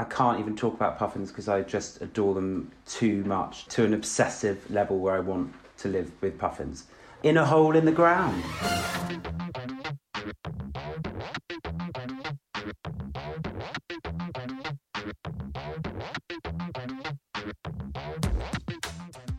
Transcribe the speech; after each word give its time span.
I 0.00 0.04
can't 0.04 0.40
even 0.40 0.56
talk 0.56 0.72
about 0.72 0.98
puffins 0.98 1.28
because 1.30 1.46
I 1.46 1.60
just 1.60 2.00
adore 2.00 2.32
them 2.32 2.72
too 2.86 3.22
much 3.24 3.66
to 3.66 3.84
an 3.84 3.92
obsessive 3.92 4.58
level 4.70 4.98
where 4.98 5.14
I 5.14 5.20
want 5.20 5.52
to 5.76 5.88
live 5.88 6.10
with 6.22 6.38
puffins. 6.38 6.86
In 7.22 7.36
a 7.36 7.44
hole 7.44 7.76
in 7.76 7.84
the 7.84 7.92
ground. 7.92 8.42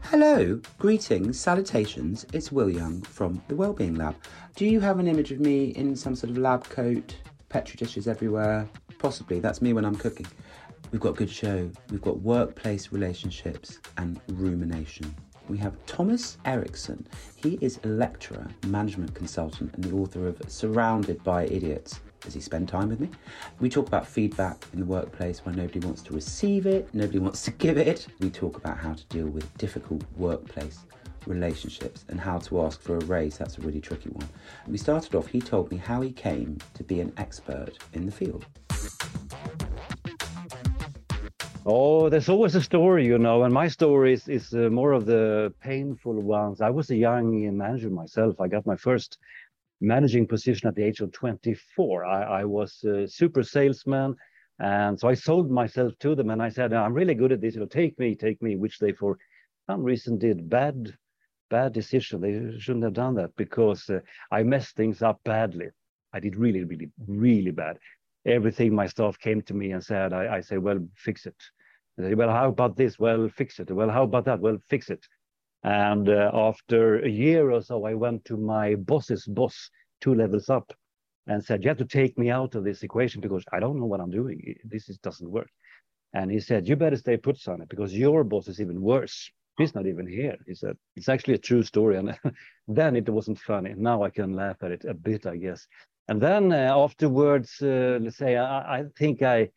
Hello, 0.03 0.61
greetings, 0.77 1.39
salutations. 1.39 2.27
It's 2.33 2.51
Will 2.51 2.69
Young 2.69 3.01
from 3.01 3.41
the 3.47 3.55
Wellbeing 3.55 3.95
Lab. 3.95 4.15
Do 4.55 4.67
you 4.67 4.79
have 4.81 4.99
an 4.99 5.07
image 5.07 5.31
of 5.31 5.39
me 5.39 5.69
in 5.69 5.95
some 5.95 6.15
sort 6.15 6.29
of 6.29 6.37
lab 6.37 6.65
coat, 6.65 7.15
petri 7.49 7.77
dishes 7.77 8.07
everywhere? 8.07 8.69
Possibly, 9.01 9.39
that's 9.39 9.63
me 9.63 9.73
when 9.73 9.83
I'm 9.83 9.95
cooking. 9.95 10.27
We've 10.91 11.01
got 11.01 11.15
good 11.15 11.29
show. 11.29 11.67
We've 11.89 12.03
got 12.03 12.19
workplace 12.19 12.91
relationships 12.91 13.79
and 13.97 14.21
rumination. 14.27 15.15
We 15.49 15.57
have 15.57 15.73
Thomas 15.87 16.37
Erikson. 16.45 17.07
He 17.35 17.57
is 17.61 17.79
a 17.83 17.87
lecturer, 17.87 18.47
management 18.67 19.15
consultant, 19.15 19.73
and 19.73 19.83
the 19.83 19.95
author 19.95 20.27
of 20.27 20.39
Surrounded 20.47 21.23
by 21.23 21.45
Idiots. 21.45 21.99
Does 22.19 22.35
he 22.35 22.41
spend 22.41 22.69
time 22.69 22.89
with 22.89 22.99
me? 22.99 23.09
We 23.59 23.69
talk 23.69 23.87
about 23.87 24.05
feedback 24.05 24.67
in 24.71 24.79
the 24.79 24.85
workplace 24.85 25.39
where 25.39 25.55
nobody 25.55 25.79
wants 25.79 26.03
to 26.03 26.13
receive 26.13 26.67
it, 26.67 26.87
nobody 26.93 27.17
wants 27.17 27.41
to 27.45 27.51
give 27.63 27.79
it. 27.79 28.05
We 28.19 28.29
talk 28.29 28.55
about 28.55 28.77
how 28.77 28.93
to 28.93 29.03
deal 29.05 29.25
with 29.25 29.51
difficult 29.57 30.03
workplace 30.15 30.85
relationships 31.25 32.05
and 32.09 32.19
how 32.19 32.37
to 32.37 32.61
ask 32.61 32.79
for 32.79 32.97
a 32.97 33.05
raise. 33.05 33.39
That's 33.39 33.57
a 33.57 33.61
really 33.61 33.81
tricky 33.81 34.09
one. 34.09 34.29
We 34.67 34.77
started 34.77 35.15
off, 35.15 35.25
he 35.25 35.39
told 35.39 35.71
me 35.71 35.77
how 35.77 36.01
he 36.01 36.11
came 36.11 36.59
to 36.75 36.83
be 36.83 37.01
an 37.01 37.13
expert 37.17 37.79
in 37.93 38.05
the 38.05 38.11
field. 38.11 38.45
Oh, 41.63 42.09
there's 42.09 42.27
always 42.27 42.55
a 42.55 42.61
story, 42.61 43.05
you 43.05 43.19
know, 43.19 43.43
and 43.43 43.53
my 43.53 43.67
story 43.67 44.13
is, 44.13 44.27
is 44.27 44.51
uh, 44.53 44.69
more 44.71 44.93
of 44.93 45.05
the 45.05 45.53
painful 45.61 46.19
ones. 46.19 46.59
I 46.59 46.71
was 46.71 46.89
a 46.89 46.95
young 46.95 47.55
manager 47.55 47.91
myself. 47.91 48.41
I 48.41 48.47
got 48.47 48.65
my 48.65 48.75
first 48.75 49.19
managing 49.79 50.25
position 50.27 50.67
at 50.67 50.75
the 50.75 50.83
age 50.83 51.01
of 51.01 51.11
24. 51.11 52.05
I, 52.05 52.41
I 52.41 52.45
was 52.45 52.83
a 52.83 53.07
super 53.07 53.43
salesman. 53.43 54.15
And 54.59 54.99
so 54.99 55.07
I 55.07 55.13
sold 55.13 55.51
myself 55.51 55.93
to 55.99 56.15
them 56.15 56.29
and 56.29 56.41
I 56.41 56.49
said, 56.49 56.73
I'm 56.73 56.93
really 56.93 57.15
good 57.15 57.31
at 57.31 57.41
this. 57.41 57.53
You 57.53 57.61
know, 57.61 57.67
take 57.67 57.97
me, 57.99 58.15
take 58.15 58.41
me, 58.41 58.55
which 58.55 58.79
they 58.79 58.91
for 58.93 59.17
some 59.67 59.83
reason 59.83 60.17
did 60.17 60.49
bad, 60.49 60.95
bad 61.49 61.73
decision. 61.73 62.21
They 62.21 62.59
shouldn't 62.59 62.85
have 62.85 62.93
done 62.93 63.15
that 63.15 63.35
because 63.35 63.89
uh, 63.89 63.99
I 64.31 64.43
messed 64.43 64.75
things 64.75 65.01
up 65.01 65.19
badly. 65.23 65.67
I 66.13 66.19
did 66.19 66.35
really, 66.35 66.63
really, 66.63 66.89
really 67.07 67.51
bad. 67.51 67.77
Everything 68.25 68.75
my 68.75 68.87
staff 68.87 69.17
came 69.19 69.41
to 69.43 69.53
me 69.53 69.71
and 69.71 69.83
said, 69.83 70.13
I, 70.13 70.37
I 70.37 70.41
say, 70.41 70.57
well, 70.57 70.79
fix 70.95 71.25
it. 71.25 71.35
Say, 71.99 72.13
well, 72.13 72.29
how 72.29 72.49
about 72.49 72.77
this? 72.77 72.99
Well, 72.99 73.29
fix 73.29 73.59
it. 73.59 73.71
Well, 73.71 73.89
how 73.89 74.03
about 74.03 74.25
that? 74.25 74.39
Well, 74.39 74.57
fix 74.69 74.89
it. 74.89 75.05
And 75.63 76.09
uh, 76.09 76.31
after 76.33 76.99
a 77.03 77.09
year 77.09 77.51
or 77.51 77.61
so, 77.61 77.85
I 77.85 77.93
went 77.93 78.25
to 78.25 78.37
my 78.37 78.75
boss's 78.75 79.25
boss, 79.27 79.69
two 79.99 80.15
levels 80.15 80.49
up, 80.49 80.73
and 81.27 81.43
said, 81.43 81.63
"You 81.63 81.69
have 81.69 81.77
to 81.77 81.85
take 81.85 82.17
me 82.17 82.31
out 82.31 82.55
of 82.55 82.63
this 82.63 82.81
equation 82.83 83.21
because 83.21 83.43
I 83.51 83.59
don't 83.59 83.79
know 83.79 83.85
what 83.85 83.99
I'm 83.99 84.09
doing. 84.09 84.55
This 84.63 84.89
is, 84.89 84.97
doesn't 84.97 85.29
work." 85.29 85.49
And 86.13 86.31
he 86.31 86.39
said, 86.39 86.67
"You 86.67 86.75
better 86.75 86.97
stay 86.97 87.17
put, 87.17 87.37
son, 87.37 87.63
because 87.69 87.95
your 87.95 88.23
boss 88.23 88.47
is 88.47 88.59
even 88.59 88.81
worse. 88.81 89.29
He's 89.57 89.75
not 89.75 89.87
even 89.87 90.07
here." 90.07 90.37
He 90.47 90.55
said, 90.55 90.77
"It's 90.95 91.09
actually 91.09 91.35
a 91.35 91.47
true 91.49 91.63
story." 91.63 91.97
And 91.97 92.17
then 92.67 92.95
it 92.95 93.09
wasn't 93.09 93.39
funny. 93.39 93.73
Now 93.75 94.03
I 94.03 94.09
can 94.09 94.33
laugh 94.33 94.57
at 94.61 94.71
it 94.71 94.85
a 94.85 94.93
bit, 94.93 95.25
I 95.25 95.37
guess. 95.37 95.67
And 96.07 96.21
then 96.21 96.51
uh, 96.51 96.73
afterwards, 96.75 97.61
uh, 97.61 97.99
let's 98.01 98.17
say, 98.17 98.35
I, 98.35 98.79
I 98.79 98.83
think 98.97 99.21
I 99.21 99.49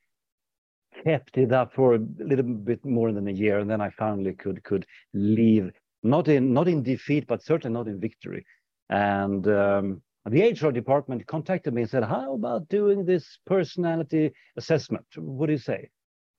kept 1.05 1.37
it 1.39 1.53
up 1.53 1.75
for 1.75 1.95
a 1.95 2.01
little 2.19 2.45
bit 2.45 2.85
more 2.85 3.13
than 3.13 3.29
a 3.29 3.33
year, 3.33 3.59
and 3.59 3.71
then 3.71 3.81
I 3.81 3.91
finally 3.91 4.35
could 4.35 4.63
could 4.65 4.87
leave 5.13 5.73
not 6.03 6.29
in 6.29 6.53
not 6.53 6.69
in 6.69 6.83
defeat, 6.83 7.27
but 7.27 7.43
certainly 7.43 7.75
not 7.75 7.89
in 7.89 7.99
victory. 7.99 8.45
And 8.91 9.47
um, 9.49 10.03
the 10.27 10.51
HR 10.51 10.71
department 10.71 11.27
contacted 11.27 11.75
me 11.75 11.83
and 11.83 11.91
said, 11.91 12.05
"How 12.05 12.35
about 12.35 12.69
doing 12.69 13.05
this 13.05 13.39
personality 13.47 14.33
assessment? 14.57 15.07
What 15.17 15.47
do 15.47 15.53
you 15.53 15.59
say? 15.59 15.89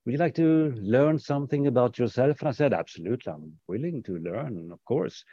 Would 0.05 0.13
you 0.13 0.17
like 0.17 0.35
to 0.35 0.71
learn 0.77 1.19
something 1.19 1.67
about 1.67 1.99
yourself?" 1.99 2.39
And 2.41 2.49
I 2.49 2.51
said, 2.51 2.73
"Absolutely, 2.73 3.33
I'm 3.33 3.59
willing 3.67 4.03
to 4.03 4.17
learn, 4.17 4.71
of 4.71 4.83
course." 4.85 5.23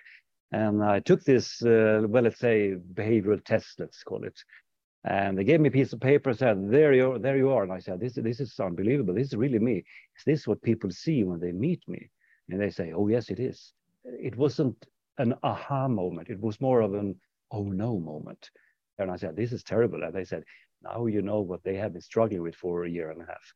And 0.53 0.83
I 0.83 1.01
took 1.01 1.23
this, 1.25 1.63
uh, 1.63 2.05
well, 2.09 2.25
let's 2.25 2.39
say, 2.39 2.75
behavioral 2.95 3.43
test, 3.45 3.81
let's 3.81 4.03
call 4.03 4.25
it. 4.25 4.39
And 5.05 5.39
they 5.39 5.45
gave 5.45 5.61
me 5.61 5.69
a 5.69 5.73
piece 5.73 5.93
of 5.93 6.01
paper 6.01 6.31
and 6.31 6.39
said, 6.39 6.71
"There 6.71 6.93
you, 6.93 7.13
are, 7.13 7.19
there 7.19 7.37
you 7.37 7.51
are." 7.51 7.63
And 7.65 7.73
I 7.73 7.81
said, 7.81 8.01
"This, 8.01 8.15
this 8.15 8.41
is 8.41 8.59
unbelievable. 8.61 9.15
This 9.15 9.29
is 9.29 9.37
really 9.37 9.59
me. 9.59 9.85
Is 10.19 10.25
this 10.25 10.47
what 10.47 10.63
people 10.63 10.91
see 10.91 11.25
when 11.25 11.41
they 11.41 11.53
meet 11.53 11.83
me?" 11.89 12.11
And 12.49 12.61
they 12.61 12.71
say, 12.71 12.93
"Oh, 12.93 13.09
yes, 13.09 13.31
it 13.31 13.41
is." 13.41 13.73
it 14.05 14.37
wasn't 14.37 14.87
an 15.19 15.35
aha 15.43 15.89
moment. 15.89 16.29
It 16.29 16.41
was 16.41 16.61
more 16.61 16.81
of 16.81 16.95
an 16.95 17.15
oh 17.51 17.65
no 17.65 17.99
moment. 17.99 18.51
And 18.99 19.11
I 19.11 19.17
said, 19.17 19.37
this 19.37 19.53
is 19.53 19.63
terrible. 19.63 20.03
And 20.03 20.15
they 20.15 20.25
said, 20.25 20.45
now 20.83 21.07
you 21.07 21.23
know 21.23 21.41
what 21.41 21.63
they 21.63 21.77
have 21.77 21.93
been 21.93 22.03
struggling 22.03 22.43
with 22.43 22.55
for 22.55 22.85
a 22.85 22.91
year 22.91 23.11
and 23.11 23.23
a 23.23 23.27
half. 23.27 23.55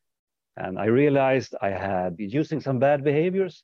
And 0.56 0.78
I 0.78 0.86
realized 0.86 1.54
I 1.60 1.70
had 1.70 2.16
been 2.16 2.30
using 2.30 2.60
some 2.60 2.78
bad 2.78 3.04
behaviors. 3.04 3.62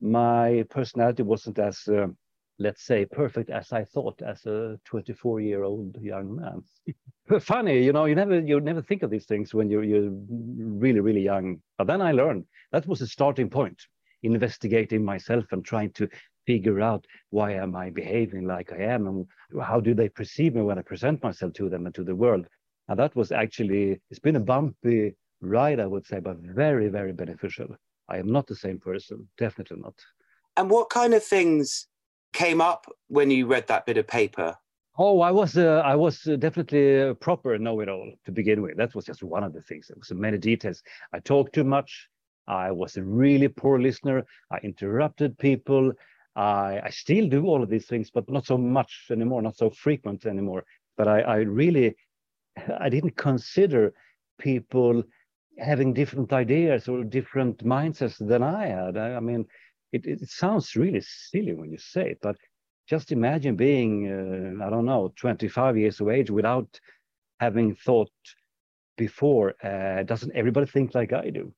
My 0.00 0.64
personality 0.68 1.22
wasn't 1.22 1.58
as, 1.58 1.88
uh, 1.88 2.08
let's 2.58 2.84
say, 2.84 3.06
perfect 3.06 3.50
as 3.50 3.72
I 3.72 3.84
thought 3.84 4.20
as 4.20 4.44
a 4.44 4.78
24 4.84 5.40
year 5.40 5.62
old 5.62 5.96
young 6.00 6.36
man. 6.36 6.62
Funny, 7.40 7.82
you 7.82 7.92
know, 7.92 8.04
you 8.04 8.14
never 8.14 8.40
you 8.40 8.60
never 8.60 8.82
think 8.82 9.02
of 9.02 9.10
these 9.10 9.24
things 9.24 9.54
when 9.54 9.70
you're 9.70 9.84
you're 9.84 10.10
really 10.10 11.00
really 11.00 11.22
young. 11.22 11.62
But 11.78 11.86
then 11.86 12.02
I 12.02 12.12
learned 12.12 12.44
that 12.72 12.86
was 12.86 13.00
a 13.00 13.06
starting 13.06 13.48
point 13.48 13.80
investigating 14.22 15.04
myself 15.04 15.44
and 15.52 15.64
trying 15.64 15.92
to 15.92 16.08
figure 16.46 16.80
out 16.80 17.06
why 17.30 17.52
am 17.52 17.76
I 17.76 17.90
behaving 17.90 18.46
like 18.46 18.72
I 18.72 18.82
am 18.82 19.06
and 19.06 19.26
how 19.62 19.80
do 19.80 19.94
they 19.94 20.08
perceive 20.08 20.54
me 20.54 20.62
when 20.62 20.78
I 20.78 20.82
present 20.82 21.22
myself 21.22 21.52
to 21.54 21.68
them 21.68 21.86
and 21.86 21.94
to 21.94 22.04
the 22.04 22.14
world. 22.14 22.46
And 22.88 22.98
that 22.98 23.14
was 23.16 23.32
actually, 23.32 24.00
it's 24.10 24.20
been 24.20 24.36
a 24.36 24.40
bumpy 24.40 25.14
ride, 25.44 25.80
I 25.80 25.86
would 25.86 26.06
say, 26.06 26.20
but 26.20 26.38
very, 26.38 26.88
very 26.88 27.12
beneficial. 27.12 27.76
I 28.08 28.18
am 28.18 28.30
not 28.30 28.46
the 28.46 28.56
same 28.56 28.78
person, 28.78 29.28
definitely 29.38 29.78
not. 29.80 29.94
And 30.56 30.70
what 30.70 30.90
kind 30.90 31.14
of 31.14 31.24
things 31.24 31.88
came 32.32 32.60
up 32.60 32.86
when 33.08 33.30
you 33.30 33.46
read 33.46 33.66
that 33.68 33.86
bit 33.86 33.96
of 33.96 34.06
paper? 34.06 34.56
Oh, 34.96 35.20
I 35.22 35.32
was 35.32 35.56
uh, 35.56 35.82
I 35.84 35.96
was 35.96 36.24
uh, 36.26 36.36
definitely 36.36 37.00
a 37.00 37.14
proper 37.14 37.58
know-it-all 37.58 38.12
to 38.26 38.32
begin 38.32 38.62
with. 38.62 38.76
That 38.76 38.94
was 38.94 39.04
just 39.04 39.24
one 39.24 39.42
of 39.42 39.52
the 39.52 39.62
things. 39.62 39.88
There 39.88 39.96
was 39.98 40.12
many 40.12 40.38
details. 40.38 40.82
I 41.12 41.18
talked 41.18 41.52
too 41.52 41.64
much. 41.64 42.08
I 42.46 42.70
was 42.70 42.96
a 42.96 43.02
really 43.02 43.48
poor 43.48 43.80
listener. 43.80 44.24
I 44.52 44.58
interrupted 44.58 45.36
people. 45.38 45.92
I, 46.36 46.80
I 46.84 46.90
still 46.90 47.28
do 47.28 47.46
all 47.46 47.62
of 47.62 47.70
these 47.70 47.86
things, 47.86 48.10
but 48.10 48.30
not 48.30 48.46
so 48.46 48.58
much 48.58 49.06
anymore, 49.10 49.42
not 49.42 49.56
so 49.56 49.70
frequent 49.70 50.26
anymore. 50.26 50.64
But 50.96 51.08
I, 51.08 51.20
I 51.20 51.36
really, 51.38 51.96
I 52.78 52.88
didn't 52.88 53.16
consider 53.16 53.94
people 54.38 55.02
having 55.58 55.92
different 55.92 56.32
ideas 56.32 56.88
or 56.88 57.04
different 57.04 57.64
mindsets 57.64 58.16
than 58.18 58.42
I 58.42 58.66
had. 58.66 58.96
I, 58.96 59.14
I 59.14 59.20
mean, 59.20 59.46
it, 59.92 60.06
it 60.06 60.28
sounds 60.28 60.74
really 60.76 61.00
silly 61.00 61.54
when 61.54 61.70
you 61.70 61.78
say 61.78 62.10
it, 62.10 62.18
but 62.22 62.36
just 62.88 63.12
imagine 63.12 63.56
being, 63.56 64.58
uh, 64.60 64.64
I 64.64 64.70
don't 64.70 64.84
know, 64.84 65.12
25 65.16 65.78
years 65.78 66.00
of 66.00 66.08
age 66.08 66.30
without 66.30 66.68
having 67.40 67.74
thought 67.74 68.10
before. 68.96 69.54
Uh, 69.64 70.02
doesn't 70.02 70.34
everybody 70.34 70.66
think 70.66 70.94
like 70.94 71.12
I 71.12 71.30
do? 71.30 71.54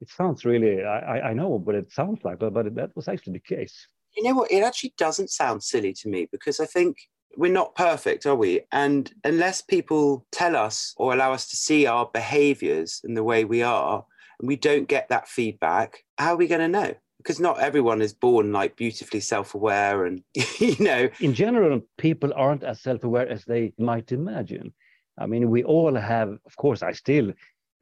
it 0.00 0.10
sounds 0.10 0.44
really 0.44 0.82
I, 0.84 1.30
I 1.30 1.32
know 1.32 1.58
but 1.58 1.74
it 1.74 1.90
sounds 1.90 2.20
like 2.24 2.38
but, 2.38 2.52
but 2.52 2.74
that 2.74 2.94
was 2.94 3.08
actually 3.08 3.34
the 3.34 3.56
case 3.56 3.88
you 4.16 4.22
know 4.22 4.34
what 4.34 4.50
it 4.50 4.62
actually 4.62 4.94
doesn't 4.96 5.30
sound 5.30 5.62
silly 5.62 5.92
to 5.94 6.08
me 6.08 6.28
because 6.30 6.60
i 6.60 6.66
think 6.66 6.96
we're 7.36 7.52
not 7.52 7.74
perfect 7.74 8.26
are 8.26 8.34
we? 8.34 8.62
And 8.72 9.12
unless 9.24 9.60
people 9.60 10.26
tell 10.32 10.56
us 10.56 10.94
or 10.96 11.12
allow 11.12 11.32
us 11.32 11.48
to 11.48 11.56
see 11.56 11.86
our 11.86 12.10
behaviors 12.12 13.00
and 13.04 13.16
the 13.16 13.24
way 13.24 13.44
we 13.44 13.62
are 13.62 14.04
and 14.40 14.48
we 14.48 14.56
don't 14.56 14.88
get 14.88 15.08
that 15.08 15.28
feedback 15.28 16.04
how 16.18 16.32
are 16.32 16.36
we 16.36 16.46
going 16.46 16.60
to 16.60 16.68
know? 16.68 16.94
Because 17.18 17.40
not 17.40 17.58
everyone 17.58 18.00
is 18.00 18.14
born 18.14 18.52
like 18.52 18.76
beautifully 18.76 19.20
self-aware 19.20 20.06
and 20.06 20.22
you 20.58 20.76
know. 20.78 21.08
In 21.20 21.34
general 21.34 21.80
people 21.98 22.32
aren't 22.34 22.62
as 22.62 22.80
self-aware 22.80 23.28
as 23.28 23.44
they 23.44 23.72
might 23.78 24.12
imagine. 24.12 24.72
I 25.18 25.26
mean, 25.26 25.50
we 25.50 25.64
all 25.64 25.94
have, 25.94 26.28
of 26.28 26.56
course, 26.56 26.82
I 26.82 26.92
still 26.92 27.32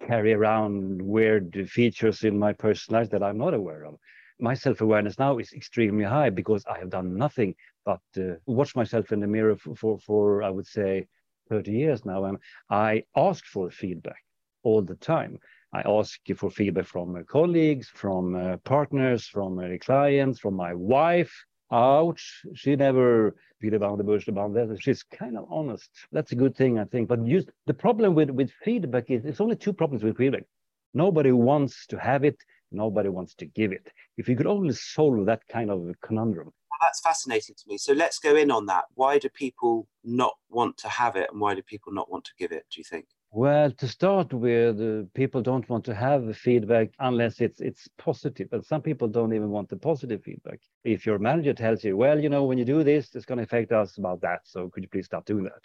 carry 0.06 0.32
around 0.32 1.02
weird 1.02 1.68
features 1.68 2.24
in 2.24 2.38
my 2.38 2.52
personality 2.52 3.10
that 3.12 3.22
I'm 3.22 3.38
not 3.38 3.54
aware 3.54 3.84
of. 3.84 3.96
My 4.40 4.54
self 4.54 4.80
awareness 4.80 5.18
now 5.18 5.38
is 5.38 5.52
extremely 5.52 6.04
high 6.04 6.30
because 6.30 6.64
I 6.66 6.78
have 6.78 6.90
done 6.90 7.16
nothing 7.16 7.54
but 7.84 8.00
uh, 8.16 8.34
watch 8.46 8.74
myself 8.74 9.12
in 9.12 9.20
the 9.20 9.26
mirror 9.26 9.56
for, 9.56 9.74
for, 9.76 9.98
for, 9.98 10.42
I 10.42 10.50
would 10.50 10.66
say, 10.66 11.06
30 11.50 11.72
years 11.72 12.04
now. 12.04 12.24
And 12.24 12.38
I 12.70 13.04
ask 13.16 13.44
for 13.44 13.70
feedback 13.70 14.22
all 14.62 14.82
the 14.82 14.96
time. 14.96 15.38
I 15.72 15.82
ask 15.86 16.20
for 16.36 16.50
feedback 16.50 16.86
from 16.86 17.22
colleagues, 17.28 17.88
from 17.88 18.36
uh, 18.36 18.56
partners, 18.58 19.26
from 19.26 19.58
uh, 19.58 19.76
clients, 19.80 20.38
from 20.38 20.54
my 20.54 20.72
wife. 20.72 21.34
Ouch, 21.72 22.44
she 22.54 22.76
never 22.76 23.34
beat 23.60 23.74
about 23.74 23.98
the 23.98 24.04
bush 24.04 24.28
about 24.28 24.54
that. 24.54 24.76
She's 24.80 25.02
kind 25.02 25.36
of 25.36 25.46
honest. 25.50 25.90
That's 26.12 26.32
a 26.32 26.36
good 26.36 26.54
thing, 26.54 26.78
I 26.78 26.84
think. 26.84 27.08
But 27.08 27.24
the 27.66 27.74
problem 27.74 28.14
with, 28.14 28.30
with 28.30 28.50
feedback 28.64 29.10
is 29.10 29.24
it's 29.24 29.40
only 29.40 29.56
two 29.56 29.72
problems 29.72 30.04
with 30.04 30.16
feedback. 30.16 30.44
Nobody 30.92 31.32
wants 31.32 31.86
to 31.88 31.98
have 31.98 32.24
it, 32.24 32.36
nobody 32.70 33.08
wants 33.08 33.34
to 33.36 33.46
give 33.46 33.72
it. 33.72 33.90
If 34.16 34.28
you 34.28 34.36
could 34.36 34.46
only 34.46 34.74
solve 34.74 35.26
that 35.26 35.42
kind 35.48 35.70
of 35.70 35.92
conundrum. 36.00 36.52
That's 36.82 37.00
fascinating 37.00 37.54
to 37.56 37.64
me. 37.68 37.78
So 37.78 37.92
let's 37.92 38.18
go 38.18 38.36
in 38.36 38.50
on 38.50 38.66
that. 38.66 38.84
Why 38.94 39.18
do 39.18 39.28
people 39.28 39.88
not 40.02 40.34
want 40.48 40.76
to 40.78 40.88
have 40.88 41.16
it 41.16 41.30
and 41.30 41.40
why 41.40 41.54
do 41.54 41.62
people 41.62 41.92
not 41.92 42.10
want 42.10 42.24
to 42.26 42.32
give 42.38 42.52
it, 42.52 42.64
do 42.70 42.80
you 42.80 42.84
think? 42.84 43.06
Well, 43.36 43.72
to 43.72 43.88
start 43.88 44.32
with, 44.32 44.80
uh, 44.80 45.08
people 45.14 45.42
don't 45.42 45.68
want 45.68 45.84
to 45.86 45.94
have 45.94 46.36
feedback 46.36 46.90
unless 47.00 47.40
it's 47.40 47.60
it's 47.60 47.88
positive, 47.98 48.48
and 48.52 48.64
some 48.64 48.80
people 48.80 49.08
don't 49.08 49.34
even 49.34 49.50
want 49.50 49.68
the 49.68 49.76
positive 49.76 50.22
feedback. 50.22 50.60
If 50.84 51.04
your 51.04 51.18
manager 51.18 51.52
tells 51.52 51.82
you, 51.82 51.96
"Well, 51.96 52.20
you 52.20 52.28
know, 52.28 52.44
when 52.44 52.58
you 52.58 52.64
do 52.64 52.84
this, 52.84 53.12
it's 53.16 53.24
going 53.24 53.38
to 53.38 53.44
affect 53.44 53.72
us 53.72 53.98
about 53.98 54.20
that, 54.20 54.42
so 54.44 54.70
could 54.70 54.84
you 54.84 54.88
please 54.88 55.06
stop 55.06 55.24
doing 55.24 55.50
that?" 55.50 55.64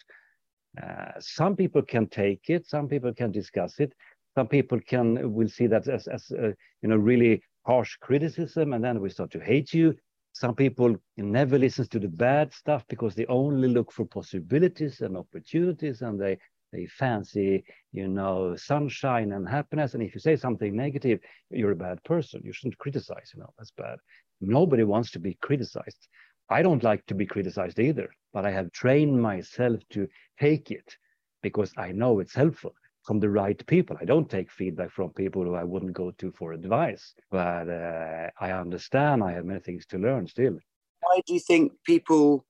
Uh, 0.84 1.20
some 1.20 1.56
people 1.56 1.84
can 1.84 2.08
take 2.08 2.50
it, 2.50 2.66
some 2.66 2.88
people 2.88 3.14
can 3.14 3.32
discuss 3.32 3.80
it, 3.80 3.94
some 4.34 4.48
people 4.48 4.80
can 4.88 5.32
will 5.32 5.50
see 5.50 5.68
that 5.68 5.88
as 5.88 6.08
as 6.08 6.32
uh, 6.32 6.52
you 6.82 6.90
know 6.90 6.98
really 6.98 7.44
harsh 7.68 7.98
criticism, 7.98 8.74
and 8.74 8.84
then 8.84 9.00
we 9.00 9.10
start 9.10 9.30
to 9.30 9.40
hate 9.40 9.74
you. 9.76 9.96
Some 10.39 10.56
people 10.56 10.95
never 11.18 11.59
listen 11.59 11.86
to 11.89 12.00
the 12.00 12.07
bad 12.07 12.53
stuff 12.53 12.86
because 12.88 13.13
they 13.13 13.25
only 13.25 13.68
look 13.68 13.91
for 13.91 14.06
possibilities 14.06 15.01
and 15.01 15.18
opportunities, 15.18 16.01
and 16.01 16.18
they 16.18 16.38
they 16.71 16.86
fancy, 16.86 17.65
you 17.91 18.07
know, 18.07 18.56
sunshine 18.56 19.33
and 19.33 19.50
happiness. 19.50 19.95
And 19.95 20.01
if 20.01 20.13
you 20.15 20.21
say 20.21 20.38
something 20.38 20.74
negative, 20.74 21.19
you're 21.50 21.74
a 21.74 21.86
bad 21.88 22.01
person. 22.06 22.39
You 22.45 22.53
shouldn't 22.53 22.77
criticize, 22.77 23.31
you 23.33 23.41
know, 23.41 23.50
that's 23.57 23.71
bad. 23.71 24.00
Nobody 24.39 24.86
wants 24.86 25.12
to 25.12 25.19
be 25.19 25.33
criticized. 25.41 26.07
I 26.50 26.62
don't 26.62 26.83
like 26.83 27.06
to 27.07 27.15
be 27.15 27.25
criticized 27.25 27.77
either, 27.77 28.09
but 28.31 28.45
I 28.45 28.51
have 28.51 28.71
trained 28.71 29.21
myself 29.21 29.81
to 29.89 30.07
take 30.39 30.71
it 30.71 30.95
because 31.44 31.74
I 31.77 31.91
know 31.91 32.19
it's 32.19 32.33
helpful 32.33 32.74
from 33.04 33.19
the 33.19 33.30
right 33.30 33.66
people. 33.68 33.98
I 34.00 34.06
don't 34.06 34.30
take 34.30 34.51
feedback 34.51 34.92
from 34.92 35.12
people 35.12 35.44
who 35.44 35.56
I 35.56 35.63
wouldn't 35.63 35.94
go 35.94 36.12
to 36.12 36.31
for 36.31 36.54
advice, 36.54 37.13
but 37.31 37.69
uh, 37.69 38.30
I 38.40 38.51
understand 38.51 39.24
I 39.24 39.31
have 39.34 39.46
many 39.46 39.60
things 39.60 39.86
to 39.88 39.98
learn 39.98 40.28
still. 40.28 40.57
Why 41.01 41.22
do 41.25 41.34
you 41.34 41.40
think 41.40 41.74
people 41.86 42.46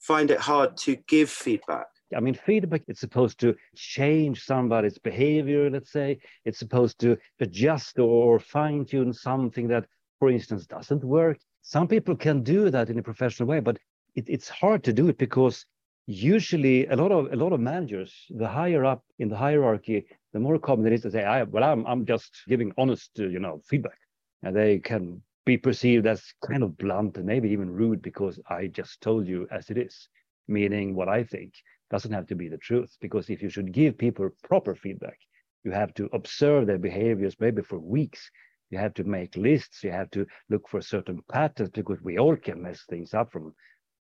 find 0.00 0.30
it 0.30 0.40
hard 0.40 0.76
to 0.78 0.96
give 1.06 1.30
feedback? 1.30 1.86
I 2.14 2.20
mean, 2.20 2.34
feedback 2.34 2.82
is 2.88 2.98
supposed 2.98 3.38
to 3.40 3.56
change 3.74 4.44
somebody's 4.44 4.98
behavior, 4.98 5.70
let's 5.70 5.92
say. 5.92 6.18
It's 6.44 6.58
supposed 6.58 6.98
to 7.00 7.16
adjust 7.40 7.98
or 7.98 8.38
fine 8.38 8.84
tune 8.84 9.12
something 9.12 9.68
that, 9.68 9.86
for 10.18 10.28
instance, 10.28 10.66
doesn't 10.66 11.04
work. 11.04 11.38
Some 11.62 11.88
people 11.88 12.16
can 12.16 12.42
do 12.42 12.70
that 12.70 12.90
in 12.90 12.98
a 12.98 13.02
professional 13.02 13.48
way, 13.48 13.60
but 13.60 13.78
it, 14.14 14.24
it's 14.28 14.48
hard 14.48 14.84
to 14.84 14.92
do 14.92 15.08
it 15.08 15.16
because 15.16 15.64
usually 16.06 16.86
a 16.86 16.96
lot 16.96 17.12
of 17.12 17.32
a 17.32 17.36
lot 17.36 17.52
of 17.52 17.60
managers, 17.60 18.14
the 18.30 18.48
higher 18.48 18.84
up 18.84 19.04
in 19.18 19.28
the 19.28 19.36
hierarchy, 19.36 20.06
the 20.32 20.40
more 20.40 20.58
common 20.58 20.86
it 20.86 20.92
is 20.94 21.02
to 21.02 21.10
say, 21.10 21.24
I, 21.24 21.42
"Well, 21.44 21.64
I'm 21.64 21.86
I'm 21.86 22.04
just 22.06 22.42
giving 22.48 22.72
honest, 22.78 23.10
uh, 23.18 23.28
you 23.28 23.38
know, 23.40 23.60
feedback," 23.68 23.98
and 24.42 24.54
they 24.56 24.78
can 24.78 25.22
be 25.44 25.56
perceived 25.58 26.06
as 26.06 26.22
kind 26.46 26.62
of 26.62 26.76
blunt 26.78 27.16
and 27.16 27.26
maybe 27.26 27.50
even 27.50 27.70
rude 27.70 28.02
because 28.02 28.40
I 28.48 28.68
just 28.68 29.00
told 29.00 29.26
you 29.26 29.46
as 29.50 29.70
it 29.70 29.78
is, 29.78 30.08
meaning 30.48 30.94
what 30.94 31.08
I 31.08 31.24
think 31.24 31.54
doesn't 31.90 32.12
have 32.12 32.26
to 32.28 32.36
be 32.36 32.48
the 32.48 32.58
truth. 32.58 32.96
Because 33.00 33.28
if 33.30 33.42
you 33.42 33.50
should 33.50 33.72
give 33.72 33.98
people 33.98 34.30
proper 34.44 34.74
feedback 34.74 35.18
you 35.64 35.70
have 35.70 35.94
to 35.94 36.08
observe 36.12 36.66
their 36.66 36.78
behaviors 36.78 37.36
maybe 37.38 37.62
for 37.62 37.78
weeks. 37.78 38.30
You 38.70 38.78
have 38.78 38.94
to 38.94 39.04
make 39.04 39.36
lists. 39.36 39.84
You 39.84 39.90
have 39.92 40.10
to 40.12 40.26
look 40.48 40.68
for 40.68 40.80
certain 40.80 41.22
patterns 41.30 41.70
because 41.70 42.00
we 42.02 42.18
all 42.18 42.36
can 42.36 42.62
mess 42.62 42.82
things 42.88 43.14
up 43.14 43.30
from 43.32 43.54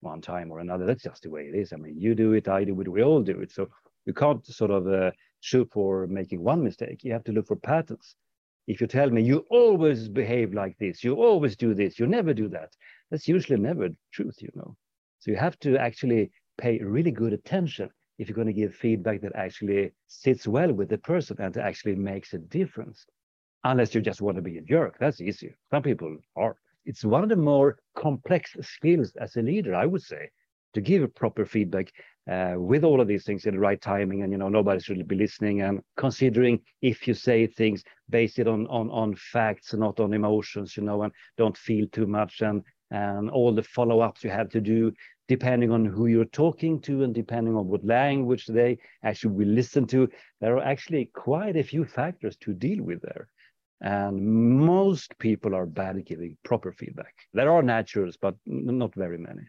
one 0.03 0.21
time 0.21 0.51
or 0.51 0.59
another 0.61 0.87
that's 0.87 1.03
just 1.03 1.23
the 1.23 1.31
way 1.31 1.43
it 1.43 1.55
is 1.55 1.73
i 1.73 1.77
mean 1.77 1.99
you 1.99 2.15
do 2.15 2.33
it 2.33 2.49
i 2.49 2.65
do 2.65 2.81
it 2.81 2.89
we 2.89 3.03
all 3.03 3.23
do 3.23 3.41
it 3.41 3.51
so 3.51 3.69
you 4.05 4.13
can't 4.13 4.45
sort 4.47 4.71
of 4.71 4.87
uh, 4.89 5.11
shoot 5.41 5.69
for 5.73 6.07
making 6.07 6.43
one 6.43 6.63
mistake 6.63 7.05
you 7.05 7.13
have 7.13 7.25
to 7.25 7.33
look 7.33 7.47
for 7.47 7.57
patterns 7.57 8.17
if 8.67 8.81
you 8.81 8.87
tell 8.87 9.11
me 9.11 9.23
you 9.23 9.45
always 9.51 10.09
behave 10.09 10.53
like 10.55 10.77
this 10.79 11.03
you 11.03 11.15
always 11.15 11.57
do 11.57 11.75
this 11.75 11.99
you 11.99 12.07
never 12.07 12.35
do 12.35 12.49
that 12.49 12.71
that's 13.11 13.29
usually 13.29 13.59
never 13.59 13.89
truth 14.13 14.37
you 14.41 14.51
know 14.55 14.77
so 15.19 15.31
you 15.31 15.37
have 15.37 15.59
to 15.61 15.77
actually 15.79 16.31
pay 16.59 16.79
really 16.79 17.11
good 17.11 17.33
attention 17.33 17.91
if 18.19 18.29
you're 18.29 18.37
going 18.37 18.47
to 18.47 18.53
give 18.53 18.75
feedback 18.75 19.21
that 19.21 19.35
actually 19.35 19.93
sits 20.07 20.47
well 20.47 20.73
with 20.73 20.89
the 20.89 20.99
person 20.99 21.37
and 21.41 21.57
actually 21.57 21.97
makes 21.97 22.35
a 22.35 22.39
difference. 22.39 23.07
Unless 23.65 23.95
you 23.95 24.01
just 24.01 24.23
want 24.23 24.37
to 24.37 24.43
be 24.43 24.59
a 24.59 24.61
jerk, 24.61 24.97
that's 24.99 25.21
easier. 25.21 25.57
Some 25.71 25.83
people 25.83 26.17
are. 26.37 26.57
It's 26.84 27.05
one 27.05 27.23
of 27.23 27.29
the 27.29 27.37
more 27.37 27.79
complex 27.96 28.56
skills 28.61 29.12
as 29.20 29.37
a 29.37 29.43
leader, 29.43 29.75
I 29.75 29.87
would 29.87 30.02
say, 30.02 30.31
to 30.75 30.81
give 30.81 31.14
proper 31.14 31.44
feedback 31.44 31.93
uh, 32.31 32.55
with 32.56 32.84
all 32.84 33.00
of 33.00 33.08
these 33.08 33.25
things 33.25 33.46
in 33.46 33.55
the 33.55 33.61
right 33.61 33.81
timing, 33.81 34.23
and 34.23 34.32
you 34.32 34.38
know 34.38 34.49
nobody 34.49 34.81
should 34.81 35.06
be 35.08 35.17
listening 35.17 35.62
and 35.62 35.81
considering 35.96 36.61
if 36.81 37.06
you 37.08 37.14
say 37.14 37.46
things 37.46 37.82
based 38.11 38.38
it 38.38 38.46
on 38.46 38.67
on 38.69 38.90
on 38.90 39.14
facts, 39.17 39.75
not 39.75 40.00
on 40.00 40.12
emotions, 40.12 40.76
you 40.76 40.82
know, 40.82 41.02
and 41.02 41.12
don't 41.37 41.56
feel 41.56 41.87
too 41.88 42.06
much 42.06 42.40
and 42.40 42.62
and 42.90 43.31
all 43.31 43.52
the 43.55 43.62
follow-ups 43.62 44.23
you 44.23 44.31
have 44.31 44.50
to 44.50 44.61
do 44.61 44.93
depending 45.29 45.70
on 45.70 45.84
who 45.84 46.08
you're 46.08 46.26
talking 46.26 46.81
to 46.81 47.05
and 47.05 47.14
depending 47.14 47.56
on 47.56 47.67
what 47.67 47.82
language 47.84 48.44
they 48.46 48.76
actually 49.02 49.32
will 49.32 49.49
listen 49.49 49.87
to, 49.87 50.06
there 50.40 50.56
are 50.58 50.64
actually 50.64 51.11
quite 51.14 51.56
a 51.56 51.62
few 51.62 51.84
factors 51.87 52.37
to 52.37 52.52
deal 52.52 52.82
with 52.82 53.00
there. 53.00 53.29
And 53.82 54.25
most 54.61 55.19
people 55.19 55.55
are 55.55 55.67
bad 55.67 55.96
at 55.96 56.05
giving 56.05 56.37
proper 56.44 56.73
feedback. 56.73 57.14
There 57.34 57.50
are 57.50 57.62
naturals, 57.62 58.17
but 58.17 58.37
not 58.46 58.94
very 58.94 59.19
many. 59.19 59.43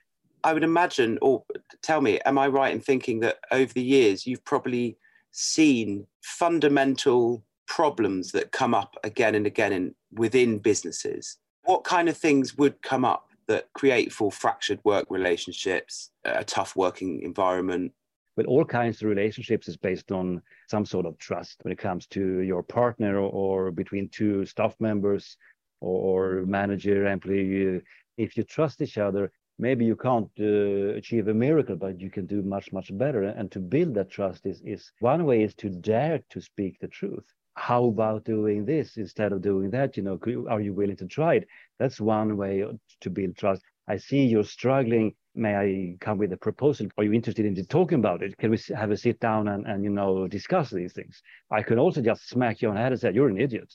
I 0.43 0.53
would 0.53 0.63
imagine, 0.63 1.19
or 1.21 1.43
tell 1.81 2.01
me, 2.01 2.19
am 2.25 2.37
I 2.37 2.47
right 2.47 2.73
in 2.73 2.81
thinking 2.81 3.19
that 3.21 3.37
over 3.51 3.71
the 3.71 3.83
years 3.83 4.27
you've 4.27 4.43
probably 4.43 4.97
seen 5.31 6.05
fundamental 6.21 7.43
problems 7.67 8.31
that 8.31 8.51
come 8.51 8.73
up 8.73 8.95
again 9.03 9.35
and 9.35 9.45
again 9.45 9.71
in, 9.71 9.95
within 10.11 10.57
businesses? 10.57 11.37
What 11.63 11.83
kind 11.83 12.09
of 12.09 12.17
things 12.17 12.57
would 12.57 12.81
come 12.81 13.05
up 13.05 13.29
that 13.47 13.71
create 13.73 14.11
for 14.11 14.31
fractured 14.31 14.79
work 14.83 15.05
relationships, 15.09 16.11
a 16.23 16.43
tough 16.43 16.75
working 16.75 17.21
environment. 17.21 17.91
But 18.35 18.45
all 18.45 18.65
kinds 18.65 19.01
of 19.01 19.09
relationships 19.09 19.67
is 19.67 19.77
based 19.77 20.11
on 20.11 20.41
some 20.69 20.85
sort 20.85 21.05
of 21.05 21.17
trust 21.17 21.57
when 21.63 21.71
it 21.71 21.77
comes 21.77 22.07
to 22.07 22.39
your 22.39 22.63
partner 22.63 23.17
or, 23.19 23.29
or 23.29 23.71
between 23.71 24.09
two 24.09 24.45
staff 24.45 24.75
members 24.79 25.37
or 25.81 26.43
manager, 26.45 27.05
employee. 27.05 27.81
If 28.17 28.37
you 28.37 28.43
trust 28.43 28.81
each 28.81 28.97
other, 28.97 29.31
maybe 29.59 29.85
you 29.85 29.95
can't 29.95 30.29
uh, 30.39 30.95
achieve 30.95 31.27
a 31.27 31.33
miracle, 31.33 31.75
but 31.75 31.99
you 31.99 32.09
can 32.09 32.25
do 32.25 32.41
much, 32.41 32.71
much 32.71 32.95
better. 32.97 33.23
And 33.23 33.51
to 33.51 33.59
build 33.59 33.93
that 33.95 34.09
trust 34.09 34.45
is, 34.45 34.61
is 34.65 34.91
one 34.99 35.25
way 35.25 35.43
is 35.43 35.53
to 35.55 35.69
dare 35.69 36.21
to 36.29 36.41
speak 36.41 36.79
the 36.79 36.87
truth 36.87 37.25
how 37.55 37.85
about 37.85 38.23
doing 38.23 38.65
this 38.65 38.97
instead 38.97 39.31
of 39.31 39.41
doing 39.41 39.69
that? 39.71 39.95
You 39.97 40.03
know, 40.03 40.19
are 40.49 40.61
you 40.61 40.73
willing 40.73 40.97
to 40.97 41.07
try 41.07 41.35
it? 41.35 41.47
That's 41.79 41.99
one 41.99 42.35
way 42.37 42.65
to 43.01 43.09
build 43.09 43.37
trust. 43.37 43.61
I 43.87 43.97
see 43.97 44.25
you're 44.25 44.43
struggling. 44.43 45.15
May 45.35 45.55
I 45.55 45.95
come 45.99 46.17
with 46.17 46.31
a 46.33 46.37
proposal? 46.37 46.87
Are 46.97 47.03
you 47.03 47.13
interested 47.13 47.45
in 47.45 47.65
talking 47.65 47.99
about 47.99 48.21
it? 48.21 48.37
Can 48.37 48.51
we 48.51 48.59
have 48.75 48.91
a 48.91 48.97
sit 48.97 49.19
down 49.19 49.47
and, 49.47 49.65
and 49.65 49.83
you 49.83 49.89
know 49.89 50.27
discuss 50.27 50.69
these 50.69 50.93
things? 50.93 51.21
I 51.51 51.63
could 51.63 51.77
also 51.77 52.01
just 52.01 52.29
smack 52.29 52.61
you 52.61 52.69
on 52.69 52.75
the 52.75 52.81
head 52.81 52.91
and 52.91 53.01
say, 53.01 53.11
"You're 53.11 53.29
an 53.29 53.39
idiot. 53.39 53.73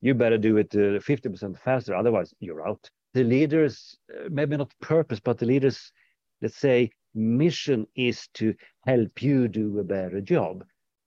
You 0.00 0.14
better 0.14 0.38
do 0.38 0.56
it 0.56 0.74
uh, 0.74 1.00
50% 1.00 1.58
faster, 1.58 1.94
otherwise 1.94 2.32
you're 2.40 2.66
out." 2.66 2.88
The 3.14 3.24
leaders, 3.24 3.98
uh, 4.14 4.28
maybe 4.30 4.56
not 4.56 4.72
purpose, 4.80 5.20
but 5.20 5.38
the 5.38 5.46
leaders, 5.46 5.90
let's 6.42 6.56
say, 6.56 6.90
mission 7.14 7.86
is 7.96 8.28
to 8.34 8.54
help 8.86 9.20
you 9.20 9.48
do 9.48 9.80
a 9.80 9.84
better 9.84 10.20
job 10.20 10.64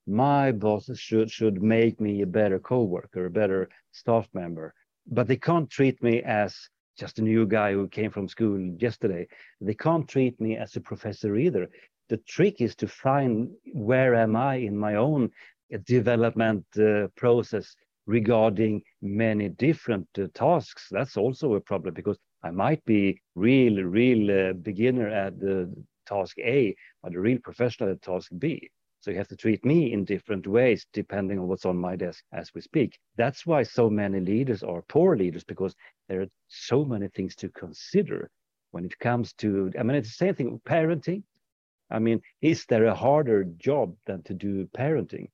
my 0.07 0.51
bosses 0.51 0.99
should 0.99 1.31
should 1.31 1.61
make 1.63 2.01
me 2.01 2.21
a 2.21 2.27
better 2.27 2.59
coworker, 2.59 3.25
a 3.25 3.31
better 3.31 3.69
staff 3.91 4.27
member. 4.33 4.73
But 5.07 5.27
they 5.27 5.37
can't 5.37 5.69
treat 5.69 6.01
me 6.03 6.21
as 6.23 6.69
just 6.97 7.19
a 7.19 7.23
new 7.23 7.45
guy 7.45 7.73
who 7.73 7.87
came 7.87 8.11
from 8.11 8.27
school 8.27 8.59
yesterday. 8.79 9.27
They 9.61 9.73
can't 9.73 10.07
treat 10.07 10.39
me 10.39 10.57
as 10.57 10.75
a 10.75 10.81
professor 10.81 11.35
either. 11.35 11.69
The 12.09 12.17
trick 12.17 12.61
is 12.61 12.75
to 12.75 12.87
find 12.87 13.49
where 13.73 14.15
am 14.15 14.35
I 14.35 14.55
in 14.55 14.77
my 14.77 14.95
own 14.95 15.31
development 15.85 16.65
uh, 16.77 17.07
process 17.15 17.75
regarding 18.05 18.83
many 19.01 19.49
different 19.49 20.07
uh, 20.17 20.27
tasks. 20.33 20.87
That's 20.91 21.17
also 21.17 21.55
a 21.55 21.61
problem 21.61 21.93
because 21.93 22.17
I 22.43 22.51
might 22.51 22.83
be 22.85 23.21
real, 23.35 23.81
real 23.83 24.49
uh, 24.49 24.53
beginner 24.53 25.07
at 25.07 25.39
the 25.39 25.73
task 26.05 26.37
A, 26.39 26.75
but 27.01 27.15
a 27.15 27.19
real 27.19 27.39
professional 27.41 27.91
at 27.91 28.01
task 28.01 28.31
B. 28.37 28.69
So 29.03 29.11
you 29.11 29.17
have 29.17 29.27
to 29.27 29.35
treat 29.35 29.65
me 29.65 29.91
in 29.91 30.05
different 30.05 30.47
ways 30.47 30.87
depending 30.93 31.37
on 31.37 31.49
what's 31.49 31.65
on 31.65 31.75
my 31.75 31.97
desk 31.97 32.23
as 32.31 32.53
we 32.55 32.61
speak. 32.61 32.97
That's 33.17 33.45
why 33.45 33.63
so 33.63 33.89
many 33.89 34.21
leaders 34.21 34.63
are 34.63 34.81
poor 34.83 35.17
leaders 35.17 35.43
because 35.43 35.75
there 36.07 36.21
are 36.21 36.29
so 36.47 36.85
many 36.85 37.09
things 37.09 37.35
to 37.37 37.49
consider 37.49 38.29
when 38.71 38.85
it 38.85 38.97
comes 38.99 39.33
to, 39.33 39.73
I 39.77 39.83
mean, 39.83 39.97
it's 39.97 40.07
the 40.07 40.25
same 40.25 40.35
thing 40.35 40.53
with 40.53 40.63
parenting. 40.63 41.23
I 41.91 41.99
mean, 41.99 42.21
is 42.41 42.65
there 42.65 42.85
a 42.85 42.95
harder 42.95 43.43
job 43.57 43.93
than 44.05 44.23
to 44.23 44.33
do 44.33 44.67
parenting? 44.67 45.31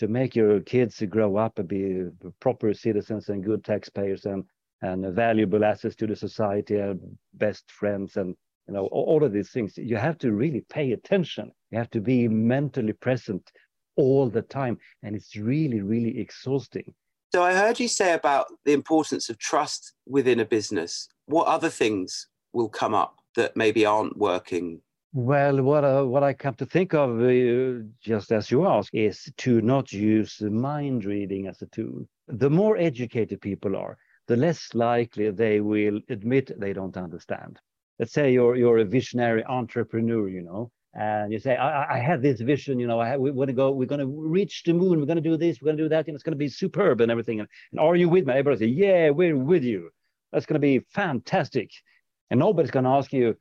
To 0.00 0.08
make 0.08 0.34
your 0.34 0.58
kids 0.60 1.00
grow 1.08 1.36
up 1.36 1.60
and 1.60 1.68
be 1.68 2.08
proper 2.40 2.74
citizens 2.74 3.28
and 3.28 3.44
good 3.44 3.62
taxpayers 3.62 4.26
and, 4.26 4.42
and 4.80 5.14
valuable 5.14 5.64
assets 5.64 5.94
to 5.96 6.08
the 6.08 6.16
society 6.16 6.76
and 6.76 7.16
best 7.34 7.70
friends 7.70 8.16
and 8.16 8.34
you 8.66 8.74
know 8.74 8.86
all 8.86 9.22
of 9.22 9.32
these 9.32 9.50
things 9.50 9.76
you 9.76 9.96
have 9.96 10.18
to 10.18 10.32
really 10.32 10.64
pay 10.68 10.92
attention 10.92 11.52
you 11.72 11.78
have 11.78 11.90
to 11.90 12.00
be 12.00 12.28
mentally 12.28 12.92
present 12.92 13.50
all 13.96 14.28
the 14.28 14.42
time 14.42 14.78
and 15.02 15.16
it's 15.16 15.34
really 15.36 15.80
really 15.80 16.20
exhausting. 16.20 16.94
So 17.34 17.42
i 17.42 17.54
heard 17.54 17.80
you 17.80 17.88
say 17.88 18.12
about 18.12 18.46
the 18.66 18.74
importance 18.74 19.30
of 19.30 19.38
trust 19.38 19.94
within 20.06 20.40
a 20.40 20.44
business. 20.44 21.08
What 21.26 21.46
other 21.46 21.70
things 21.70 22.28
will 22.52 22.68
come 22.68 22.94
up 22.94 23.16
that 23.36 23.56
maybe 23.56 23.86
aren't 23.86 24.18
working? 24.18 24.82
Well, 25.14 25.62
what 25.62 25.84
uh, 25.84 26.04
what 26.04 26.22
I 26.22 26.32
come 26.32 26.54
to 26.54 26.66
think 26.66 26.94
of, 26.94 27.20
uh, 27.20 27.84
just 28.00 28.32
as 28.32 28.50
you 28.50 28.66
ask, 28.66 28.94
is 28.94 29.30
to 29.38 29.60
not 29.60 29.92
use 29.92 30.40
mind 30.40 31.04
reading 31.04 31.48
as 31.48 31.60
a 31.60 31.66
tool. 31.66 32.06
The 32.28 32.48
more 32.48 32.78
educated 32.78 33.40
people 33.42 33.76
are, 33.76 33.98
the 34.26 34.36
less 34.36 34.74
likely 34.74 35.30
they 35.30 35.60
will 35.60 36.00
admit 36.08 36.58
they 36.58 36.72
don't 36.72 36.96
understand. 36.96 37.60
Let's 37.98 38.14
say 38.14 38.32
you're 38.32 38.56
you're 38.56 38.78
a 38.78 38.86
visionary 38.86 39.44
entrepreneur, 39.44 40.28
you 40.28 40.42
know, 40.42 40.70
and 40.94 41.32
you 41.32 41.38
say, 41.38 41.56
I, 41.56 41.96
I 41.96 41.98
have 41.98 42.20
this 42.20 42.40
vision, 42.40 42.78
you 42.78 42.86
know, 42.86 43.00
I 43.00 43.08
have, 43.08 43.20
we 43.20 43.30
want 43.30 43.48
to 43.48 43.54
go, 43.54 43.70
we're 43.70 43.86
going 43.86 44.00
to 44.00 44.06
reach 44.06 44.62
the 44.64 44.74
moon, 44.74 45.00
we're 45.00 45.06
going 45.06 45.16
to 45.16 45.22
do 45.22 45.36
this, 45.36 45.60
we're 45.60 45.66
going 45.66 45.78
to 45.78 45.84
do 45.84 45.88
that, 45.88 46.06
and 46.06 46.14
it's 46.14 46.22
going 46.22 46.32
to 46.32 46.38
be 46.38 46.48
superb 46.48 47.00
and 47.00 47.10
everything. 47.10 47.40
And, 47.40 47.48
and 47.70 47.80
are 47.80 47.96
you 47.96 48.08
with 48.08 48.26
me? 48.26 48.34
Everybody 48.34 48.58
say, 48.58 48.72
yeah, 48.72 49.10
we're 49.10 49.36
with 49.36 49.64
you. 49.64 49.90
That's 50.32 50.46
going 50.46 50.60
to 50.60 50.60
be 50.60 50.80
fantastic. 50.90 51.70
And 52.30 52.40
nobody's 52.40 52.70
going 52.70 52.84
to 52.84 52.90
ask 52.90 53.12
you, 53.12 53.36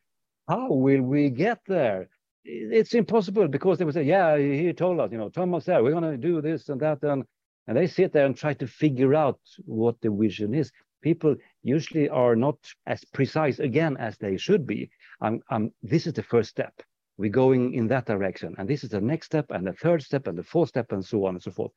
how 0.48 0.70
will 0.70 1.02
we 1.02 1.30
get 1.30 1.60
there? 1.68 2.10
It's 2.44 2.94
impossible 2.94 3.48
because 3.48 3.78
they 3.78 3.86
will 3.86 3.94
say, 3.94 4.04
yeah, 4.04 4.38
he 4.38 4.72
told 4.74 5.00
us, 5.00 5.12
you 5.12 5.18
know, 5.18 5.30
Thomas 5.30 5.66
said, 5.66 5.82
we're 5.82 5.92
going 5.92 6.10
to 6.10 6.18
do 6.18 6.42
this 6.42 6.70
and 6.70 6.80
that. 6.82 7.04
And, 7.04 7.24
and 7.68 7.78
they 7.78 7.88
sit 7.88 8.14
there 8.14 8.26
and 8.26 8.36
try 8.36 8.54
to 8.56 8.68
figure 8.68 9.14
out 9.14 9.40
what 9.66 10.00
the 10.02 10.10
vision 10.10 10.54
is 10.54 10.72
people 11.02 11.36
usually 11.64 12.08
are 12.10 12.36
not 12.36 12.58
as 12.88 13.04
precise 13.06 13.60
again 13.60 13.98
as 13.98 14.18
they 14.18 14.38
should 14.38 14.66
be. 14.66 14.90
Um, 15.20 15.42
um, 15.50 15.72
this 15.82 16.08
is 16.08 16.14
the 16.14 16.24
first 16.24 16.50
step. 16.50 16.74
We're 17.22 17.30
going 17.30 17.76
in 17.76 17.88
that 17.90 18.08
direction, 18.08 18.56
and 18.58 18.68
this 18.68 18.84
is 18.84 18.90
the 18.90 19.00
next 19.00 19.28
step, 19.28 19.46
and 19.52 19.68
the 19.68 19.74
third 19.74 20.02
step, 20.02 20.26
and 20.26 20.36
the 20.36 20.44
fourth 20.44 20.70
step, 20.70 20.92
and 20.92 21.06
so 21.06 21.28
on 21.28 21.36
and 21.36 21.44
so 21.44 21.52
forth. 21.52 21.72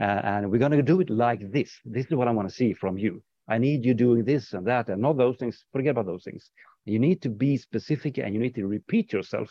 Uh, 0.00 0.20
and 0.24 0.50
we're 0.50 0.58
going 0.58 0.72
to 0.72 0.82
do 0.82 1.00
it 1.00 1.08
like 1.08 1.52
this. 1.52 1.70
This 1.84 2.06
is 2.06 2.16
what 2.16 2.26
I 2.26 2.32
want 2.32 2.48
to 2.48 2.54
see 2.54 2.72
from 2.72 2.98
you. 2.98 3.22
I 3.48 3.58
need 3.58 3.84
you 3.84 3.94
doing 3.94 4.24
this 4.24 4.54
and 4.54 4.66
that, 4.66 4.88
and 4.88 5.00
not 5.00 5.16
those 5.16 5.36
things. 5.36 5.64
Forget 5.70 5.92
about 5.92 6.06
those 6.06 6.24
things. 6.24 6.50
You 6.84 6.98
need 6.98 7.22
to 7.22 7.28
be 7.28 7.56
specific, 7.56 8.18
and 8.18 8.34
you 8.34 8.40
need 8.40 8.56
to 8.56 8.66
repeat 8.66 9.12
yourself 9.12 9.48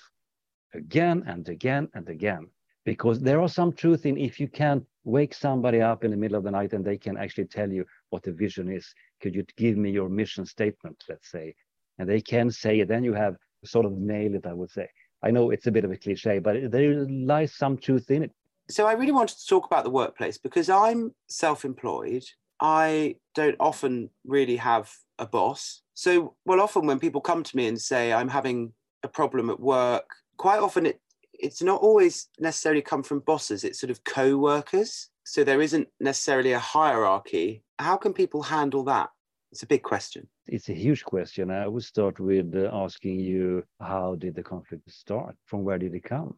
again 0.74 1.24
and 1.28 1.48
again 1.48 1.88
and 1.94 2.10
again, 2.10 2.48
because 2.84 3.22
there 3.22 3.40
are 3.40 3.48
some 3.48 3.72
truth 3.72 4.06
in 4.06 4.18
if 4.18 4.42
you 4.42 4.50
can 4.50 4.86
wake 5.06 5.34
somebody 5.34 5.80
up 5.80 6.04
in 6.04 6.12
the 6.12 6.18
middle 6.18 6.38
of 6.38 6.44
the 6.44 6.52
night 6.52 6.74
and 6.74 6.84
they 6.84 6.98
can 6.98 7.16
actually 7.16 7.46
tell 7.46 7.72
you 7.72 7.86
what 8.10 8.22
the 8.22 8.34
vision 8.34 8.70
is 8.70 8.94
could 9.22 9.34
you 9.34 9.46
give 9.56 9.78
me 9.78 9.92
your 9.92 10.10
mission 10.10 10.46
statement, 10.46 11.02
let's 11.08 11.32
say? 11.32 11.56
And 12.00 12.10
they 12.10 12.20
can 12.20 12.52
say 12.52 12.82
it, 12.82 12.90
then 12.90 13.06
you 13.06 13.14
have 13.14 13.38
sort 13.64 13.86
of 13.86 13.94
nailed 13.94 14.36
it, 14.36 14.46
I 14.46 14.54
would 14.54 14.70
say. 14.70 14.90
I 15.24 15.32
know 15.32 15.52
it's 15.52 15.68
a 15.68 15.72
bit 15.72 15.86
of 15.86 15.92
a 15.92 15.98
cliche, 15.98 16.40
but 16.40 16.72
there 16.72 17.06
lies 17.10 17.54
some 17.54 17.78
truth 17.78 18.12
in 18.12 18.24
it. 18.24 18.32
So 18.70 18.86
I 18.86 18.94
really 18.94 19.12
wanted 19.12 19.38
to 19.38 19.48
talk 19.48 19.66
about 19.66 19.84
the 19.84 19.90
workplace 19.90 20.38
because 20.38 20.70
I'm 20.70 21.14
self 21.28 21.66
employed. 21.66 22.24
I 22.60 23.16
don't 23.36 23.56
often 23.60 24.10
really 24.26 24.58
have 24.58 24.92
a 25.20 25.26
boss. 25.26 25.82
So, 25.94 26.36
well, 26.46 26.60
often 26.60 26.86
when 26.86 27.00
people 27.00 27.22
come 27.22 27.44
to 27.44 27.58
me 27.58 27.68
and 27.68 27.80
say, 27.80 28.14
I'm 28.14 28.30
having 28.30 28.74
a 29.04 29.08
problem 29.08 29.50
at 29.50 29.60
work, 29.60 30.10
quite 30.38 30.60
often 30.60 30.86
it, 30.86 31.00
it's 31.34 31.62
not 31.62 31.82
always 31.82 32.30
necessarily 32.40 32.82
come 32.82 33.04
from 33.04 33.20
bosses, 33.20 33.64
it's 33.64 33.80
sort 33.80 33.92
of 33.92 34.04
co 34.04 34.38
workers. 34.38 35.10
So 35.24 35.44
there 35.44 35.62
isn't 35.62 35.88
necessarily 36.00 36.54
a 36.54 36.60
hierarchy 36.60 37.64
how 37.80 37.98
can 37.98 38.14
people 38.14 38.44
handle 38.44 38.84
that? 38.86 39.10
It's 39.58 39.64
a 39.64 39.66
big 39.66 39.82
question. 39.82 40.28
It's 40.46 40.70
a 40.70 40.74
huge 40.76 41.04
question. 41.04 41.50
I 41.50 41.68
would 41.68 41.84
start 41.84 42.20
with 42.20 42.54
uh, 42.56 42.70
asking 42.72 43.20
you, 43.22 43.64
how 43.80 44.14
did 44.14 44.36
the 44.36 44.44
conflict 44.44 44.88
start? 44.92 45.36
From 45.46 45.64
where 45.64 45.80
did 45.80 45.96
it 45.96 46.04
come? 46.04 46.36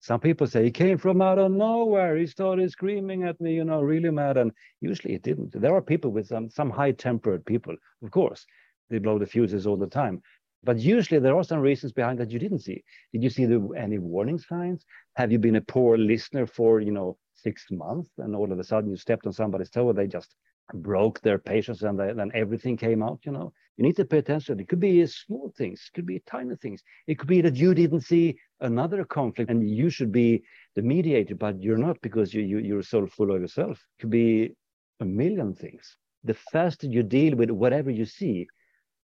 Some 0.00 0.20
people 0.20 0.46
say 0.46 0.68
it 0.68 0.70
came 0.70 0.96
from 0.96 1.20
out 1.20 1.38
of 1.38 1.52
nowhere. 1.52 2.16
He 2.16 2.26
started 2.26 2.70
screaming 2.70 3.24
at 3.24 3.38
me, 3.42 3.56
you 3.56 3.64
know, 3.64 3.82
really 3.82 4.08
mad. 4.08 4.38
And 4.38 4.52
usually 4.80 5.12
it 5.12 5.20
didn't. 5.20 5.52
There 5.52 5.74
are 5.74 5.82
people 5.82 6.12
with 6.12 6.28
some, 6.28 6.48
some 6.48 6.70
high 6.70 6.92
tempered 6.92 7.44
people, 7.44 7.76
of 8.02 8.10
course. 8.10 8.46
They 8.88 8.96
blow 8.96 9.18
the 9.18 9.26
fuses 9.26 9.66
all 9.66 9.76
the 9.76 9.86
time. 9.86 10.22
But 10.64 10.78
usually 10.78 11.20
there 11.20 11.36
are 11.36 11.44
some 11.44 11.60
reasons 11.60 11.92
behind 11.92 12.20
that 12.20 12.30
you 12.30 12.38
didn't 12.38 12.60
see. 12.60 12.82
Did 13.12 13.22
you 13.22 13.28
see 13.28 13.44
the, 13.44 13.60
any 13.76 13.98
warning 13.98 14.38
signs? 14.38 14.86
Have 15.16 15.30
you 15.30 15.38
been 15.38 15.56
a 15.56 15.60
poor 15.60 15.98
listener 15.98 16.46
for, 16.46 16.80
you 16.80 16.92
know, 16.92 17.18
six 17.34 17.66
months 17.70 18.08
and 18.16 18.34
all 18.34 18.50
of 18.50 18.58
a 18.58 18.64
sudden 18.64 18.88
you 18.88 18.96
stepped 18.96 19.26
on 19.26 19.34
somebody's 19.34 19.68
toe 19.68 19.90
and 19.90 19.98
they 19.98 20.06
just 20.06 20.36
broke 20.74 21.20
their 21.20 21.38
patience 21.38 21.82
and 21.82 21.98
then 21.98 22.30
everything 22.34 22.76
came 22.76 23.02
out 23.02 23.20
you 23.24 23.32
know. 23.32 23.52
You 23.76 23.84
need 23.84 23.96
to 23.96 24.04
pay 24.04 24.18
attention. 24.18 24.60
It 24.60 24.68
could 24.68 24.80
be 24.80 25.04
small 25.06 25.52
things 25.56 25.88
it 25.88 25.94
could 25.94 26.06
be 26.06 26.20
tiny 26.26 26.56
things. 26.56 26.82
It 27.06 27.18
could 27.18 27.28
be 27.28 27.40
that 27.40 27.56
you 27.56 27.74
didn't 27.74 28.02
see 28.02 28.36
another 28.60 29.04
conflict 29.04 29.50
and 29.50 29.68
you 29.68 29.90
should 29.90 30.12
be 30.12 30.42
the 30.74 30.82
mediator 30.82 31.34
but 31.34 31.62
you're 31.62 31.78
not 31.78 32.00
because 32.02 32.32
you, 32.34 32.42
you 32.42 32.58
you're 32.58 32.82
so 32.82 33.06
full 33.06 33.34
of 33.34 33.40
yourself. 33.40 33.78
It 33.78 34.02
could 34.02 34.10
be 34.10 34.52
a 35.00 35.04
million 35.04 35.54
things. 35.54 35.96
The 36.24 36.34
faster 36.34 36.86
you 36.86 37.02
deal 37.02 37.36
with 37.36 37.50
whatever 37.50 37.90
you 37.90 38.04
see 38.04 38.46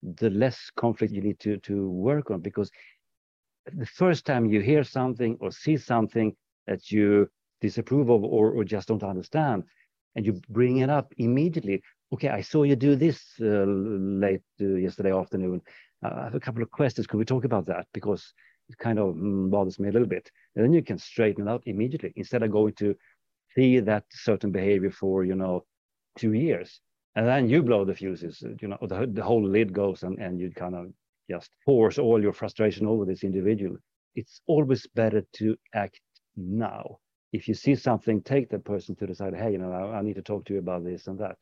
the 0.02 0.30
less 0.30 0.70
conflict 0.76 1.14
you 1.14 1.22
need 1.22 1.40
to 1.40 1.58
to 1.58 1.90
work 1.90 2.32
on 2.32 2.42
because 2.42 2.72
the 3.66 3.86
first 3.86 4.26
time 4.26 4.46
you 4.46 4.60
hear 4.62 4.84
something 4.84 5.38
or 5.40 5.52
see 5.52 5.78
something 5.78 6.36
that 6.68 6.92
you 6.92 7.30
disapprove 7.62 8.10
of 8.10 8.24
or, 8.24 8.52
or 8.52 8.64
just 8.64 8.88
don't 8.90 9.04
understand 9.04 9.64
and 10.16 10.26
you 10.26 10.42
bring 10.50 10.78
it 10.78 10.90
up 10.90 11.14
immediately. 11.18 11.82
Okay, 12.14 12.30
I 12.30 12.42
saw 12.42 12.64
you 12.64 12.76
do 12.76 12.96
this 12.96 13.24
uh, 13.42 13.66
late 13.66 14.42
uh, 14.62 14.66
yesterday 14.66 15.12
afternoon. 15.12 15.62
Uh, 16.04 16.14
I 16.16 16.24
have 16.26 16.36
a 16.36 16.40
couple 16.40 16.62
of 16.62 16.72
questions. 16.72 17.08
Could 17.08 17.18
we 17.18 17.26
talk 17.26 17.46
about 17.46 17.66
that? 17.68 17.88
Because 17.94 18.34
it 18.70 18.78
kind 18.78 19.00
of 19.00 19.16
mm, 19.16 19.50
bothers 19.50 19.80
me 19.80 19.90
a 19.90 19.92
little 19.92 20.08
bit. 20.08 20.30
And 20.56 20.64
then 20.64 20.74
you 20.74 20.84
can 20.84 20.98
straighten 20.98 21.48
it 21.48 21.52
out 21.52 21.64
immediately 21.66 22.14
instead 22.16 22.44
of 22.44 22.52
going 22.52 22.74
to 22.74 22.96
see 23.56 23.80
that 23.80 24.06
certain 24.12 24.52
behavior 24.52 24.92
for, 24.92 25.24
you 25.24 25.36
know, 25.36 25.66
two 26.18 26.34
years. 26.34 26.80
And 27.16 27.28
then 27.28 27.50
you 27.50 27.62
blow 27.62 27.86
the 27.86 27.94
fuses, 27.96 28.44
you 28.62 28.68
know, 28.68 28.78
the, 28.82 29.08
the 29.12 29.24
whole 29.24 29.48
lid 29.48 29.74
goes 29.74 30.04
and, 30.04 30.18
and 30.20 30.40
you 30.40 30.52
kind 30.52 30.76
of 30.76 30.88
just 31.30 31.52
force 31.66 32.00
all 32.00 32.22
your 32.22 32.34
frustration 32.34 32.88
over 32.88 33.06
this 33.06 33.24
individual. 33.24 33.78
It's 34.16 34.42
always 34.48 34.88
better 34.88 35.24
to 35.34 35.58
act 35.74 36.00
now 36.36 37.00
if 37.34 37.48
you 37.48 37.56
see 37.56 37.76
something, 37.76 38.22
take 38.22 38.50
that 38.50 38.64
person 38.64 38.96
to 38.96 39.08
the 39.08 39.16
side. 39.16 39.36
Hey, 39.36 39.52
you 39.52 39.58
know, 39.58 39.72
I, 39.72 39.98
I 39.98 40.02
need 40.02 40.16
to 40.16 40.22
talk 40.22 40.46
to 40.46 40.54
you 40.54 40.60
about 40.60 40.86
this 40.86 41.08
and 41.08 41.20
that. 41.20 41.38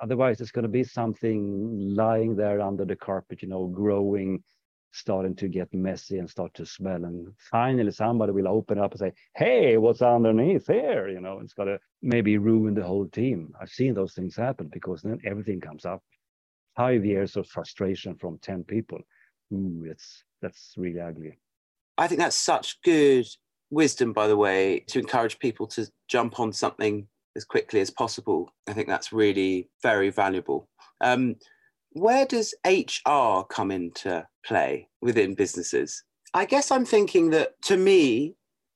Otherwise, 0.00 0.40
it's 0.40 0.52
going 0.52 0.62
to 0.62 0.68
be 0.68 0.84
something 0.84 1.94
lying 1.94 2.36
there 2.36 2.60
under 2.60 2.84
the 2.84 2.94
carpet, 2.94 3.42
you 3.42 3.48
know, 3.48 3.66
growing, 3.66 4.42
starting 4.92 5.34
to 5.34 5.48
get 5.48 5.72
messy 5.74 6.18
and 6.18 6.30
start 6.30 6.54
to 6.54 6.64
smell. 6.64 7.04
And 7.04 7.32
finally, 7.50 7.90
somebody 7.90 8.32
will 8.32 8.46
open 8.46 8.78
up 8.78 8.92
and 8.92 9.00
say, 9.00 9.12
"Hey, 9.34 9.78
what's 9.78 10.00
underneath 10.00 10.68
here?" 10.68 11.08
You 11.08 11.20
know, 11.20 11.40
it's 11.40 11.54
going 11.54 11.68
to 11.68 11.80
maybe 12.02 12.38
ruin 12.38 12.74
the 12.74 12.84
whole 12.84 13.08
team. 13.08 13.52
I've 13.60 13.70
seen 13.70 13.94
those 13.94 14.14
things 14.14 14.36
happen 14.36 14.68
because 14.68 15.02
then 15.02 15.18
everything 15.24 15.60
comes 15.60 15.84
up. 15.84 16.02
Five 16.76 17.04
years 17.04 17.36
of 17.36 17.48
frustration 17.48 18.16
from 18.16 18.38
ten 18.38 18.62
people. 18.62 19.00
Ooh, 19.52 19.84
it's 19.88 20.22
that's 20.40 20.74
really 20.76 21.00
ugly. 21.00 21.38
I 21.98 22.06
think 22.06 22.20
that's 22.20 22.36
such 22.36 22.80
good 22.82 23.26
wisdom, 23.70 24.12
by 24.12 24.26
the 24.26 24.36
way, 24.36 24.84
to 24.88 24.98
encourage 24.98 25.38
people 25.38 25.66
to 25.68 25.86
jump 26.08 26.40
on 26.40 26.52
something 26.52 27.06
as 27.36 27.44
quickly 27.44 27.80
as 27.80 27.90
possible. 27.90 28.52
I 28.66 28.72
think 28.72 28.88
that's 28.88 29.12
really 29.12 29.68
very 29.82 30.10
valuable. 30.10 30.68
Um, 31.00 31.36
where 31.92 32.26
does 32.26 32.54
HR 32.66 33.42
come 33.48 33.70
into 33.70 34.26
play 34.44 34.88
within 35.00 35.34
businesses? 35.34 36.04
I 36.34 36.44
guess 36.44 36.70
I'm 36.70 36.84
thinking 36.84 37.30
that 37.30 37.60
to 37.62 37.76
me, 37.76 38.34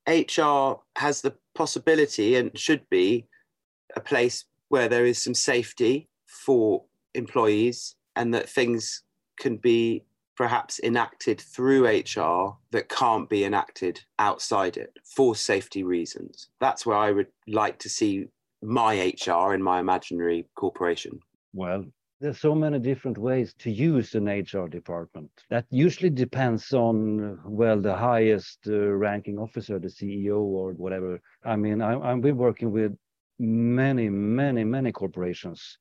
HR 0.08 0.80
has 0.96 1.20
the 1.20 1.34
possibility 1.54 2.36
and 2.36 2.56
should 2.58 2.88
be 2.90 3.26
a 3.94 4.00
place 4.00 4.44
where 4.68 4.88
there 4.88 5.04
is 5.04 5.22
some 5.22 5.34
safety 5.34 6.08
for 6.26 6.84
employees 7.14 7.96
and 8.16 8.32
that 8.34 8.48
things 8.48 9.02
can 9.38 9.56
be 9.56 10.04
perhaps 10.40 10.80
enacted 10.82 11.38
through 11.38 11.86
HR 11.86 12.56
that 12.70 12.88
can't 12.88 13.28
be 13.28 13.44
enacted 13.44 14.00
outside 14.18 14.78
it 14.78 14.98
for 15.04 15.36
safety 15.36 15.82
reasons. 15.82 16.48
That's 16.60 16.86
where 16.86 16.96
I 16.96 17.10
would 17.12 17.26
like 17.46 17.78
to 17.80 17.90
see 17.90 18.24
my 18.62 19.12
HR 19.26 19.52
in 19.52 19.62
my 19.62 19.80
imaginary 19.80 20.46
corporation. 20.54 21.20
Well, 21.52 21.84
there's 22.22 22.40
so 22.40 22.54
many 22.54 22.78
different 22.78 23.18
ways 23.18 23.52
to 23.58 23.70
use 23.70 24.14
an 24.14 24.28
HR 24.28 24.66
department. 24.66 25.30
That 25.50 25.66
usually 25.68 26.08
depends 26.08 26.72
on, 26.72 27.38
well, 27.44 27.78
the 27.78 27.94
highest 27.94 28.60
uh, 28.66 28.78
ranking 28.92 29.38
officer, 29.38 29.78
the 29.78 29.88
CEO 29.88 30.38
or 30.38 30.72
whatever. 30.72 31.20
I 31.44 31.56
mean, 31.56 31.82
I, 31.82 32.00
I've 32.00 32.22
been 32.22 32.38
working 32.38 32.70
with 32.72 32.96
many, 33.38 34.08
many, 34.08 34.64
many 34.64 34.90
corporations. 34.90 35.76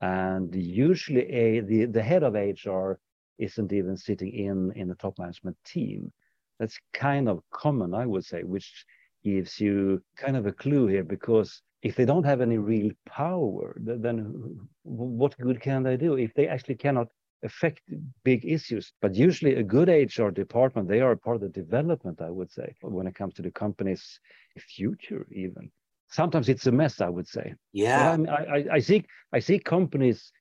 And 0.00 0.54
usually 0.54 1.28
a, 1.28 1.60
the, 1.60 1.86
the 1.86 2.02
head 2.02 2.22
of 2.22 2.34
HR 2.34 3.00
isn't 3.38 3.72
even 3.72 3.96
sitting 3.96 4.32
in, 4.32 4.72
in 4.72 4.88
the 4.88 4.94
top 4.94 5.18
management 5.18 5.56
team. 5.64 6.12
That's 6.58 6.78
kind 6.94 7.28
of 7.28 7.42
common, 7.52 7.94
I 7.94 8.06
would 8.06 8.24
say, 8.24 8.42
which 8.42 8.84
gives 9.22 9.60
you 9.60 10.02
kind 10.16 10.36
of 10.36 10.46
a 10.46 10.52
clue 10.52 10.86
here 10.86 11.04
because 11.04 11.62
if 11.82 11.96
they 11.96 12.04
don't 12.04 12.24
have 12.24 12.40
any 12.40 12.58
real 12.58 12.90
power, 13.06 13.76
then 13.78 14.58
what 14.82 15.36
good 15.38 15.60
can 15.60 15.82
they 15.82 15.96
do 15.96 16.16
if 16.16 16.32
they 16.34 16.48
actually 16.48 16.76
cannot 16.76 17.08
affect 17.42 17.82
big 18.24 18.44
issues? 18.44 18.92
But 19.02 19.14
usually, 19.14 19.56
a 19.56 19.62
good 19.62 19.88
HR 19.88 20.30
department, 20.30 20.88
they 20.88 21.00
are 21.00 21.14
part 21.16 21.36
of 21.36 21.42
the 21.42 21.48
development, 21.48 22.20
I 22.20 22.30
would 22.30 22.50
say, 22.50 22.74
when 22.80 23.06
it 23.06 23.14
comes 23.14 23.34
to 23.34 23.42
the 23.42 23.50
company's 23.50 24.18
future, 24.58 25.26
even. 25.30 25.70
Sometimes 26.08 26.48
it's 26.48 26.66
a 26.66 26.72
mess, 26.72 27.00
I 27.00 27.08
would 27.08 27.28
say. 27.28 27.54
Yeah. 27.72 28.16
I, 28.28 28.32
I, 28.32 28.64
I 28.72 28.78
see 28.78 29.04
I 29.32 29.40
see 29.40 29.58
companies 29.58 30.32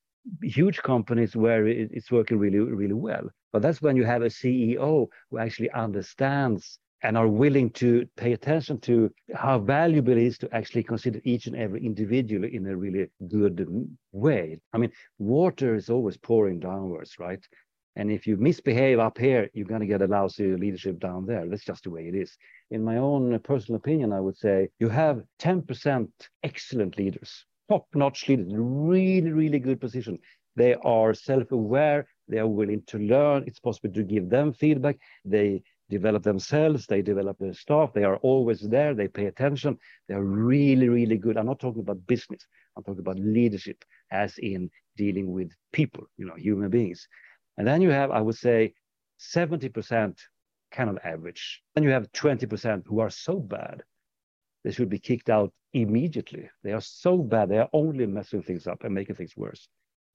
huge 0.42 0.82
companies 0.82 1.36
where 1.36 1.68
it's 1.68 2.12
working 2.12 2.38
really 2.38 2.60
really 2.60 2.94
well 2.94 3.30
but 3.54 3.62
that's 3.62 3.82
when 3.82 3.96
you 3.96 4.04
have 4.04 4.22
a 4.22 4.28
ceo 4.28 5.08
who 5.30 5.38
actually 5.38 5.70
understands 5.72 6.80
and 7.06 7.18
are 7.18 7.28
willing 7.28 7.70
to 7.70 8.08
pay 8.18 8.34
attention 8.34 8.80
to 8.80 9.12
how 9.36 9.60
valuable 9.60 10.14
it 10.14 10.18
is 10.18 10.40
to 10.40 10.50
actually 10.52 10.82
consider 10.82 11.22
each 11.24 11.46
and 11.46 11.56
every 11.56 11.86
individual 11.86 12.46
in 12.46 12.66
a 12.66 12.76
really 12.76 13.08
good 13.28 13.68
way. 14.12 14.60
I 14.74 14.80
mean, 14.80 14.92
water 15.20 15.76
is 15.76 15.92
always 15.92 16.18
pouring 16.18 16.60
downwards, 16.60 17.20
right? 17.20 17.46
And 17.96 18.12
if 18.12 18.26
you 18.26 18.38
misbehave 18.38 18.98
up 18.98 19.20
here, 19.20 19.50
you're 19.54 19.68
going 19.68 19.82
to 19.82 19.88
get 19.88 20.02
a 20.02 20.08
lousy 20.08 20.56
leadership 20.56 21.00
down 21.00 21.28
there. 21.28 21.48
That's 21.48 21.64
just 21.64 21.84
the 21.84 21.92
way 21.92 22.08
it 22.08 22.16
is. 22.16 22.36
In 22.72 22.84
my 22.84 22.98
own 22.98 23.40
personal 23.40 23.78
opinion, 23.78 24.12
I 24.12 24.20
would 24.20 24.38
say 24.38 24.70
you 24.80 24.90
have 24.90 25.22
10% 25.40 26.08
excellent 26.44 26.98
leaders, 26.98 27.46
top 27.70 27.88
notch 27.94 28.28
leaders, 28.28 28.52
really, 28.56 29.32
really 29.32 29.60
good 29.60 29.80
position. 29.82 30.20
They 30.56 30.76
are 30.76 31.14
self 31.14 31.52
aware, 31.52 32.08
they 32.28 32.40
are 32.40 32.48
willing 32.48 32.84
to 32.88 32.98
learn. 32.98 33.44
It's 33.46 33.60
possible 33.60 33.92
to 33.94 34.04
give 34.04 34.30
them 34.30 34.54
feedback. 34.54 34.98
They 35.26 35.64
develop 35.90 36.24
themselves, 36.24 36.88
they 36.88 37.02
develop 37.02 37.38
their 37.38 37.54
staff, 37.54 37.94
they 37.94 38.04
are 38.04 38.18
always 38.18 38.62
there, 38.62 38.94
they 38.94 39.08
pay 39.08 39.28
attention, 39.28 39.78
they're 40.08 40.24
really, 40.24 40.90
really 40.90 41.18
good. 41.18 41.38
I'm 41.38 41.46
not 41.46 41.60
talking 41.60 41.82
about 41.82 42.08
business, 42.08 42.46
I'm 42.76 42.84
talking 42.84 43.02
about 43.02 43.20
leadership, 43.20 43.84
as 44.12 44.38
in 44.40 44.72
dealing 44.98 45.32
with 45.32 45.52
people, 45.74 46.06
you 46.18 46.26
know, 46.26 46.36
human 46.36 46.70
beings. 46.70 47.08
And 47.58 47.68
then 47.68 47.82
you 47.82 47.92
have, 47.92 48.12
I 48.12 48.22
would 48.22 48.36
say, 48.36 48.74
70% 49.20 50.18
kind 50.72 50.90
of 50.90 50.98
average. 51.04 51.62
Then 51.76 51.84
you 51.84 51.92
have 51.92 52.12
20% 52.12 52.84
who 52.88 53.00
are 53.00 53.10
so 53.10 53.40
bad, 53.40 53.84
they 54.64 54.72
should 54.72 54.90
be 54.90 55.00
kicked 55.00 55.30
out 55.30 55.54
immediately. 55.76 56.50
They 56.64 56.72
are 56.72 56.82
so 56.82 57.18
bad, 57.18 57.50
they 57.50 57.60
are 57.60 57.70
only 57.74 58.06
messing 58.06 58.42
things 58.42 58.66
up 58.66 58.84
and 58.84 58.96
making 58.96 59.16
things 59.16 59.36
worse. 59.36 59.68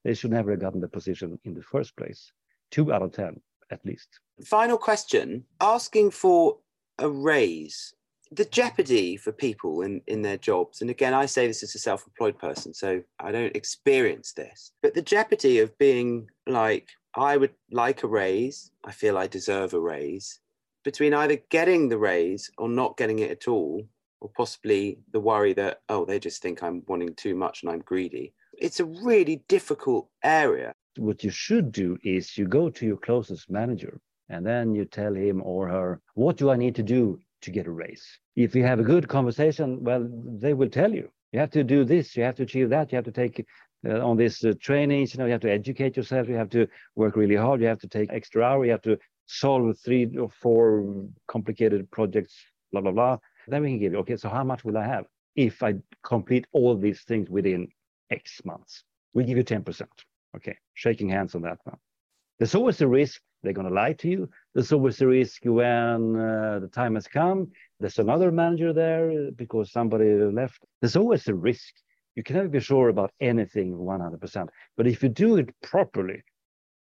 They 0.03 0.15
should 0.15 0.31
never 0.31 0.51
have 0.51 0.59
gotten 0.59 0.81
the 0.81 0.87
position 0.87 1.39
in 1.45 1.53
the 1.53 1.61
first 1.61 1.95
place. 1.95 2.31
Two 2.71 2.91
out 2.91 3.03
of 3.03 3.11
10 3.13 3.39
at 3.69 3.85
least. 3.85 4.09
Final 4.43 4.77
question 4.77 5.45
asking 5.61 6.11
for 6.11 6.57
a 6.97 7.07
raise, 7.07 7.93
the 8.31 8.45
jeopardy 8.45 9.17
for 9.17 9.31
people 9.31 9.83
in, 9.83 10.01
in 10.07 10.23
their 10.23 10.37
jobs. 10.37 10.81
And 10.81 10.89
again, 10.89 11.13
I 11.13 11.25
say 11.27 11.47
this 11.47 11.63
as 11.63 11.75
a 11.75 11.79
self 11.79 12.05
employed 12.07 12.39
person, 12.39 12.73
so 12.73 13.01
I 13.19 13.31
don't 13.31 13.55
experience 13.55 14.33
this, 14.33 14.71
but 14.81 14.95
the 14.95 15.01
jeopardy 15.01 15.59
of 15.59 15.77
being 15.77 16.27
like, 16.47 16.89
I 17.13 17.37
would 17.37 17.53
like 17.71 18.03
a 18.03 18.07
raise, 18.07 18.71
I 18.83 18.91
feel 18.91 19.17
I 19.17 19.27
deserve 19.27 19.73
a 19.73 19.79
raise, 19.79 20.39
between 20.83 21.13
either 21.13 21.37
getting 21.49 21.89
the 21.89 21.97
raise 21.97 22.49
or 22.57 22.67
not 22.67 22.97
getting 22.97 23.19
it 23.19 23.31
at 23.31 23.47
all, 23.47 23.85
or 24.21 24.29
possibly 24.29 24.99
the 25.11 25.19
worry 25.19 25.53
that, 25.53 25.81
oh, 25.89 26.05
they 26.05 26.19
just 26.19 26.41
think 26.41 26.63
I'm 26.63 26.83
wanting 26.87 27.13
too 27.15 27.35
much 27.35 27.63
and 27.63 27.71
I'm 27.71 27.79
greedy. 27.79 28.33
It's 28.57 28.79
a 28.79 28.85
really 28.85 29.43
difficult 29.47 30.07
area 30.23 30.73
what 30.97 31.23
you 31.23 31.29
should 31.29 31.71
do 31.71 31.97
is 32.03 32.37
you 32.37 32.45
go 32.45 32.69
to 32.69 32.85
your 32.85 32.97
closest 32.97 33.49
manager 33.49 33.99
and 34.29 34.45
then 34.45 34.75
you 34.75 34.85
tell 34.85 35.13
him 35.13 35.41
or 35.43 35.67
her, 35.67 36.01
what 36.15 36.37
do 36.37 36.49
I 36.49 36.55
need 36.55 36.75
to 36.75 36.83
do 36.83 37.19
to 37.41 37.51
get 37.51 37.67
a 37.67 37.71
raise? 37.71 38.05
If 38.35 38.55
you 38.55 38.63
have 38.63 38.79
a 38.79 38.83
good 38.83 39.07
conversation, 39.07 39.83
well, 39.83 40.07
they 40.39 40.53
will 40.53 40.69
tell 40.69 40.93
you. 40.93 41.09
You 41.31 41.39
have 41.39 41.51
to 41.51 41.63
do 41.63 41.85
this, 41.85 42.15
you 42.15 42.23
have 42.23 42.35
to 42.35 42.43
achieve 42.43 42.69
that, 42.69 42.91
you 42.91 42.97
have 42.97 43.05
to 43.05 43.11
take 43.11 43.45
uh, 43.87 44.05
on 44.05 44.17
this 44.17 44.43
uh, 44.43 44.53
you 44.69 44.87
know, 44.87 45.25
you 45.25 45.31
have 45.31 45.41
to 45.41 45.51
educate 45.51 45.97
yourself, 45.97 46.27
you 46.27 46.35
have 46.35 46.49
to 46.49 46.67
work 46.95 47.15
really 47.15 47.35
hard, 47.35 47.61
you 47.61 47.67
have 47.67 47.79
to 47.79 47.87
take 47.87 48.11
extra 48.11 48.43
hour, 48.43 48.65
you 48.65 48.71
have 48.71 48.81
to 48.81 48.97
solve 49.25 49.77
three 49.83 50.17
or 50.17 50.29
four 50.29 51.05
complicated 51.27 51.89
projects, 51.89 52.35
blah, 52.71 52.81
blah, 52.81 52.91
blah. 52.91 53.17
Then 53.47 53.63
we 53.63 53.69
can 53.69 53.79
give 53.79 53.93
you, 53.93 53.99
okay, 53.99 54.17
so 54.17 54.29
how 54.29 54.43
much 54.43 54.63
will 54.63 54.77
I 54.77 54.85
have 54.85 55.05
if 55.35 55.63
I 55.63 55.75
complete 56.03 56.45
all 56.51 56.75
these 56.77 57.01
things 57.01 57.29
within 57.29 57.67
X 58.09 58.41
months? 58.45 58.83
We 59.13 59.23
give 59.23 59.37
you 59.37 59.43
10%. 59.43 59.81
Okay, 60.35 60.57
shaking 60.73 61.09
hands 61.09 61.35
on 61.35 61.41
that 61.41 61.59
one. 61.63 61.77
There's 62.39 62.55
always 62.55 62.81
a 62.81 62.87
risk 62.87 63.21
they're 63.43 63.53
going 63.53 63.67
to 63.67 63.73
lie 63.73 63.93
to 63.93 64.07
you. 64.07 64.29
There's 64.53 64.71
always 64.71 65.01
a 65.01 65.07
risk 65.07 65.41
when 65.45 66.15
uh, 66.15 66.59
the 66.59 66.69
time 66.71 66.95
has 66.95 67.07
come. 67.07 67.51
There's 67.79 67.99
another 67.99 68.31
manager 68.31 68.71
there 68.71 69.31
because 69.31 69.71
somebody 69.71 70.13
left. 70.13 70.63
There's 70.79 70.95
always 70.95 71.27
a 71.27 71.33
risk. 71.33 71.73
You 72.15 72.23
can 72.23 72.35
never 72.35 72.49
be 72.49 72.59
sure 72.59 72.89
about 72.89 73.11
anything 73.19 73.73
100%. 73.73 74.47
But 74.77 74.87
if 74.87 75.01
you 75.01 75.09
do 75.09 75.37
it 75.37 75.49
properly, 75.63 76.23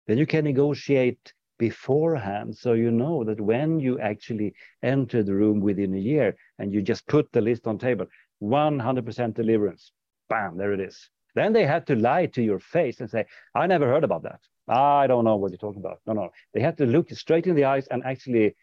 then 0.07 0.19
you 0.19 0.27
can 0.27 0.45
negotiate 0.45 1.33
beforehand 1.66 2.57
so 2.57 2.73
you 2.73 2.90
know 2.90 3.23
that 3.23 3.40
when 3.40 3.79
you 3.79 3.99
actually 4.01 4.53
enter 4.83 5.23
the 5.23 5.35
room 5.42 5.61
within 5.61 5.94
a 5.94 6.05
year 6.12 6.37
and 6.59 6.73
you 6.73 6.81
just 6.83 7.07
put 7.07 7.31
the 7.33 7.40
list 7.40 7.66
on 7.66 7.79
table 7.79 8.07
100% 8.42 9.35
deliverance 9.35 9.92
bam 10.29 10.57
there 10.57 10.73
it 10.73 10.81
is 10.81 11.11
then 11.35 11.53
they 11.53 11.66
had 11.66 11.87
to 11.87 11.96
lie 11.96 12.27
to 12.27 12.42
your 12.42 12.59
face 12.59 13.01
and 13.01 13.11
say, 13.11 13.25
I 13.55 13.66
never 13.66 13.87
heard 13.87 14.05
about 14.05 14.23
that. 14.25 14.40
I 14.68 15.07
don't 15.07 15.25
know 15.25 15.37
what 15.37 15.51
you're 15.51 15.59
talking 15.59 15.81
about. 15.81 16.01
No, 16.07 16.12
no. 16.12 16.31
They 16.55 16.61
had 16.61 16.77
to 16.79 16.87
look 16.87 17.11
straight 17.11 17.46
in 17.46 17.57
the 17.57 17.64
eyes 17.64 17.87
and 17.88 18.03
actually 18.05 18.55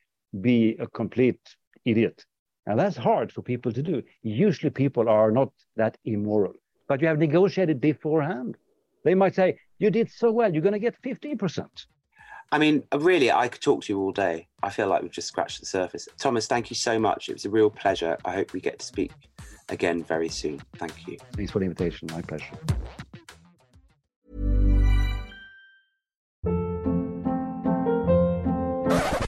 be 0.41 0.75
a 0.79 0.88
complete 0.88 1.39
idiot. 1.86 2.25
And 2.65 2.79
that's 2.79 2.97
hard 2.97 3.31
for 3.31 3.41
people 3.41 3.71
to 3.71 3.81
do. 3.81 4.03
Usually 4.21 4.69
people 4.69 5.07
are 5.07 5.31
not 5.31 5.51
that 5.77 5.97
immoral, 6.03 6.53
but 6.88 7.01
you 7.01 7.07
have 7.07 7.19
negotiated 7.19 7.79
beforehand. 7.79 8.57
They 9.05 9.15
might 9.15 9.36
say, 9.36 9.60
You 9.79 9.89
did 9.89 10.12
so 10.12 10.31
well, 10.31 10.51
you're 10.51 10.62
going 10.62 10.73
to 10.73 10.79
get 10.79 11.01
15%. 11.01 11.67
I 12.51 12.57
mean, 12.60 12.83
really, 12.95 13.31
I 13.31 13.49
could 13.49 13.62
talk 13.62 13.83
to 13.83 13.93
you 13.93 13.99
all 13.99 14.12
day. 14.12 14.47
I 14.63 14.69
feel 14.69 14.88
like 14.88 15.01
we've 15.01 15.12
just 15.12 15.27
scratched 15.27 15.60
the 15.60 15.65
surface. 15.65 16.07
Thomas, 16.17 16.47
thank 16.47 16.69
you 16.69 16.75
so 16.75 16.97
much. 16.97 17.27
It 17.27 17.33
was 17.33 17.45
a 17.45 17.49
real 17.49 17.69
pleasure. 17.69 18.17
I 18.23 18.33
hope 18.33 18.53
we 18.53 18.62
get 18.62 18.79
to 18.79 18.86
speak 18.86 19.12
again 19.69 20.03
very 20.03 20.29
soon. 20.29 20.62
Thank 20.77 21.07
you. 21.07 21.17
Thanks 21.33 21.51
for 21.51 21.60
the 21.60 21.65
invitation. 21.65 22.07
My 22.12 22.21
pleasure. 22.21 22.45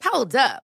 Hold 0.04 0.36
up. 0.36 0.64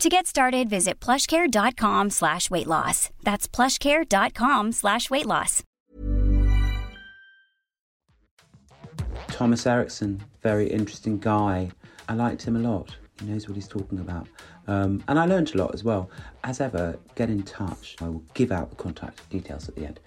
To 0.00 0.08
get 0.08 0.26
started, 0.26 0.70
visit 0.70 0.98
plushcare.com 0.98 2.08
slash 2.08 2.50
weight 2.50 2.66
loss. 2.66 3.10
That's 3.22 3.46
plushcare.com 3.46 4.72
slash 4.72 5.10
weight 5.10 5.26
loss. 5.26 5.62
Thomas 9.28 9.66
Erikson, 9.66 10.22
very 10.42 10.68
interesting 10.68 11.18
guy. 11.18 11.70
I 12.08 12.14
liked 12.14 12.42
him 12.42 12.56
a 12.56 12.60
lot. 12.60 12.96
He 13.20 13.26
knows 13.26 13.46
what 13.46 13.56
he's 13.56 13.68
talking 13.68 13.98
about. 13.98 14.26
Um, 14.68 15.04
and 15.06 15.18
I 15.18 15.26
learned 15.26 15.54
a 15.54 15.58
lot 15.58 15.74
as 15.74 15.84
well. 15.84 16.08
As 16.44 16.62
ever, 16.62 16.98
get 17.14 17.28
in 17.28 17.42
touch. 17.42 17.96
I 18.00 18.04
will 18.04 18.24
give 18.32 18.52
out 18.52 18.70
the 18.70 18.76
contact 18.76 19.28
details 19.28 19.68
at 19.68 19.74
the 19.74 19.84
end. 19.84 20.00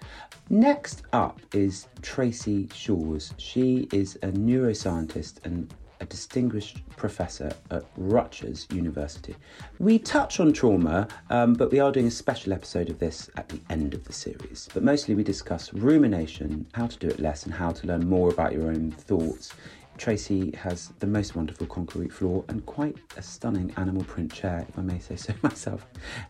Next 0.50 1.02
up 1.12 1.40
is 1.52 1.86
Tracey 2.02 2.66
Shors. 2.74 3.32
She 3.36 3.86
is 3.92 4.16
a 4.22 4.32
neuroscientist 4.32 5.44
and 5.44 5.72
a 6.04 6.06
distinguished 6.06 6.86
professor 6.96 7.50
at 7.70 7.84
Rutgers 7.96 8.68
University. 8.70 9.34
We 9.78 9.98
touch 9.98 10.38
on 10.38 10.52
trauma, 10.52 11.08
um, 11.30 11.54
but 11.54 11.72
we 11.72 11.80
are 11.80 11.90
doing 11.90 12.06
a 12.06 12.10
special 12.10 12.52
episode 12.52 12.90
of 12.90 12.98
this 12.98 13.30
at 13.36 13.48
the 13.48 13.58
end 13.70 13.94
of 13.94 14.04
the 14.04 14.12
series. 14.12 14.68
But 14.74 14.82
mostly 14.82 15.14
we 15.14 15.24
discuss 15.24 15.72
rumination, 15.72 16.66
how 16.74 16.88
to 16.88 16.98
do 16.98 17.08
it 17.08 17.20
less, 17.20 17.44
and 17.44 17.54
how 17.54 17.70
to 17.70 17.86
learn 17.86 18.06
more 18.06 18.28
about 18.28 18.52
your 18.52 18.68
own 18.68 18.90
thoughts. 18.90 19.54
Tracey 19.96 20.54
has 20.56 20.88
the 20.98 21.06
most 21.06 21.36
wonderful 21.36 21.66
concrete 21.68 22.12
floor 22.12 22.44
and 22.48 22.66
quite 22.66 22.96
a 23.16 23.22
stunning 23.22 23.72
animal 23.78 24.04
print 24.04 24.30
chair, 24.30 24.66
if 24.68 24.78
I 24.78 24.82
may 24.82 24.98
say 24.98 25.16
so 25.16 25.32
myself. 25.42 25.86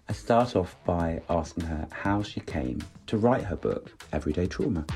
I 0.08 0.12
start 0.12 0.54
off 0.54 0.76
by 0.84 1.20
asking 1.28 1.64
her 1.64 1.88
how 1.90 2.22
she 2.22 2.40
came 2.40 2.80
to 3.08 3.16
write 3.16 3.42
her 3.42 3.56
book, 3.56 3.90
Everyday 4.12 4.46
Trauma. 4.46 4.87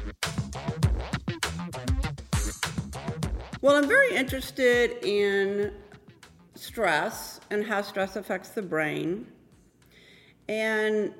Well, 3.68 3.76
I'm 3.76 3.86
very 3.86 4.16
interested 4.16 5.04
in 5.04 5.74
stress 6.54 7.38
and 7.50 7.62
how 7.62 7.82
stress 7.82 8.16
affects 8.16 8.48
the 8.48 8.62
brain 8.62 9.26
and 10.48 11.12